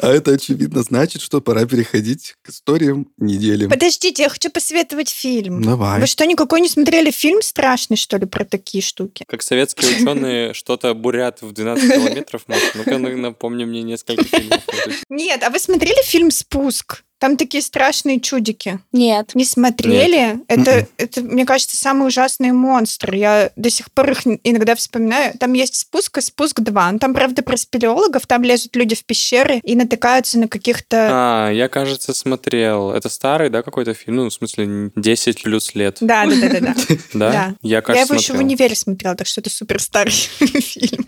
А 0.00 0.08
это, 0.08 0.32
очевидно, 0.32 0.82
значит, 0.82 1.22
что 1.22 1.40
пора 1.40 1.66
переходить 1.66 2.34
к 2.42 2.48
историям 2.50 3.08
недели. 3.16 3.68
Подождите, 3.68 4.24
я 4.24 4.28
хочу 4.28 4.50
посоветовать 4.50 5.08
фильм. 5.08 5.62
Давай. 5.62 6.00
Вы 6.00 6.06
что, 6.06 6.26
никакой 6.26 6.60
не 6.60 6.68
смотрели 6.68 7.12
фильм 7.12 7.42
страшный, 7.42 7.96
что 7.96 8.16
ли, 8.16 8.26
про 8.26 8.44
такие 8.44 8.82
штуки? 8.82 9.24
Как 9.28 9.42
советские 9.42 9.96
ученые 9.96 10.54
что-то 10.54 10.94
бурят 10.94 11.42
в 11.42 11.52
12 11.52 11.92
километров, 11.92 12.42
Маша, 12.48 12.72
ну-ка 12.74 12.98
ну, 12.98 13.16
напомни 13.16 13.64
мне 13.64 13.82
несколько 13.82 14.24
фильмов. 14.24 14.60
Нет, 15.08 15.42
а 15.44 15.50
вы 15.50 15.60
смотрели 15.60 16.02
фильм 16.04 16.32
«Спуск»? 16.32 17.04
Там 17.22 17.36
такие 17.36 17.62
страшные 17.62 18.18
чудики. 18.18 18.80
Нет. 18.90 19.30
Не 19.36 19.44
смотрели? 19.44 20.40
Это, 20.48 20.72
Мгм. 20.78 20.86
это, 20.96 21.20
мне 21.20 21.46
кажется, 21.46 21.76
самые 21.76 22.08
ужасные 22.08 22.52
монстры. 22.52 23.16
Я 23.16 23.52
до 23.54 23.70
сих 23.70 23.92
пор 23.92 24.10
их 24.10 24.22
иногда 24.42 24.74
вспоминаю. 24.74 25.32
Там 25.38 25.52
есть 25.52 25.76
спуск 25.76 26.18
и 26.18 26.20
спуск 26.20 26.58
2. 26.58 26.90
Ну, 26.90 26.98
Там, 26.98 27.14
правда, 27.14 27.42
про 27.42 27.56
спелеологов. 27.56 28.26
Там 28.26 28.42
лезут 28.42 28.74
люди 28.74 28.96
в 28.96 29.04
пещеры 29.04 29.60
и 29.62 29.76
натыкаются 29.76 30.36
на 30.40 30.48
каких-то... 30.48 30.96
А, 31.12 31.50
я, 31.52 31.68
кажется, 31.68 32.12
смотрел. 32.12 32.90
Это 32.90 33.08
старый, 33.08 33.50
да, 33.50 33.62
какой-то 33.62 33.94
фильм? 33.94 34.16
Ну, 34.16 34.28
в 34.28 34.34
смысле, 34.34 34.90
10 34.96 35.44
плюс 35.44 35.76
лет. 35.76 35.98
Да, 36.00 36.26
да, 36.26 36.34
да, 36.34 36.48
да, 36.60 36.74
да. 37.14 37.30
Я, 37.32 37.54
Я 37.76 37.82
кажется, 37.82 38.14
его 38.14 38.20
еще 38.20 38.32
в 38.32 38.38
универе 38.40 38.74
смотрела, 38.74 39.14
так 39.14 39.28
что 39.28 39.40
это 39.40 39.48
супер 39.48 39.80
старый 39.80 40.10
фильм. 40.40 41.04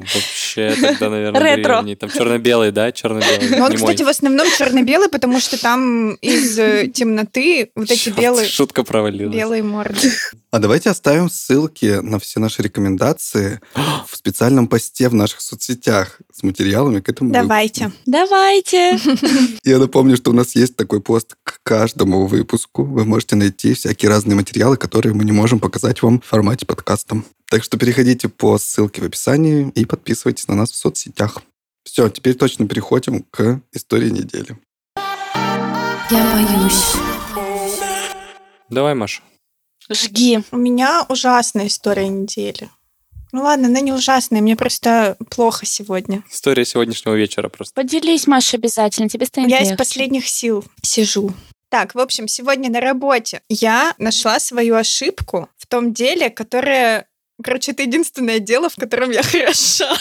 Вообще, 0.00 0.74
тогда, 0.80 1.10
наверное, 1.10 1.56
Ретро. 1.56 1.84
Там 1.96 2.08
черно-белый, 2.08 2.72
да? 2.72 2.90
Черно-белый. 2.90 3.58
Но 3.58 3.66
он, 3.66 3.74
кстати, 3.74 4.02
в 4.02 4.08
основном 4.08 4.46
черно-белый, 4.56 5.10
потому 5.10 5.41
что 5.42 5.60
там 5.60 6.14
из 6.14 6.58
э, 6.58 6.88
темноты 6.88 7.70
вот 7.74 7.90
эти 7.90 7.98
Чёрт, 7.98 8.18
белые, 8.18 8.48
Шутка 8.48 8.84
провалилась. 8.84 9.34
белые 9.36 9.62
морды. 9.62 10.12
А 10.50 10.58
давайте 10.58 10.90
оставим 10.90 11.30
ссылки 11.30 12.00
на 12.00 12.18
все 12.18 12.40
наши 12.40 12.62
рекомендации 12.62 13.60
в 14.08 14.16
специальном 14.16 14.68
посте 14.68 15.08
в 15.08 15.14
наших 15.14 15.40
соцсетях 15.40 16.20
с 16.32 16.42
материалами 16.42 17.00
к 17.00 17.08
этому 17.08 17.32
Давайте. 17.32 17.92
Давайте. 18.06 18.98
выпуску. 19.04 19.58
Я 19.64 19.78
напомню, 19.78 20.16
что 20.16 20.30
у 20.30 20.34
нас 20.34 20.54
есть 20.54 20.76
такой 20.76 21.00
пост 21.00 21.36
к 21.42 21.60
каждому 21.62 22.26
выпуску. 22.26 22.84
Вы 22.84 23.04
можете 23.04 23.36
найти 23.36 23.74
всякие 23.74 24.08
разные 24.08 24.36
материалы, 24.36 24.76
которые 24.76 25.14
мы 25.14 25.24
не 25.24 25.32
можем 25.32 25.58
показать 25.60 26.02
вам 26.02 26.20
в 26.20 26.26
формате 26.26 26.66
подкаста. 26.66 27.22
Так 27.50 27.64
что 27.64 27.76
переходите 27.76 28.28
по 28.28 28.58
ссылке 28.58 29.02
в 29.02 29.04
описании 29.04 29.70
и 29.74 29.84
подписывайтесь 29.84 30.48
на 30.48 30.54
нас 30.54 30.70
в 30.70 30.76
соцсетях. 30.76 31.42
Все, 31.84 32.08
теперь 32.08 32.34
точно 32.34 32.66
переходим 32.68 33.24
к 33.30 33.60
истории 33.72 34.10
недели. 34.10 34.56
Я 36.12 36.24
боюсь. 36.34 36.92
Давай, 38.68 38.94
Маша. 38.94 39.22
Жги. 39.90 40.40
У 40.50 40.56
меня 40.58 41.06
ужасная 41.08 41.68
история 41.68 42.08
недели. 42.08 42.68
Ну 43.32 43.42
ладно, 43.44 43.68
она 43.68 43.80
не 43.80 43.92
ужасная, 43.92 44.42
мне 44.42 44.56
просто 44.56 45.16
плохо 45.30 45.64
сегодня. 45.64 46.22
История 46.30 46.66
сегодняшнего 46.66 47.14
вечера 47.14 47.48
просто. 47.48 47.72
Поделись, 47.74 48.26
Маша, 48.26 48.58
обязательно. 48.58 49.08
Тебе 49.08 49.24
станет 49.24 49.50
Я 49.50 49.60
из 49.60 49.68
легче. 49.70 49.78
последних 49.78 50.28
сил 50.28 50.62
сижу. 50.82 51.32
Так, 51.70 51.94
в 51.94 51.98
общем, 51.98 52.28
сегодня 52.28 52.70
на 52.70 52.80
работе 52.80 53.40
я 53.48 53.94
нашла 53.96 54.38
свою 54.38 54.74
ошибку 54.74 55.48
в 55.56 55.66
том 55.66 55.94
деле, 55.94 56.28
которое... 56.28 57.06
Короче, 57.42 57.72
это 57.72 57.84
единственное 57.84 58.38
дело, 58.38 58.68
в 58.68 58.76
котором 58.76 59.10
я 59.10 59.22
хороша. 59.22 59.96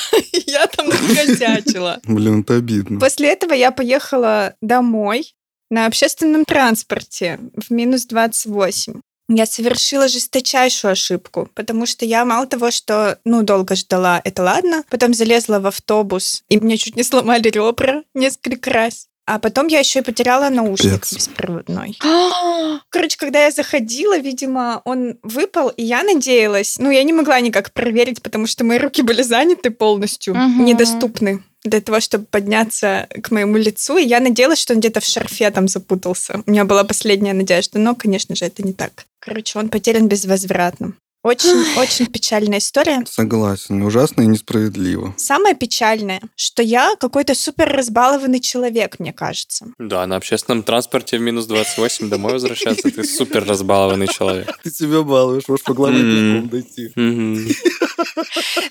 Я 0.46 0.68
там 0.68 0.90
накосячила. 0.90 2.02
Блин, 2.04 2.42
это 2.42 2.58
обидно. 2.58 3.00
После 3.00 3.30
этого 3.30 3.54
я 3.54 3.72
поехала 3.72 4.56
домой 4.62 5.34
на 5.72 5.88
общественном 5.88 6.46
транспорте 6.46 7.40
в 7.56 7.72
минус 7.72 8.06
28. 8.06 9.02
Я 9.30 9.46
совершила 9.46 10.10
жесточайшую 10.10 10.92
ошибку, 10.92 11.50
потому 11.56 11.86
что 11.86 12.04
я 12.04 12.26
мало 12.26 12.46
того, 12.46 12.70
что, 12.70 13.18
ну, 13.24 13.44
долго 13.44 13.76
ждала, 13.76 14.22
это 14.26 14.44
ладно, 14.44 14.84
потом 14.90 15.14
залезла 15.14 15.60
в 15.60 15.68
автобус, 15.68 16.44
и 16.50 16.60
мне 16.60 16.78
чуть 16.78 16.98
не 16.98 17.04
сломали 17.04 17.48
ребра 17.48 18.04
несколько 18.14 18.70
раз. 18.72 19.08
А 19.26 19.40
потом 19.40 19.68
я 19.68 19.80
еще 19.80 20.00
и 20.00 20.04
потеряла 20.04 20.50
наушник 20.50 20.94
Пипец. 20.94 21.14
беспроводной. 21.14 21.98
Короче, 22.90 23.18
когда 23.18 23.46
я 23.46 23.52
заходила, 23.52 24.18
видимо, 24.18 24.82
он 24.84 25.18
выпал, 25.24 25.70
и 25.70 25.84
я 25.84 26.04
надеялась, 26.04 26.78
ну, 26.80 26.90
я 26.90 27.04
не 27.04 27.14
могла 27.14 27.40
никак 27.40 27.72
проверить, 27.72 28.22
потому 28.22 28.48
что 28.48 28.64
мои 28.66 28.78
руки 28.78 29.02
были 29.02 29.22
заняты 29.22 29.70
полностью, 29.72 30.36
Мгм. 30.36 30.66
недоступны 30.66 31.44
для 31.64 31.80
того, 31.80 32.00
чтобы 32.00 32.26
подняться 32.26 33.08
к 33.22 33.30
моему 33.30 33.56
лицу, 33.58 33.98
и 33.98 34.04
я 34.06 34.20
надеялась, 34.20 34.60
что 34.60 34.74
он 34.74 34.80
где-то 34.80 35.00
в 35.00 35.06
шарфе 35.06 35.52
там 35.52 35.68
запутался. 35.68 36.42
У 36.46 36.50
меня 36.52 36.66
была 36.66 36.84
последняя 36.84 37.34
надежда, 37.34 37.78
но, 37.78 37.94
конечно 37.96 38.36
же, 38.36 38.46
это 38.46 38.64
не 38.64 38.74
так. 38.74 39.06
Короче, 39.20 39.60
он 39.60 39.70
потерян 39.70 40.08
безвозвратно. 40.08 40.94
Очень, 41.24 41.78
очень 41.78 42.08
печальная 42.08 42.58
история. 42.58 43.04
Согласен, 43.08 43.84
ужасно 43.84 44.24
и 44.24 44.28
несправедливо. 44.28 45.14
Самое 45.18 45.56
печальное, 45.56 46.20
что 46.36 46.64
я 46.64 46.96
какой-то 47.00 47.36
супер 47.36 47.70
разбалованный 47.72 48.40
человек, 48.40 48.98
мне 48.98 49.14
кажется. 49.14 49.68
Да, 49.78 50.08
на 50.08 50.16
общественном 50.16 50.64
транспорте 50.64 51.20
в 51.20 51.22
минус 51.22 51.46
28 51.46 52.10
домой 52.10 52.34
возвращаться, 52.34 52.90
ты 52.90 53.04
супер 53.04 53.46
разбалованный 53.46 54.08
человек. 54.08 54.48
Ты 54.64 54.72
себя 54.72 55.02
балуешь, 55.02 55.48
можешь 55.48 55.64
по 55.64 55.74
пешком 55.74 56.50
дойти. 56.50 56.92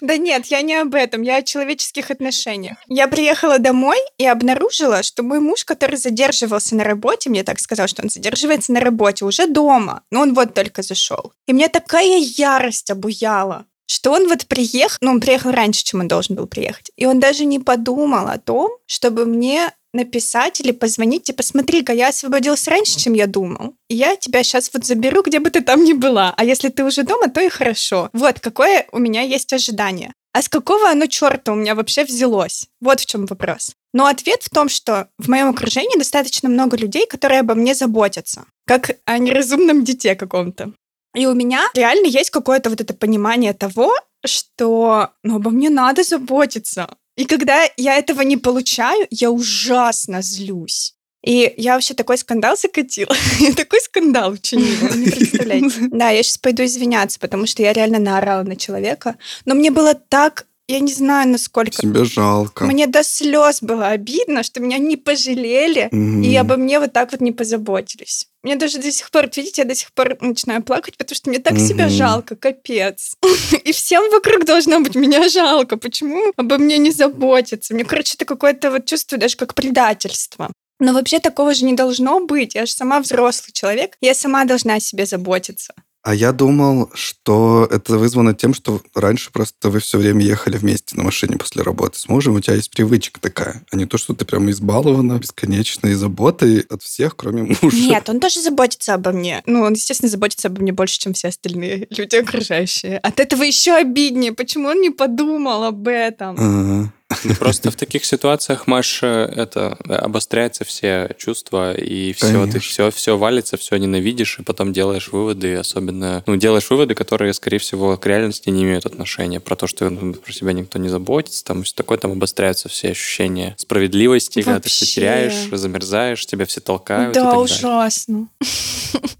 Да 0.01 0.17
нет, 0.17 0.47
я 0.47 0.63
не 0.63 0.75
об 0.75 0.95
этом, 0.95 1.23
я 1.23 1.37
о 1.37 1.43
человеческих 1.43 2.11
отношениях. 2.11 2.77
Я 2.89 3.07
приехала 3.09 3.59
домой 3.59 3.99
и 4.19 4.27
обнаружила, 4.27 5.03
что 5.03 5.23
мой 5.23 5.41
муж, 5.41 5.65
который 5.65 5.97
задерживался 5.97 6.75
на 6.75 6.85
работе, 6.85 7.31
мне 7.31 7.43
так 7.43 7.59
сказал, 7.59 7.87
что 7.87 8.03
он 8.03 8.11
задерживается 8.11 8.73
на 8.73 8.81
работе, 8.81 9.25
уже 9.25 9.47
дома, 9.47 10.03
но 10.11 10.21
он 10.21 10.35
вот 10.35 10.55
только 10.55 10.83
зашел. 10.83 11.33
И 11.47 11.53
мне 11.53 11.69
такая 11.69 12.19
ярость 12.41 12.91
обуяла, 12.91 13.67
что 13.87 14.13
он 14.13 14.29
вот 14.29 14.47
приехал, 14.47 14.99
ну, 15.01 15.11
он 15.13 15.21
приехал 15.21 15.51
раньше, 15.51 15.85
чем 15.85 16.01
он 16.01 16.09
должен 16.09 16.37
был 16.37 16.47
приехать, 16.47 16.91
и 16.97 17.07
он 17.07 17.21
даже 17.21 17.45
не 17.45 17.59
подумал 17.59 18.29
о 18.29 18.39
том, 18.39 18.71
чтобы 18.87 19.27
мне 19.27 19.73
написать 19.93 20.61
или 20.61 20.71
позвонить, 20.71 21.25
типа, 21.25 21.43
смотри-ка, 21.43 21.93
я 21.93 22.09
освободился 22.09 22.71
раньше, 22.71 22.99
чем 22.99 23.15
я 23.15 23.27
думал. 23.27 23.75
И 23.89 23.97
я 23.97 24.17
тебя 24.17 24.43
сейчас 24.43 24.71
вот 24.73 24.85
заберу, 24.85 25.23
где 25.23 25.41
бы 25.41 25.51
ты 25.51 25.63
там 25.63 25.85
ни 25.85 25.93
была. 25.93 26.33
А 26.37 26.45
если 26.45 26.69
ты 26.69 26.85
уже 26.85 27.03
дома, 27.03 27.29
то 27.29 27.41
и 27.41 27.49
хорошо. 27.49 28.09
Вот 28.13 28.39
какое 28.39 28.87
у 28.93 28.99
меня 28.99 29.23
есть 29.23 29.53
ожидание. 29.53 30.13
А 30.33 30.43
с 30.43 30.49
какого 30.49 30.89
оно 30.91 31.07
черта 31.07 31.53
у 31.53 31.57
меня 31.57 31.75
вообще 31.75 32.05
взялось? 32.05 32.69
Вот 32.81 33.01
в 33.01 33.07
чем 33.07 33.27
вопрос. 33.27 33.75
Но 33.93 34.07
ответ 34.07 34.45
в 34.45 34.51
том, 34.51 34.69
что 34.69 35.09
в 35.19 35.29
моем 35.29 35.49
окружении 35.49 35.99
достаточно 35.99 36.49
много 36.49 36.77
людей, 36.77 37.07
которые 37.07 37.41
обо 37.41 37.55
мне 37.55 37.75
заботятся, 37.75 38.45
как 38.65 38.97
о 39.05 39.19
неразумном 39.19 39.85
дите 39.85 40.15
каком-то. 40.15 40.73
И 41.15 41.27
у 41.27 41.35
меня 41.35 41.69
реально 41.75 42.07
есть 42.07 42.31
какое-то 42.31 42.71
вот 42.71 42.81
это 42.81 42.95
понимание 42.95 43.53
того, 43.53 43.93
что 44.25 45.11
ну, 45.23 45.37
обо 45.37 45.51
мне 45.51 45.71
надо 45.71 46.03
заботиться. 46.03 46.89
И 47.17 47.25
когда 47.25 47.65
я 47.77 47.97
этого 47.97 48.23
не 48.23 48.37
получаю, 48.37 49.07
я 49.11 49.31
ужасно 49.31 50.23
злюсь. 50.23 50.95
И 51.23 51.53
я 51.59 51.75
вообще 51.75 51.95
такой 51.95 52.17
скандал 52.17 52.57
закатила. 52.57 53.15
Я 53.41 53.53
такой 53.53 53.81
скандал 53.81 54.33
учинила, 54.33 54.95
не 54.95 55.11
представляете. 55.11 55.71
Да, 55.91 56.09
я 56.09 56.23
сейчас 56.23 56.39
пойду 56.39 56.65
извиняться, 56.65 57.21
потому 57.21 57.47
что 57.47 57.63
я 57.63 57.75
реально 57.75 57.99
наорала 57.99 58.43
на 58.43 58.57
человека. 58.57 59.17
Но 59.45 59.55
мне 59.55 59.71
было 59.71 59.95
так, 59.95 60.47
я 60.71 60.81
не 60.81 60.93
знаю, 60.93 61.29
насколько... 61.29 61.71
Тебе 61.83 62.05
жалко. 62.05 62.65
Мне 62.65 62.87
до 62.87 63.03
слез 63.03 63.61
было 63.63 63.89
обидно, 63.89 64.43
что 64.43 64.61
меня 64.61 64.79
не 64.79 64.97
пожалели, 64.97 65.89
Мгм. 65.91 66.23
и 66.23 66.35
обо 66.37 66.57
мне 66.57 66.79
вот 66.81 66.93
так 66.93 67.13
вот 67.13 67.21
не 67.21 67.33
позаботились. 67.33 68.27
Мне 68.43 68.57
даже 68.57 68.79
до 68.79 68.91
сих 68.91 69.11
пор, 69.11 69.29
видите, 69.37 69.63
я 69.63 69.69
до 69.69 69.75
сих 69.75 69.93
пор 69.93 70.17
начинаю 70.21 70.63
плакать, 70.63 70.97
потому 70.97 71.15
что 71.17 71.29
мне 71.31 71.39
так 71.41 71.59
себя 71.59 71.87
Мгм. 71.87 71.95
жалко, 71.95 72.37
капец. 72.37 73.15
И 73.65 73.73
всем 73.73 74.11
вокруг 74.11 74.45
должно 74.45 74.81
быть 74.81 74.95
меня 74.95 75.29
жалко. 75.29 75.77
Почему 75.77 76.33
обо 76.37 76.57
мне 76.59 76.79
не 76.79 76.91
заботятся? 76.91 77.75
Мне, 77.75 77.85
короче, 77.85 78.15
это 78.15 78.25
какое-то 78.25 78.71
вот 78.71 78.87
чувство 78.87 79.19
даже 79.19 79.37
как 79.37 79.55
предательство. 79.55 80.51
Но 80.79 80.95
вообще 80.95 81.19
такого 81.19 81.53
же 81.53 81.67
не 81.67 81.75
должно 81.75 82.21
быть. 82.25 82.55
Я 82.55 82.65
же 82.65 82.73
сама 82.73 83.01
взрослый 83.01 83.53
человек. 83.53 83.97
Я 84.01 84.15
сама 84.15 84.45
должна 84.47 84.75
о 84.77 84.81
себе 84.81 85.05
заботиться. 85.05 85.75
А 86.03 86.15
я 86.15 86.33
думал, 86.33 86.91
что 86.95 87.69
это 87.71 87.99
вызвано 87.99 88.33
тем, 88.33 88.55
что 88.55 88.81
раньше 88.95 89.31
просто 89.31 89.69
вы 89.69 89.81
все 89.81 89.99
время 89.99 90.25
ехали 90.25 90.57
вместе 90.57 90.97
на 90.97 91.03
машине 91.03 91.37
после 91.37 91.63
работы 91.63 91.99
с 91.99 92.09
мужем, 92.09 92.37
у 92.37 92.41
тебя 92.41 92.57
есть 92.57 92.71
привычка 92.71 93.21
такая, 93.21 93.63
а 93.71 93.77
не 93.77 93.85
то, 93.85 93.99
что 93.99 94.15
ты 94.15 94.25
прям 94.25 94.51
избалована 94.51 95.19
бесконечной 95.19 95.93
заботой 95.95 96.61
от 96.61 96.83
всех, 96.83 97.17
кроме 97.17 97.43
мужа. 97.63 97.77
Нет, 97.77 98.09
он 98.09 98.19
тоже 98.19 98.41
заботится 98.41 98.95
обо 98.95 99.13
мне. 99.13 99.43
Ну, 99.45 99.61
он, 99.63 99.75
естественно, 99.75 100.09
заботится 100.09 100.49
обо 100.49 100.63
мне 100.63 100.73
больше, 100.73 100.99
чем 100.99 101.13
все 101.13 101.29
остальные 101.29 101.87
люди 101.91 102.17
окружающие. 102.17 102.97
От 102.99 103.21
этого 103.21 103.43
еще 103.43 103.75
обиднее. 103.75 104.33
Почему 104.33 104.69
он 104.69 104.81
не 104.81 104.91
подумал 104.91 105.65
об 105.65 105.87
этом? 105.87 106.37
Ага. 106.39 106.93
Ну, 107.25 107.35
просто 107.35 107.71
в 107.71 107.77
таких 107.77 108.05
ситуациях, 108.05 108.67
Маш, 108.67 109.03
это 109.03 109.77
обостряются 109.89 110.65
все 110.65 111.15
чувства, 111.19 111.75
и 111.75 112.13
все, 112.13 112.47
ты 112.47 112.59
все, 112.61 112.91
все 112.91 113.17
валится, 113.17 113.57
все 113.57 113.77
ненавидишь, 113.77 114.39
и 114.39 114.43
потом 114.43 114.73
делаешь 114.73 115.09
выводы, 115.09 115.57
особенно, 115.57 116.23
ну, 116.27 116.37
делаешь 116.37 116.71
выводы, 116.71 116.95
которые, 116.95 117.33
скорее 117.35 117.59
всего, 117.59 117.97
к 117.97 118.07
реальности 118.07 118.49
не 118.51 118.63
имеют 118.63 118.87
отношения, 118.87 119.41
про 119.41 119.57
то, 119.57 119.67
что 119.67 119.91
ну, 119.91 120.15
про 120.15 120.33
себя 120.33 120.53
никто 120.53 120.79
не 120.79 120.89
заботится, 120.89 121.45
там 121.45 121.63
все 121.65 121.75
такое, 121.75 121.99
там 121.99 122.13
обостряются 122.13 122.69
все 122.69 122.91
ощущения 122.91 123.55
справедливости, 123.59 124.43
когда 124.43 124.61
ты 124.61 124.69
все 124.69 124.85
Вообще. 124.85 124.95
теряешь, 124.95 125.49
замерзаешь, 125.53 126.25
тебя 126.27 126.47
все 126.47 126.61
толкают 126.61 127.11
и 127.11 127.15
да, 127.15 127.25
так 127.25 127.31
далее. 127.33 127.45
ужасно. 127.45 128.29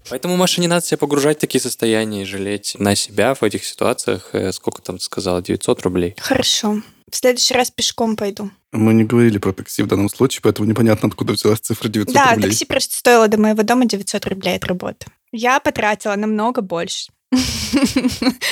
Поэтому, 0.09 0.35
Маша, 0.37 0.59
не 0.61 0.67
надо 0.67 0.85
себя 0.85 0.97
погружать 0.97 1.37
в 1.37 1.41
такие 1.41 1.61
состояния 1.61 2.23
и 2.23 2.25
жалеть 2.25 2.75
на 2.79 2.95
себя 2.95 3.33
в 3.33 3.43
этих 3.43 3.63
ситуациях. 3.65 4.29
Э, 4.33 4.51
Сколько 4.51 4.81
там 4.81 4.97
ты 4.97 5.03
сказала? 5.03 5.41
900 5.41 5.81
рублей. 5.83 6.15
Хорошо. 6.19 6.81
В 7.11 7.17
следующий 7.17 7.53
раз 7.53 7.71
пешком 7.71 8.15
пойду. 8.15 8.49
Мы 8.71 8.93
не 8.93 9.03
говорили 9.03 9.37
про 9.37 9.51
такси 9.51 9.83
в 9.83 9.87
данном 9.87 10.09
случае, 10.09 10.41
поэтому 10.43 10.67
непонятно, 10.67 11.09
откуда 11.09 11.33
взялась 11.33 11.59
цифра 11.59 11.89
900 11.89 12.13
да, 12.13 12.33
рублей. 12.33 12.49
такси 12.49 12.65
просто 12.65 12.95
стоило 12.95 13.27
до 13.27 13.37
моего 13.37 13.63
дома 13.63 13.85
900 13.85 14.25
рублей 14.27 14.55
от 14.55 14.63
работы. 14.63 15.07
Я 15.33 15.59
потратила 15.59 16.15
намного 16.15 16.61
больше. 16.61 17.11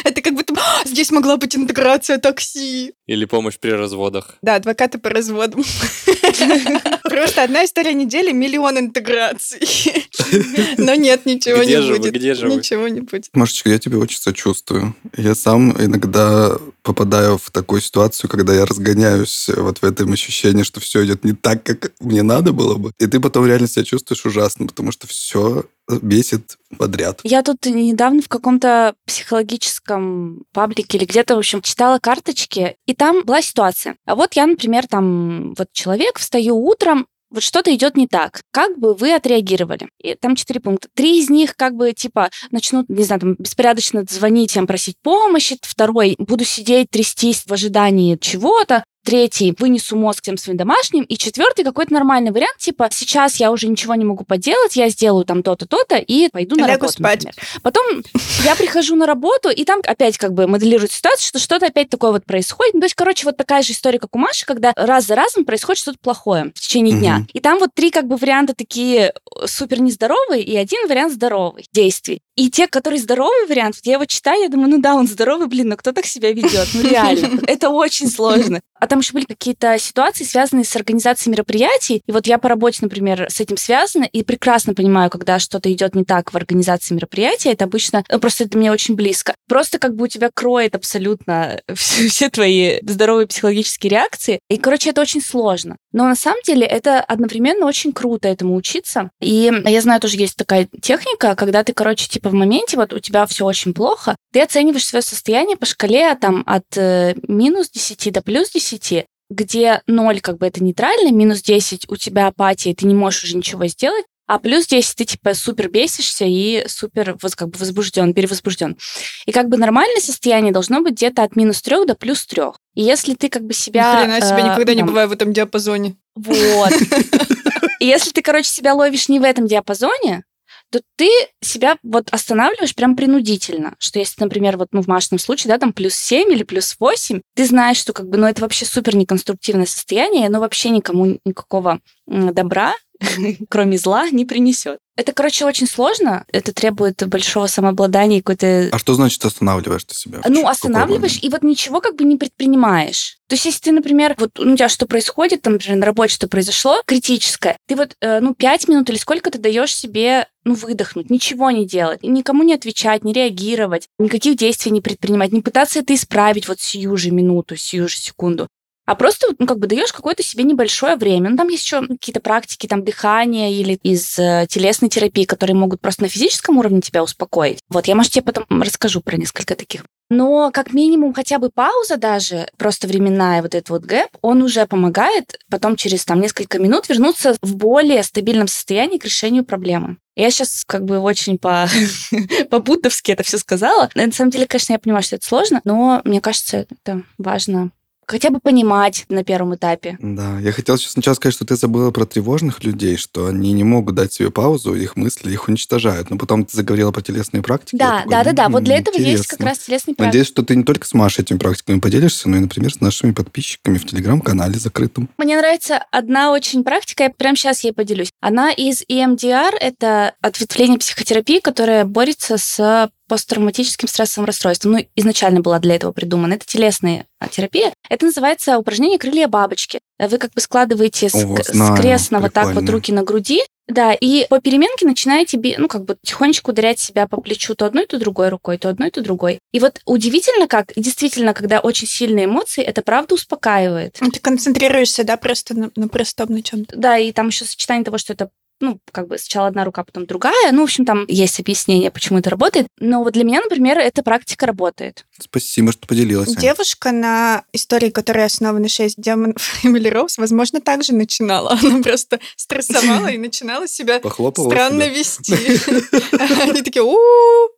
Это 0.03 0.21
как 0.21 0.33
будто 0.33 0.53
«А, 0.57 0.87
здесь 0.87 1.11
могла 1.11 1.37
быть 1.37 1.55
интеграция 1.55 2.17
такси. 2.17 2.93
Или 3.07 3.25
помощь 3.25 3.57
при 3.59 3.71
разводах. 3.71 4.37
Да, 4.41 4.55
адвокаты 4.55 4.97
по 4.97 5.09
разводам. 5.09 5.63
Просто 7.03 7.43
одна 7.43 7.65
история 7.65 7.93
недели, 7.93 8.31
миллион 8.31 8.79
интеграций. 8.79 9.59
Но 10.77 10.95
нет, 10.95 11.25
ничего 11.25 11.63
не 11.63 11.77
будет. 11.77 12.13
где 12.13 12.33
же? 12.33 12.47
Ничего 12.47 12.87
не 12.87 13.01
будет. 13.01 13.29
Машечка, 13.33 13.69
я 13.69 13.79
тебе 13.79 13.97
очень 13.97 14.19
сочувствую. 14.19 14.95
Я 15.17 15.35
сам 15.35 15.71
иногда 15.71 16.57
попадаю 16.83 17.37
в 17.37 17.51
такую 17.51 17.81
ситуацию, 17.81 18.29
когда 18.29 18.53
я 18.53 18.65
разгоняюсь 18.65 19.49
вот 19.55 19.79
в 19.79 19.83
этом 19.83 20.11
ощущении, 20.13 20.63
что 20.63 20.79
все 20.79 21.05
идет 21.05 21.23
не 21.23 21.33
так, 21.33 21.63
как 21.63 21.91
мне 21.99 22.23
надо 22.23 22.53
было 22.53 22.75
бы. 22.75 22.91
И 22.99 23.07
ты 23.07 23.19
потом 23.19 23.45
реально 23.45 23.67
себя 23.67 23.85
чувствуешь 23.85 24.25
ужасно, 24.25 24.67
потому 24.67 24.91
что 24.91 25.07
все 25.07 25.65
бесит 26.01 26.57
подряд. 26.77 27.21
Я 27.23 27.41
тут 27.41 27.65
недавно 27.65 28.21
в 28.21 28.27
каком-то 28.27 28.93
психологическом 29.05 30.43
паблике 30.53 30.97
или 30.97 31.05
где-то, 31.05 31.35
в 31.35 31.39
общем, 31.39 31.61
читала 31.61 31.99
карточки, 31.99 32.75
и 32.85 32.93
там 32.93 33.23
была 33.23 33.41
ситуация. 33.41 33.95
А 34.05 34.15
вот 34.15 34.33
я, 34.33 34.45
например, 34.45 34.87
там, 34.87 35.53
вот 35.55 35.69
человек, 35.73 36.19
встаю 36.29 36.55
утром, 36.63 37.07
вот 37.31 37.41
что-то 37.41 37.73
идет 37.73 37.97
не 37.97 38.07
так. 38.07 38.41
Как 38.51 38.77
бы 38.77 38.93
вы 38.93 39.13
отреагировали? 39.13 39.89
И 39.99 40.13
там 40.13 40.35
четыре 40.35 40.59
пункта. 40.59 40.89
Три 40.93 41.19
из 41.19 41.29
них 41.29 41.55
как 41.55 41.75
бы 41.75 41.91
типа 41.93 42.29
начнут, 42.51 42.87
не 42.87 43.03
знаю, 43.03 43.21
там 43.21 43.35
беспорядочно 43.37 44.03
звонить, 44.07 44.55
им 44.55 44.67
просить 44.67 44.95
помощи. 45.01 45.57
Второй, 45.61 46.15
буду 46.19 46.45
сидеть, 46.45 46.89
трястись 46.91 47.45
в 47.45 47.51
ожидании 47.51 48.15
чего-то. 48.15 48.83
Третий, 49.03 49.55
вынесу 49.57 49.95
мозг 49.95 50.21
всем 50.23 50.37
своим 50.37 50.57
домашним. 50.57 51.03
И 51.03 51.17
четвертый, 51.17 51.63
какой-то 51.63 51.93
нормальный 51.93 52.31
вариант, 52.31 52.57
типа, 52.57 52.89
сейчас 52.91 53.37
я 53.37 53.51
уже 53.51 53.67
ничего 53.67 53.95
не 53.95 54.05
могу 54.05 54.23
поделать, 54.23 54.75
я 54.75 54.89
сделаю 54.89 55.25
там 55.25 55.41
то-то, 55.41 55.65
то-то, 55.65 55.95
и 55.95 56.29
пойду 56.29 56.55
на 56.55 56.67
Лягу 56.67 56.71
работу, 56.71 56.93
спать. 56.93 57.23
например. 57.23 57.35
Потом 57.63 58.03
я 58.43 58.55
прихожу 58.55 58.95
на 58.95 59.05
работу, 59.05 59.49
и 59.49 59.63
там 59.63 59.79
опять 59.85 60.17
как 60.17 60.33
бы 60.33 60.47
моделирует 60.47 60.91
ситуацию, 60.91 61.27
что 61.27 61.39
что-то 61.39 61.67
опять 61.67 61.89
такое 61.89 62.11
вот 62.11 62.25
происходит. 62.25 62.73
Ну, 62.73 62.81
то 62.81 62.85
есть, 62.85 62.95
короче, 62.95 63.25
вот 63.25 63.37
такая 63.37 63.61
же 63.61 63.73
история, 63.73 63.99
как 63.99 64.15
у 64.15 64.19
Маши, 64.19 64.45
когда 64.45 64.73
раз 64.75 65.05
за 65.05 65.15
разом 65.15 65.45
происходит 65.45 65.79
что-то 65.79 65.97
плохое 66.01 66.51
в 66.53 66.59
течение 66.59 66.97
дня. 66.97 67.17
Мгм. 67.19 67.29
И 67.33 67.39
там 67.39 67.59
вот 67.59 67.73
три 67.73 67.91
как 67.91 68.07
бы 68.07 68.17
варианта 68.17 68.53
такие 68.53 69.13
супер 69.45 69.81
нездоровые, 69.81 70.43
и 70.43 70.55
один 70.55 70.87
вариант 70.87 71.13
здоровый 71.13 71.67
действий. 71.71 72.21
И 72.39 72.49
те, 72.49 72.67
которые 72.67 73.01
здоровый 73.01 73.47
вариант, 73.49 73.75
я 73.83 73.95
его 73.95 74.05
читаю, 74.05 74.43
я 74.43 74.47
думаю, 74.47 74.69
ну 74.69 74.77
да, 74.79 74.95
он 74.95 75.07
здоровый, 75.07 75.49
блин, 75.49 75.67
но 75.67 75.75
кто 75.75 75.91
так 75.91 76.05
себя 76.05 76.31
ведет? 76.31 76.69
Ну 76.73 76.89
реально, 76.89 77.41
это 77.47 77.69
очень 77.69 78.07
сложно. 78.07 78.61
А 78.79 78.87
там 78.87 78.99
еще 78.99 79.11
были 79.11 79.25
какие-то 79.25 79.77
ситуации, 79.77 80.23
связанные 80.23 80.63
с 80.63 80.73
организацией 80.73 81.33
мероприятий. 81.33 82.01
И 82.07 82.11
вот 82.13 82.27
я 82.27 82.37
по 82.37 82.47
работе, 82.47 82.79
например, 82.81 83.27
с 83.29 83.41
этим 83.41 83.57
связана, 83.57 84.05
и 84.05 84.23
прекрасно 84.23 84.73
понимаю, 84.73 85.09
когда 85.09 85.37
что-то 85.37 85.69
идет 85.69 85.95
не 85.95 86.05
так 86.05 86.31
в 86.31 86.37
организации 86.37 86.93
мероприятия. 86.93 87.51
Это 87.51 87.65
обычно, 87.65 88.05
ну, 88.09 88.19
просто 88.19 88.45
это 88.45 88.57
мне 88.57 88.71
очень 88.71 88.95
близко. 88.95 89.35
Просто 89.49 89.77
как 89.77 89.95
бы 89.95 90.05
у 90.05 90.07
тебя 90.07 90.29
кроет 90.33 90.75
абсолютно 90.75 91.59
все, 91.75 92.07
все 92.07 92.29
твои 92.29 92.79
здоровые 92.87 93.27
психологические 93.27 93.91
реакции. 93.91 94.39
И, 94.49 94.55
короче, 94.55 94.91
это 94.91 95.01
очень 95.01 95.21
сложно. 95.21 95.75
Но 95.91 96.05
на 96.05 96.15
самом 96.15 96.41
деле 96.43 96.65
это 96.65 97.01
одновременно 97.01 97.65
очень 97.65 97.91
круто 97.91 98.29
этому 98.29 98.55
учиться. 98.55 99.09
И 99.19 99.51
я 99.65 99.81
знаю, 99.81 99.99
тоже 99.99 100.15
есть 100.15 100.37
такая 100.37 100.69
техника, 100.81 101.35
когда 101.35 101.65
ты, 101.65 101.73
короче, 101.73 102.07
типа 102.07 102.28
в 102.29 102.33
моменте, 102.33 102.77
вот 102.77 102.93
у 102.93 102.99
тебя 102.99 103.25
все 103.25 103.45
очень 103.45 103.73
плохо, 103.73 104.15
ты 104.31 104.41
оцениваешь 104.41 104.85
свое 104.85 105.01
состояние 105.01 105.57
по 105.57 105.65
шкале 105.65 106.15
там 106.15 106.43
от 106.45 106.65
э, 106.77 107.15
минус 107.27 107.69
10 107.69 108.13
до 108.13 108.21
плюс 108.21 108.51
10, 108.51 109.05
где 109.29 109.81
0 109.87 110.19
как 110.21 110.37
бы 110.37 110.47
это 110.47 110.63
нейтрально, 110.63 111.11
минус 111.11 111.41
10 111.41 111.89
у 111.89 111.95
тебя 111.95 112.27
апатия, 112.27 112.73
ты 112.73 112.85
не 112.85 112.95
можешь 112.95 113.23
уже 113.23 113.37
ничего 113.37 113.67
сделать, 113.67 114.05
а 114.27 114.37
плюс 114.37 114.67
10 114.67 114.95
ты 114.95 115.05
типа 115.05 115.33
супер 115.33 115.69
бесишься 115.69 116.23
и 116.25 116.63
супер 116.67 117.17
воз- 117.21 117.35
как 117.35 117.49
бы 117.49 117.57
возбужден, 117.57 118.13
перевозбужден. 118.13 118.77
И 119.25 119.31
как 119.31 119.49
бы 119.49 119.57
нормальное 119.57 120.01
состояние 120.01 120.53
должно 120.53 120.81
быть 120.81 120.93
где-то 120.93 121.23
от 121.23 121.35
минус 121.35 121.63
3 121.63 121.87
до 121.87 121.95
плюс 121.95 122.27
3. 122.27 122.43
И 122.75 122.83
если 122.83 123.15
ты 123.15 123.29
как 123.29 123.43
бы 123.43 123.53
себя... 123.53 123.91
Ни 123.91 123.97
хрена 124.01 124.13
я 124.13 124.21
себе 124.21 124.41
э, 124.41 124.51
никогда 124.51 124.73
не 124.75 124.81
там, 124.81 124.87
бываю 124.87 125.09
в 125.09 125.13
этом 125.13 125.33
диапазоне. 125.33 125.95
вот. 126.15 126.71
И 127.79 127.85
если 127.85 128.11
ты, 128.11 128.21
короче, 128.21 128.49
себя 128.49 128.73
ловишь 128.73 129.09
не 129.09 129.19
в 129.19 129.23
этом 129.23 129.47
диапазоне, 129.47 130.23
то 130.71 130.81
ты 130.95 131.09
себя 131.41 131.77
вот 131.83 132.09
останавливаешь 132.11 132.75
прям 132.75 132.95
принудительно. 132.95 133.75
Что 133.79 133.99
если, 133.99 134.23
например, 134.23 134.57
вот 134.57 134.69
ну, 134.71 134.81
в 134.81 134.87
Машином 134.87 135.19
случае, 135.19 135.49
да, 135.49 135.57
там 135.57 135.73
плюс 135.73 135.95
7 135.95 136.31
или 136.31 136.43
плюс 136.43 136.75
8, 136.79 137.21
ты 137.35 137.45
знаешь, 137.45 137.77
что 137.77 137.93
как 137.93 138.07
бы, 138.07 138.17
ну, 138.17 138.27
это 138.27 138.41
вообще 138.41 138.65
супер 138.65 138.95
неконструктивное 138.95 139.65
состояние, 139.65 140.27
оно 140.27 140.39
вообще 140.39 140.69
никому 140.69 141.19
никакого 141.25 141.79
добра, 142.07 142.73
кроме 143.49 143.77
зла, 143.77 144.09
не 144.09 144.25
принесет. 144.25 144.79
Это, 144.95 145.13
короче, 145.13 145.45
очень 145.45 145.67
сложно. 145.67 146.25
Это 146.31 146.53
требует 146.53 147.07
большого 147.07 147.47
самообладания 147.47 148.17
и 148.17 148.21
какой-то 148.21 148.69
А 148.71 148.77
что 148.77 148.95
значит 148.95 149.23
останавливаешь 149.23 149.85
ты 149.85 149.95
себя? 149.95 150.19
Ну, 150.27 150.45
останавливаешь 150.45 151.19
и 151.21 151.29
вот 151.29 151.41
ничего 151.41 151.79
как 151.79 151.95
бы 151.95 152.03
не 152.03 152.17
предпринимаешь. 152.17 153.17
То 153.29 153.35
есть, 153.35 153.45
если 153.45 153.61
ты, 153.61 153.71
например, 153.71 154.15
вот 154.17 154.37
у 154.39 154.55
тебя 154.55 154.67
что 154.67 154.87
происходит, 154.87 155.41
там, 155.41 155.53
например, 155.53 155.77
на 155.77 155.85
работе 155.85 156.13
что 156.13 156.27
произошло, 156.27 156.81
критическое, 156.85 157.55
ты 157.67 157.77
вот, 157.77 157.95
э, 158.01 158.19
ну, 158.19 158.33
пять 158.33 158.67
минут 158.67 158.89
или 158.89 158.97
сколько 158.97 159.31
ты 159.31 159.37
даешь 159.37 159.73
себе, 159.73 160.27
ну, 160.43 160.53
выдохнуть, 160.55 161.09
ничего 161.09 161.49
не 161.51 161.65
делать, 161.65 162.03
никому 162.03 162.43
не 162.43 162.53
отвечать, 162.53 163.05
не 163.05 163.13
реагировать, 163.13 163.87
никаких 163.99 164.35
действий 164.35 164.71
не 164.71 164.81
предпринимать, 164.81 165.31
не 165.31 165.41
пытаться 165.41 165.79
это 165.79 165.93
исправить 165.95 166.47
вот 166.49 166.59
сию 166.59 166.97
же 166.97 167.11
минуту, 167.11 167.55
сию 167.55 167.87
же 167.87 167.95
секунду. 167.95 168.49
А 168.89 168.95
просто, 168.95 169.27
ну, 169.37 169.45
как 169.45 169.59
бы 169.59 169.67
даешь 169.67 169.93
какое-то 169.93 170.23
себе 170.23 170.43
небольшое 170.43 170.95
время. 170.95 171.29
Ну, 171.29 171.37
там 171.37 171.47
есть 171.49 171.63
еще 171.63 171.85
какие-то 171.85 172.21
практики, 172.21 172.65
там, 172.65 172.83
дыхания 172.83 173.51
или 173.51 173.77
из 173.83 174.17
э, 174.17 174.47
телесной 174.49 174.89
терапии, 174.89 175.25
которые 175.25 175.55
могут 175.55 175.79
просто 175.79 176.01
на 176.01 176.09
физическом 176.09 176.57
уровне 176.57 176.81
тебя 176.81 177.03
успокоить. 177.03 177.59
Вот, 177.69 177.85
я, 177.85 177.93
может, 177.93 178.13
тебе 178.13 178.23
потом 178.23 178.45
расскажу 178.63 179.01
про 179.01 179.15
несколько 179.15 179.53
таких. 179.55 179.83
Но 180.09 180.49
как 180.51 180.73
минимум 180.73 181.13
хотя 181.13 181.37
бы 181.37 181.51
пауза 181.51 181.97
даже, 181.97 182.49
просто 182.57 182.87
временная 182.87 183.43
вот 183.43 183.53
этот 183.53 183.69
вот 183.69 183.83
гэп, 183.83 184.09
он 184.23 184.41
уже 184.41 184.65
помогает 184.65 185.37
потом 185.51 185.75
через 185.75 186.03
там 186.03 186.19
несколько 186.19 186.57
минут 186.57 186.89
вернуться 186.89 187.35
в 187.43 187.55
более 187.57 188.01
стабильном 188.01 188.47
состоянии 188.47 188.97
к 188.97 189.05
решению 189.05 189.45
проблемы. 189.45 189.97
Я 190.15 190.31
сейчас 190.31 190.63
как 190.65 190.83
бы 190.83 190.97
очень 190.97 191.37
по 191.37 191.69
по-буддовски 192.49 193.11
это 193.11 193.21
все 193.21 193.37
сказала. 193.37 193.91
На 193.93 194.11
самом 194.11 194.31
деле, 194.31 194.47
конечно, 194.47 194.73
я 194.73 194.79
понимаю, 194.79 195.03
что 195.03 195.17
это 195.17 195.27
сложно, 195.27 195.61
но 195.63 196.01
мне 196.05 196.21
кажется, 196.21 196.65
это 196.71 197.03
важно 197.19 197.69
хотя 198.09 198.29
бы 198.31 198.39
понимать 198.39 199.05
на 199.09 199.23
первом 199.23 199.55
этапе. 199.55 199.97
Да, 200.01 200.39
я 200.39 200.51
хотел 200.51 200.77
сейчас 200.77 200.93
сначала 200.93 201.13
сказать, 201.13 201.35
что 201.35 201.45
ты 201.45 201.55
забыла 201.55 201.91
про 201.91 202.05
тревожных 202.05 202.63
людей, 202.63 202.97
что 202.97 203.27
они 203.27 203.53
не 203.53 203.63
могут 203.63 203.95
дать 203.95 204.11
себе 204.11 204.31
паузу, 204.31 204.73
их 204.73 204.95
мысли 204.95 205.31
их 205.31 205.47
уничтожают. 205.47 206.09
Но 206.09 206.17
потом 206.17 206.45
ты 206.45 206.55
заговорила 206.57 206.91
про 206.91 207.01
телесные 207.01 207.43
практики. 207.43 207.77
Да, 207.77 207.99
такой, 207.99 208.11
да, 208.11 208.23
да, 208.23 208.31
да. 208.33 208.45
«М, 208.45 208.51
Вот 208.53 208.63
для 208.63 208.77
этого 208.77 208.95
есть 208.97 209.27
как 209.27 209.39
интересно». 209.39 209.45
раз 209.45 209.59
телесный 209.59 209.93
практик. 209.95 210.05
Надеюсь, 210.07 210.27
что 210.27 210.43
ты 210.43 210.55
не 210.55 210.63
только 210.63 210.87
с 210.87 210.93
Машей 210.93 211.23
этими 211.23 211.37
практиками 211.37 211.79
поделишься, 211.79 212.29
но 212.29 212.37
и, 212.37 212.39
например, 212.39 212.73
с 212.73 212.81
нашими 212.81 213.11
подписчиками 213.11 213.77
в 213.77 213.85
телеграм-канале 213.85 214.57
закрытом. 214.57 215.09
Мне 215.17 215.37
нравится 215.37 215.77
одна 215.91 216.31
очень 216.31 216.63
практика, 216.63 217.03
я 217.03 217.09
прямо 217.11 217.35
сейчас 217.35 217.63
ей 217.63 217.73
поделюсь. 217.73 218.09
Она 218.21 218.51
из 218.51 218.83
EMDR, 218.89 219.53
это 219.59 220.13
ответвление 220.21 220.79
психотерапии, 220.79 221.39
которое 221.39 221.85
борется 221.85 222.37
с 222.37 222.89
посттравматическим 223.09 223.87
стрессовым 223.89 224.25
расстройством. 224.27 224.71
Ну, 224.73 224.87
изначально 224.95 225.41
была 225.41 225.59
для 225.59 225.75
этого 225.75 225.91
придумана. 225.91 226.35
Это 226.35 226.45
телесная 226.45 227.05
а, 227.19 227.27
терапия. 227.27 227.73
Это 227.89 228.05
называется 228.05 228.57
упражнение 228.57 228.97
крылья 228.97 229.27
бабочки. 229.27 229.79
Вы 229.99 230.17
как 230.17 230.31
бы 230.31 230.39
складываете 230.39 231.09
с, 231.09 231.15
О, 231.15 231.35
к- 231.35 231.43
знаю, 231.43 231.75
скрестно 231.75 232.19
вот 232.21 232.31
так 232.33 232.45
вот 232.45 232.51
прикольно. 232.53 232.71
руки 232.71 232.91
на 232.93 233.03
груди, 233.03 233.41
Да, 233.67 233.93
и 233.93 234.25
по 234.29 234.39
переменке 234.39 234.85
начинаете, 234.87 235.37
би- 235.37 235.55
ну, 235.57 235.67
как 235.67 235.83
бы 235.85 235.97
тихонечко 236.03 236.51
ударять 236.51 236.79
себя 236.79 237.05
по 237.07 237.19
плечу 237.21 237.53
то 237.55 237.65
одной, 237.65 237.85
то 237.85 237.99
другой 237.99 238.29
рукой, 238.29 238.57
то 238.57 238.69
одной, 238.69 238.89
то 238.91 239.01
другой. 239.01 239.39
И 239.51 239.59
вот 239.59 239.81
удивительно 239.85 240.47
как, 240.47 240.71
действительно, 240.75 241.33
когда 241.33 241.59
очень 241.59 241.87
сильные 241.87 242.25
эмоции, 242.25 242.63
это 242.63 242.81
правда 242.81 243.15
успокаивает. 243.15 243.93
Ты 243.99 244.19
концентрируешься, 244.19 245.03
да, 245.03 245.17
просто 245.17 245.53
на, 245.57 245.71
на 245.75 245.87
простом 245.87 246.31
на 246.31 246.41
чем-то. 246.41 246.77
Да, 246.77 246.97
и 246.97 247.11
там 247.11 247.27
еще 247.27 247.45
сочетание 247.45 247.83
того, 247.83 247.97
что 247.97 248.13
это 248.13 248.29
ну, 248.59 248.79
как 248.91 249.07
бы 249.07 249.17
сначала 249.17 249.47
одна 249.47 249.63
рука, 249.63 249.83
потом 249.83 250.05
другая. 250.05 250.51
Ну, 250.51 250.61
в 250.61 250.63
общем, 250.63 250.85
там 250.85 251.05
есть 251.07 251.39
объяснение, 251.39 251.91
почему 251.91 252.19
это 252.19 252.29
работает. 252.29 252.67
Но 252.79 253.03
вот 253.03 253.13
для 253.13 253.23
меня, 253.23 253.41
например, 253.41 253.77
эта 253.77 254.03
практика 254.03 254.45
работает. 254.45 255.05
Спасибо, 255.19 255.71
что 255.71 255.87
поделилась. 255.87 256.35
Девушка 256.35 256.91
на 256.91 257.43
истории, 257.53 257.89
которой 257.89 258.25
основаны 258.25 258.67
шесть 258.67 258.99
демонов 259.01 259.63
Эмили 259.63 259.87
Роуз, 259.89 260.17
возможно, 260.17 260.61
также 260.61 260.93
начинала. 260.93 261.57
Она 261.63 261.81
просто 261.81 262.19
стрессовала 262.35 263.07
и 263.07 263.17
начинала 263.17 263.67
себя 263.67 263.99
странно 263.99 264.87
вести. 264.87 265.33
Они 266.41 266.61
такие, 266.61 266.83
у 266.83 266.97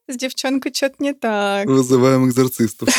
с 0.07 0.15
девчонкой 0.15 0.73
что-то 0.73 0.95
не 0.99 1.13
так. 1.13 1.67
Вызываем 1.67 2.27
экзорцистов. 2.27 2.89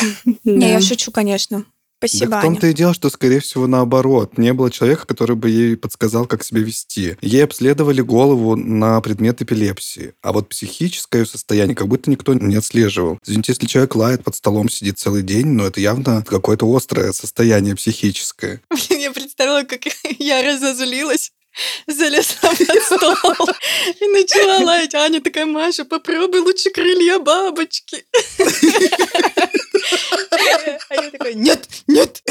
Не, 0.43 0.71
я 0.71 0.81
шучу, 0.81 1.11
конечно. 1.11 1.65
Да 2.03 2.07
Спасибо, 2.09 2.29
в 2.31 2.33
Аня. 2.33 2.41
том-то 2.41 2.67
и 2.67 2.73
дело, 2.73 2.93
что, 2.93 3.09
скорее 3.09 3.39
всего, 3.39 3.65
наоборот. 3.65 4.37
Не 4.37 4.51
было 4.51 4.69
человека, 4.69 5.07
который 5.07 5.37
бы 5.37 5.49
ей 5.49 5.77
подсказал, 5.77 6.25
как 6.25 6.43
себя 6.43 6.59
вести. 6.59 7.15
Ей 7.21 7.45
обследовали 7.45 8.01
голову 8.01 8.57
на 8.57 8.99
предмет 8.99 9.41
эпилепсии. 9.41 10.13
А 10.21 10.33
вот 10.33 10.49
психическое 10.49 11.25
состояние 11.25 11.75
как 11.75 11.87
будто 11.87 12.11
никто 12.11 12.33
не 12.33 12.55
отслеживал. 12.57 13.19
Извините, 13.25 13.53
если 13.53 13.67
человек 13.67 13.95
лает 13.95 14.23
под 14.23 14.35
столом, 14.35 14.67
сидит 14.67 14.99
целый 14.99 15.23
день, 15.23 15.47
но 15.47 15.65
это 15.65 15.79
явно 15.79 16.25
какое-то 16.27 16.65
острое 16.75 17.13
состояние 17.13 17.75
психическое. 17.75 18.59
Блин, 18.69 18.99
я 18.99 19.11
представила, 19.11 19.63
как 19.63 19.83
я 20.19 20.43
разозлилась. 20.43 21.31
Залезла 21.87 22.49
под 22.49 22.57
стол 22.83 23.47
и 24.01 24.07
начала 24.07 24.65
лаять. 24.65 24.95
Аня 24.95 25.21
такая, 25.21 25.45
Маша, 25.45 25.85
попробуй 25.85 26.39
лучше 26.39 26.71
крылья 26.71 27.19
бабочки. 27.19 28.03
А 30.89 30.95
я 30.95 31.11
такая, 31.11 31.33
нет, 31.33 31.67
нет. 31.87 32.21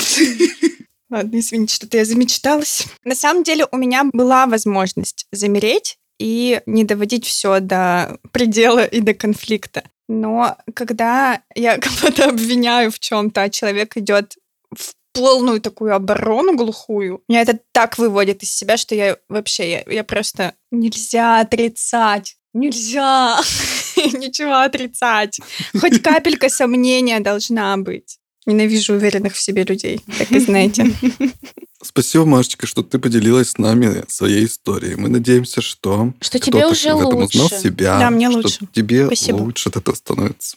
Ладно, 1.11 1.39
извините, 1.39 1.75
что-то 1.75 1.99
я 1.99 2.05
замечталась. 2.05 2.87
На 3.05 3.15
самом 3.15 3.43
деле 3.43 3.67
у 3.71 3.77
меня 3.77 4.05
была 4.13 4.47
возможность 4.47 5.27
замереть 5.31 5.99
и 6.19 6.63
не 6.67 6.85
доводить 6.85 7.27
все 7.27 7.61
до 7.61 8.19
предела 8.33 8.85
и 8.85 9.01
до 9.01 9.13
конфликта. 9.13 9.83
Но 10.09 10.57
когда 10.75 11.43
я 11.55 11.79
кого-то 11.79 12.31
обвиняю 12.31 12.91
в 12.91 12.99
чем-то, 12.99 13.43
а 13.43 13.51
человек 13.51 13.97
идет 13.97 14.37
в 14.75 14.95
полную 15.13 15.61
такую 15.61 15.95
оборону 15.95 16.57
глухую, 16.57 17.23
меня 17.29 17.43
это 17.43 17.59
так 17.73 17.99
выводит 17.99 18.43
из 18.43 18.55
себя, 18.55 18.79
что 18.79 18.95
я 18.95 19.19
вообще, 19.29 19.71
я, 19.71 19.93
я 19.93 20.05
просто 20.05 20.55
нельзя 20.71 21.41
отрицать. 21.41 22.37
Нельзя 22.55 23.39
ничего 24.19 24.61
отрицать. 24.61 25.41
Хоть 25.79 26.03
капелька 26.03 26.49
сомнения 26.49 27.21
должна 27.21 27.77
быть. 27.77 28.19
Ненавижу 28.45 28.95
уверенных 28.95 29.35
в 29.35 29.41
себе 29.41 29.63
людей, 29.63 30.01
так 30.19 30.33
и 30.33 30.41
знаете. 30.41 30.91
Спасибо, 31.83 32.25
Машечка, 32.25 32.67
что 32.67 32.83
ты 32.83 32.99
поделилась 32.99 33.51
с 33.51 33.59
нами 33.59 34.05
своей 34.09 34.47
историей. 34.47 34.95
Мы 34.97 35.09
надеемся, 35.09 35.61
что 35.61 36.13
Что 36.21 36.39
тебе 36.39 36.67
уже 36.67 36.95
в 36.95 37.01
этом 37.07 37.23
узнал 37.23 37.45
лучше. 37.45 37.59
себя. 37.61 37.99
Да, 37.99 38.11
мне 38.11 38.29
что 38.31 38.39
лучше. 38.39 38.59
тебе 38.73 39.07
Спасибо. 39.07 39.37
лучше 39.37 39.69
от 39.69 39.77
этого 39.77 39.95
становится. 39.95 40.57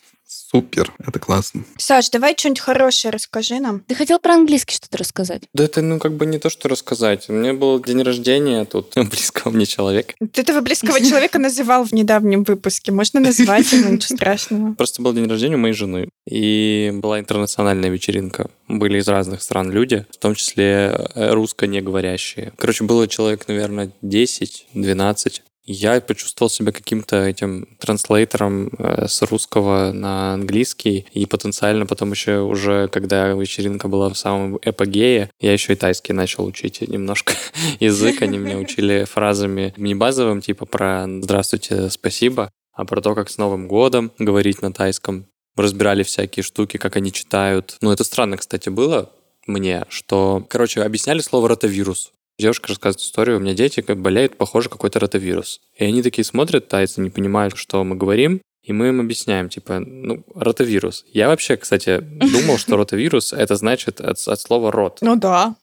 Супер, 0.51 0.93
это 0.99 1.19
классно. 1.19 1.63
Саш, 1.77 2.09
давай 2.11 2.35
что-нибудь 2.37 2.59
хорошее 2.59 3.11
расскажи 3.11 3.59
нам. 3.59 3.79
Ты 3.79 3.95
хотел 3.95 4.19
про 4.19 4.35
английский 4.35 4.75
что-то 4.75 4.97
рассказать? 4.97 5.43
Да 5.53 5.63
это, 5.63 5.81
ну, 5.81 5.99
как 5.99 6.13
бы 6.13 6.25
не 6.25 6.37
то, 6.37 6.49
что 6.49 6.69
рассказать. 6.69 7.29
У 7.29 7.33
меня 7.33 7.53
был 7.53 7.81
день 7.81 8.01
рождения 8.03 8.63
тут 8.65 8.93
близкого 8.95 9.51
мне 9.51 9.65
человека. 9.65 10.13
Ты 10.19 10.41
этого 10.41 10.61
близкого 10.61 10.99
человека 10.99 11.39
называл 11.39 11.83
в 11.83 11.93
недавнем 11.93 12.43
выпуске. 12.43 12.91
Можно 12.91 13.19
назвать 13.19 13.71
его, 13.71 13.89
ничего 13.89 14.15
страшного. 14.15 14.73
Просто 14.75 15.01
был 15.01 15.13
день 15.13 15.27
рождения 15.27 15.55
у 15.55 15.59
моей 15.59 15.73
жены, 15.73 16.09
и 16.27 16.91
была 16.93 17.19
интернациональная 17.19 17.89
вечеринка. 17.89 18.49
Были 18.67 18.99
из 18.99 19.07
разных 19.07 19.41
стран 19.41 19.71
люди, 19.71 20.05
в 20.11 20.17
том 20.17 20.35
числе 20.35 21.09
э, 21.15 21.31
русско 21.31 21.67
не 21.67 21.81
говорящие. 21.81 22.53
Короче, 22.57 22.83
было 22.83 23.07
человек, 23.07 23.47
наверное, 23.47 23.91
10-12. 24.03 25.41
Я 25.65 25.99
почувствовал 25.99 26.49
себя 26.49 26.71
каким-то 26.71 27.25
этим 27.25 27.67
транслейтером 27.79 28.69
э, 28.77 29.07
с 29.07 29.21
русского 29.23 29.91
на 29.91 30.33
английский, 30.33 31.07
и 31.11 31.25
потенциально 31.25 31.87
потом 31.87 32.11
еще 32.11 32.41
уже, 32.41 32.87
когда 32.89 33.29
вечеринка 33.29 33.87
была 33.87 34.09
в 34.09 34.17
самом 34.17 34.59
эпогее, 34.61 35.31
я 35.39 35.53
еще 35.53 35.73
и 35.73 35.75
тайский 35.75 36.13
начал 36.13 36.45
учить 36.45 36.81
немножко 36.81 37.33
язык. 37.79 38.21
Они 38.21 38.37
меня 38.37 38.57
учили 38.57 39.05
фразами 39.05 39.73
не 39.75 39.95
базовым, 39.95 40.41
типа 40.41 40.67
про 40.67 41.07
«здравствуйте, 41.21 41.89
спасибо», 41.89 42.51
а 42.73 42.85
про 42.85 43.01
то, 43.01 43.15
как 43.15 43.31
с 43.31 43.37
Новым 43.37 43.67
годом 43.67 44.11
говорить 44.19 44.61
на 44.61 44.71
тайском. 44.71 45.25
Разбирали 45.55 46.03
всякие 46.03 46.43
штуки, 46.43 46.77
как 46.77 46.95
они 46.95 47.11
читают. 47.11 47.77
Ну, 47.81 47.91
это 47.91 48.03
странно, 48.03 48.37
кстати, 48.37 48.69
было 48.69 49.11
мне, 49.47 49.85
что, 49.89 50.45
короче, 50.49 50.81
объясняли 50.83 51.19
слово 51.19 51.49
ротавирус. 51.49 52.11
Девушка 52.37 52.69
рассказывает 52.69 53.05
историю, 53.05 53.37
у 53.37 53.39
меня 53.39 53.53
дети 53.53 53.81
как 53.81 54.01
болеют, 54.01 54.37
похоже, 54.37 54.69
какой-то 54.69 54.99
ротавирус. 54.99 55.61
И 55.77 55.85
они 55.85 56.03
такие 56.03 56.25
смотрят, 56.25 56.67
тайцы 56.67 56.99
не 57.01 57.09
понимают, 57.09 57.55
что 57.55 57.83
мы 57.83 57.95
говорим, 57.95 58.41
и 58.61 58.73
мы 58.73 58.89
им 58.89 58.99
объясняем, 58.99 59.47
типа, 59.47 59.79
ну, 59.79 60.23
ротавирус. 60.33 61.05
Я 61.13 61.27
вообще, 61.27 61.55
кстати, 61.55 61.99
думал, 61.99 62.57
что 62.57 62.77
ротавирус 62.77 63.31
это 63.31 63.55
значит 63.55 64.01
от, 64.01 64.27
от 64.27 64.39
слова 64.39 64.71
рот. 64.71 64.97
Ну 65.01 65.15
да. 65.15 65.55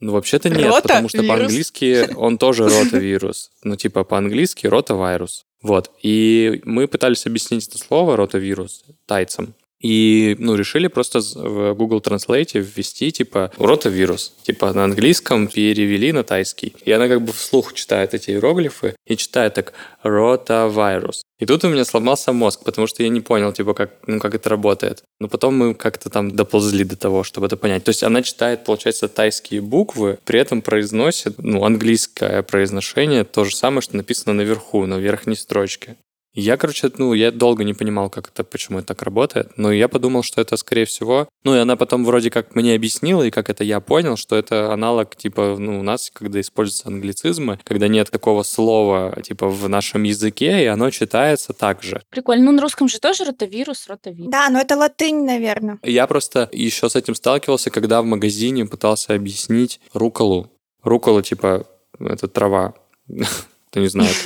Ну, 0.00 0.12
вообще-то 0.12 0.48
нет, 0.48 0.64
Рота 0.64 0.80
потому 0.80 1.10
что 1.10 1.22
по-английски 1.22 2.14
он 2.16 2.38
тоже 2.38 2.66
ротавирус. 2.66 3.50
Ну, 3.62 3.76
типа, 3.76 4.02
по-английски 4.02 4.66
ротавирус. 4.66 5.44
Вот. 5.62 5.90
И 6.02 6.62
мы 6.64 6.88
пытались 6.88 7.26
объяснить 7.26 7.68
это 7.68 7.76
слово 7.76 8.16
ротавирус 8.16 8.84
тайцам. 9.06 9.54
И, 9.80 10.36
ну, 10.38 10.56
решили 10.56 10.88
просто 10.88 11.20
в 11.20 11.74
Google 11.74 12.00
Translate 12.00 12.60
ввести, 12.60 13.10
типа, 13.12 13.50
ротавирус. 13.56 14.34
Типа, 14.42 14.72
на 14.72 14.84
английском 14.84 15.48
перевели 15.48 16.12
на 16.12 16.22
тайский. 16.22 16.74
И 16.84 16.92
она 16.92 17.08
как 17.08 17.22
бы 17.22 17.32
вслух 17.32 17.72
читает 17.72 18.12
эти 18.14 18.30
иероглифы 18.30 18.94
и 19.06 19.16
читает 19.16 19.54
так 19.54 19.72
ротавирус. 20.02 21.22
И 21.38 21.46
тут 21.46 21.64
у 21.64 21.68
меня 21.70 21.86
сломался 21.86 22.32
мозг, 22.32 22.62
потому 22.64 22.86
что 22.86 23.02
я 23.02 23.08
не 23.08 23.22
понял, 23.22 23.52
типа, 23.52 23.72
как, 23.72 23.92
ну, 24.06 24.20
как 24.20 24.34
это 24.34 24.50
работает. 24.50 25.02
Но 25.18 25.28
потом 25.28 25.56
мы 25.56 25.74
как-то 25.74 26.10
там 26.10 26.30
доползли 26.30 26.84
до 26.84 26.96
того, 26.96 27.24
чтобы 27.24 27.46
это 27.46 27.56
понять. 27.56 27.82
То 27.84 27.88
есть 27.88 28.02
она 28.02 28.22
читает, 28.22 28.64
получается, 28.64 29.08
тайские 29.08 29.62
буквы, 29.62 30.18
при 30.26 30.38
этом 30.38 30.60
произносит, 30.60 31.38
ну, 31.38 31.64
английское 31.64 32.42
произношение, 32.42 33.24
то 33.24 33.44
же 33.44 33.56
самое, 33.56 33.80
что 33.80 33.96
написано 33.96 34.34
наверху, 34.34 34.84
на 34.84 34.98
верхней 34.98 35.36
строчке. 35.36 35.96
Я, 36.32 36.56
короче, 36.56 36.90
ну, 36.96 37.12
я 37.12 37.32
долго 37.32 37.64
не 37.64 37.74
понимал, 37.74 38.08
как 38.08 38.28
это, 38.28 38.44
почему 38.44 38.78
это 38.78 38.88
так 38.88 39.02
работает, 39.02 39.52
но 39.56 39.72
я 39.72 39.88
подумал, 39.88 40.22
что 40.22 40.40
это, 40.40 40.56
скорее 40.56 40.84
всего... 40.84 41.28
Ну, 41.42 41.54
и 41.56 41.58
она 41.58 41.74
потом 41.76 42.04
вроде 42.04 42.30
как 42.30 42.54
мне 42.54 42.74
объяснила, 42.74 43.22
и 43.22 43.30
как 43.30 43.50
это 43.50 43.64
я 43.64 43.80
понял, 43.80 44.16
что 44.16 44.36
это 44.36 44.72
аналог, 44.72 45.16
типа, 45.16 45.56
ну, 45.58 45.80
у 45.80 45.82
нас, 45.82 46.10
когда 46.12 46.40
используются 46.40 46.88
англицизмы, 46.88 47.58
когда 47.64 47.88
нет 47.88 48.10
такого 48.10 48.42
слова, 48.42 49.20
типа, 49.22 49.48
в 49.48 49.68
нашем 49.68 50.04
языке, 50.04 50.62
и 50.62 50.66
оно 50.66 50.90
читается 50.90 51.52
так 51.52 51.82
же. 51.82 52.02
Прикольно. 52.10 52.44
Ну, 52.44 52.52
на 52.52 52.62
русском 52.62 52.88
же 52.88 53.00
тоже 53.00 53.24
ротавирус, 53.24 53.88
ротавирус. 53.88 54.30
Да, 54.30 54.48
но 54.50 54.60
это 54.60 54.76
латынь, 54.76 55.24
наверное. 55.24 55.78
Я 55.82 56.06
просто 56.06 56.48
еще 56.52 56.88
с 56.88 56.94
этим 56.94 57.14
сталкивался, 57.14 57.70
когда 57.70 58.02
в 58.02 58.04
магазине 58.04 58.66
пытался 58.66 59.14
объяснить 59.14 59.80
руколу. 59.92 60.52
Рукола, 60.82 61.22
типа, 61.22 61.66
это 61.98 62.28
трава. 62.28 62.74
Кто 63.70 63.78
не 63.78 63.86
знает. 63.86 64.16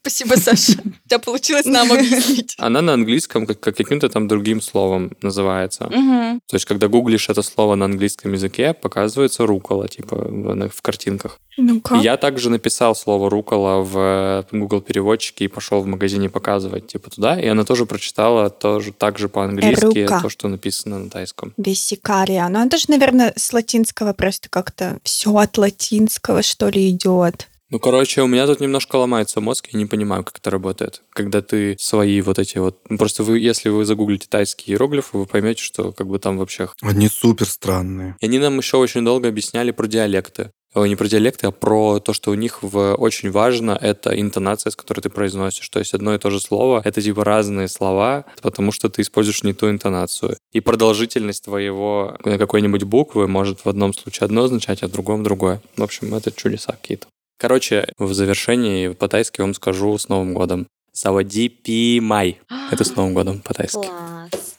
Спасибо, 0.00 0.36
Саша. 0.36 0.72
У 0.82 1.08
тебя 1.08 1.18
получилось 1.18 1.66
нам 1.66 1.92
объяснить. 1.92 2.54
Она 2.58 2.80
на 2.80 2.94
английском 2.94 3.46
как, 3.46 3.60
как 3.60 3.76
каким-то 3.76 4.08
там 4.08 4.28
другим 4.28 4.62
словом 4.62 5.12
называется. 5.20 5.90
Мгм. 5.90 6.40
То 6.46 6.56
есть, 6.56 6.64
когда 6.64 6.88
гуглишь 6.88 7.28
это 7.28 7.42
слово 7.42 7.74
на 7.74 7.84
английском 7.84 8.32
языке, 8.32 8.72
показывается 8.72 9.44
рукола, 9.44 9.88
типа, 9.88 10.16
в, 10.16 10.80
картинках. 10.80 11.38
Ну-ка. 11.58 11.96
И 11.96 11.98
я 11.98 12.16
также 12.16 12.48
написал 12.48 12.94
слово 12.94 13.28
рукола 13.28 13.82
в 13.82 14.46
Google 14.52 14.80
переводчике 14.80 15.44
и 15.44 15.48
пошел 15.48 15.82
в 15.82 15.86
магазине 15.86 16.30
показывать, 16.30 16.86
типа, 16.86 17.10
туда. 17.10 17.38
И 17.38 17.46
она 17.46 17.64
тоже 17.64 17.84
прочитала 17.84 18.48
тоже 18.48 18.92
так 18.92 19.18
же 19.18 19.28
по-английски 19.28 20.04
Рука. 20.04 20.20
то, 20.22 20.30
что 20.30 20.48
написано 20.48 20.98
на 20.98 21.10
тайском. 21.10 21.52
Весикария. 21.58 22.48
Ну, 22.48 22.64
это 22.64 22.78
же, 22.78 22.86
наверное, 22.88 23.34
с 23.36 23.52
латинского 23.52 24.14
просто 24.14 24.48
как-то 24.48 24.98
все 25.02 25.36
от 25.36 25.58
латинского, 25.58 26.42
что 26.42 26.70
ли, 26.70 26.88
идет. 26.88 27.48
Ну, 27.70 27.78
короче, 27.78 28.22
у 28.22 28.26
меня 28.26 28.46
тут 28.46 28.60
немножко 28.60 28.96
ломается 28.96 29.42
мозг, 29.42 29.68
я 29.72 29.78
не 29.78 29.84
понимаю, 29.84 30.24
как 30.24 30.38
это 30.38 30.50
работает. 30.50 31.02
Когда 31.10 31.42
ты 31.42 31.76
свои 31.78 32.22
вот 32.22 32.38
эти 32.38 32.56
вот... 32.56 32.80
ну, 32.88 32.96
Просто 32.96 33.22
вы, 33.22 33.38
если 33.40 33.68
вы 33.68 33.84
загуглите 33.84 34.26
тайские 34.28 34.74
иероглифы, 34.74 35.18
вы 35.18 35.26
поймете, 35.26 35.62
что 35.62 35.92
как 35.92 36.06
бы 36.06 36.18
там 36.18 36.38
вообще... 36.38 36.70
Они 36.80 37.08
супер 37.08 37.46
странные. 37.46 38.16
И 38.20 38.26
они 38.26 38.38
нам 38.38 38.56
еще 38.56 38.78
очень 38.78 39.04
долго 39.04 39.28
объясняли 39.28 39.70
про 39.70 39.86
диалекты. 39.86 40.50
Ой, 40.74 40.88
не 40.88 40.96
про 40.96 41.08
диалекты, 41.08 41.46
а 41.46 41.50
про 41.50 41.98
то, 41.98 42.14
что 42.14 42.30
у 42.30 42.34
них 42.34 42.62
в... 42.62 42.94
очень 42.94 43.30
важно, 43.30 43.78
это 43.78 44.18
интонация, 44.18 44.70
с 44.70 44.76
которой 44.76 45.00
ты 45.00 45.10
произносишь. 45.10 45.68
То 45.68 45.78
есть 45.78 45.92
одно 45.92 46.14
и 46.14 46.18
то 46.18 46.30
же 46.30 46.40
слово— 46.40 46.80
это 46.84 47.02
типа 47.02 47.22
разные 47.22 47.68
слова, 47.68 48.24
потому 48.40 48.72
что 48.72 48.88
ты 48.88 49.02
используешь 49.02 49.42
не 49.42 49.52
ту 49.52 49.68
интонацию. 49.68 50.36
И 50.52 50.60
продолжительность 50.60 51.44
твоего 51.44 52.16
какой-нибудь 52.22 52.84
буквы 52.84 53.28
может 53.28 53.64
в 53.64 53.68
одном 53.68 53.92
случае 53.92 54.26
одно 54.26 54.44
означать, 54.44 54.82
а 54.82 54.88
в 54.88 54.92
другом 54.92 55.22
другое. 55.22 55.60
В 55.76 55.82
общем, 55.82 56.14
это 56.14 56.32
чудеса 56.32 56.72
какие-то. 56.72 57.08
Короче, 57.38 57.92
в 57.98 58.12
завершении 58.14 58.88
по-тайски 58.88 59.40
вам 59.40 59.54
скажу 59.54 59.96
с 59.96 60.08
Новым 60.08 60.34
годом. 60.34 60.66
Савади 60.92 61.48
пи 61.48 62.00
май. 62.00 62.40
Это 62.72 62.82
с 62.82 62.96
Новым 62.96 63.14
годом 63.14 63.40
по-тайски. 63.40 63.76
Класс. 63.76 64.56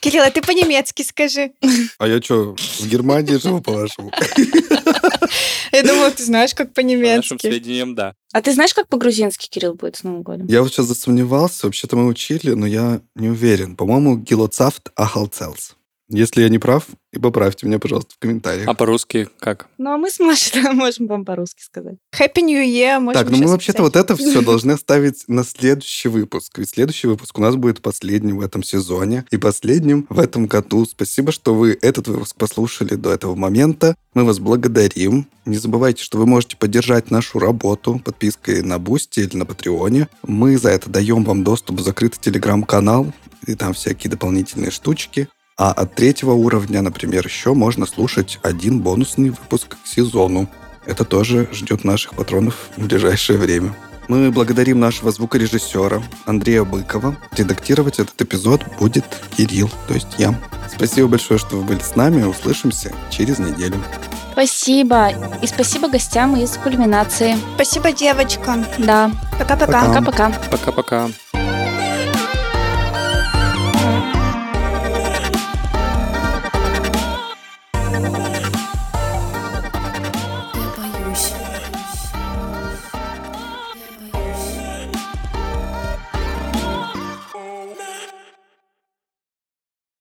Кирилл, 0.00 0.22
а 0.24 0.30
ты 0.30 0.40
по-немецки 0.40 1.02
скажи. 1.02 1.52
А 1.98 2.08
я 2.08 2.20
что, 2.22 2.56
в 2.56 2.88
Германии 2.88 3.36
живу, 3.36 3.60
по-вашему? 3.60 4.10
Я 5.70 5.82
думала, 5.82 6.10
ты 6.10 6.24
знаешь, 6.24 6.54
как 6.54 6.72
По 6.72 6.82
нашим 6.82 6.98
по-немецки. 6.98 7.46
сведениям, 7.46 7.94
да. 7.94 8.14
А 8.32 8.40
ты 8.42 8.52
знаешь, 8.52 8.74
как 8.74 8.88
по-грузински, 8.88 9.48
Кирилл, 9.48 9.74
будет 9.74 9.96
с 9.96 10.02
Новым 10.02 10.22
годом? 10.22 10.46
Я 10.48 10.62
вот 10.62 10.72
сейчас 10.72 10.86
засомневался, 10.86 11.66
вообще-то 11.66 11.96
мы 11.96 12.06
учили, 12.06 12.50
но 12.52 12.66
я 12.66 13.00
не 13.14 13.28
уверен. 13.28 13.76
По-моему, 13.76 14.16
гилоцафт 14.16 14.90
ахалцелс. 14.96 15.76
Если 16.12 16.42
я 16.42 16.50
не 16.50 16.58
прав, 16.58 16.88
и 17.10 17.18
поправьте 17.18 17.66
меня, 17.66 17.78
пожалуйста, 17.78 18.14
в 18.14 18.18
комментариях. 18.18 18.68
А 18.68 18.74
по-русски 18.74 19.28
как? 19.38 19.68
Ну, 19.78 19.92
а 19.92 19.96
мы 19.96 20.10
с 20.10 20.20
Машей 20.20 20.62
можем 20.72 21.06
вам 21.06 21.24
по-русски 21.24 21.62
сказать. 21.62 21.96
Happy 22.14 22.42
New 22.42 22.62
Year. 22.62 23.00
можем 23.00 23.18
Так, 23.18 23.30
ну 23.30 23.38
мы 23.38 23.48
вообще-то 23.48 23.82
вот 23.82 23.96
это 23.96 24.14
все 24.14 24.42
должны 24.44 24.72
оставить 24.72 25.24
на 25.26 25.42
следующий 25.42 26.08
выпуск. 26.08 26.58
Ведь 26.58 26.68
следующий 26.68 27.06
выпуск 27.06 27.38
у 27.38 27.40
нас 27.40 27.56
будет 27.56 27.80
последним 27.80 28.38
в 28.38 28.40
этом 28.42 28.62
сезоне 28.62 29.24
и 29.30 29.38
последним 29.38 30.06
в 30.10 30.20
этом 30.20 30.46
году. 30.46 30.84
Спасибо, 30.84 31.32
что 31.32 31.54
вы 31.54 31.78
этот 31.80 32.08
выпуск 32.08 32.36
послушали 32.36 32.94
до 32.94 33.10
этого 33.10 33.34
момента. 33.34 33.94
Мы 34.12 34.24
вас 34.24 34.38
благодарим. 34.38 35.26
Не 35.46 35.56
забывайте, 35.56 36.02
что 36.02 36.18
вы 36.18 36.26
можете 36.26 36.58
поддержать 36.58 37.10
нашу 37.10 37.38
работу 37.38 38.02
подпиской 38.04 38.62
на 38.62 38.78
Бусти 38.78 39.20
или 39.20 39.34
на 39.34 39.46
Патреоне. 39.46 40.08
Мы 40.22 40.58
за 40.58 40.68
это 40.68 40.90
даем 40.90 41.24
вам 41.24 41.42
доступ 41.42 41.80
в 41.80 41.82
закрытый 41.82 42.20
телеграм-канал, 42.20 43.12
и 43.46 43.54
там 43.54 43.72
всякие 43.72 44.10
дополнительные 44.10 44.70
штучки. 44.70 45.28
А 45.56 45.70
от 45.72 45.94
третьего 45.94 46.32
уровня, 46.32 46.82
например, 46.82 47.26
еще 47.26 47.54
можно 47.54 47.86
слушать 47.86 48.38
один 48.42 48.80
бонусный 48.80 49.30
выпуск 49.30 49.76
к 49.82 49.86
сезону. 49.86 50.48
Это 50.86 51.04
тоже 51.04 51.48
ждет 51.52 51.84
наших 51.84 52.14
патронов 52.14 52.56
в 52.76 52.86
ближайшее 52.86 53.38
время. 53.38 53.74
Мы 54.08 54.30
благодарим 54.32 54.80
нашего 54.80 55.12
звукорежиссера 55.12 56.02
Андрея 56.26 56.64
Быкова. 56.64 57.16
Редактировать 57.36 57.98
этот 57.98 58.20
эпизод 58.20 58.64
будет 58.78 59.04
Кирилл, 59.36 59.70
то 59.86 59.94
есть 59.94 60.08
я. 60.18 60.34
Спасибо 60.74 61.08
большое, 61.08 61.38
что 61.38 61.56
вы 61.56 61.62
были 61.62 61.80
с 61.80 61.94
нами. 61.94 62.24
Услышимся 62.24 62.92
через 63.10 63.38
неделю. 63.38 63.76
Спасибо. 64.32 65.10
И 65.40 65.46
спасибо 65.46 65.88
гостям 65.88 66.34
из 66.36 66.52
кульминации. 66.56 67.36
Спасибо, 67.54 67.92
девочка. 67.92 68.64
Да. 68.78 69.10
Пока-пока. 69.38 70.00
Пока. 70.00 70.00
Пока-пока. 70.00 70.30
Пока-пока. 70.50 71.10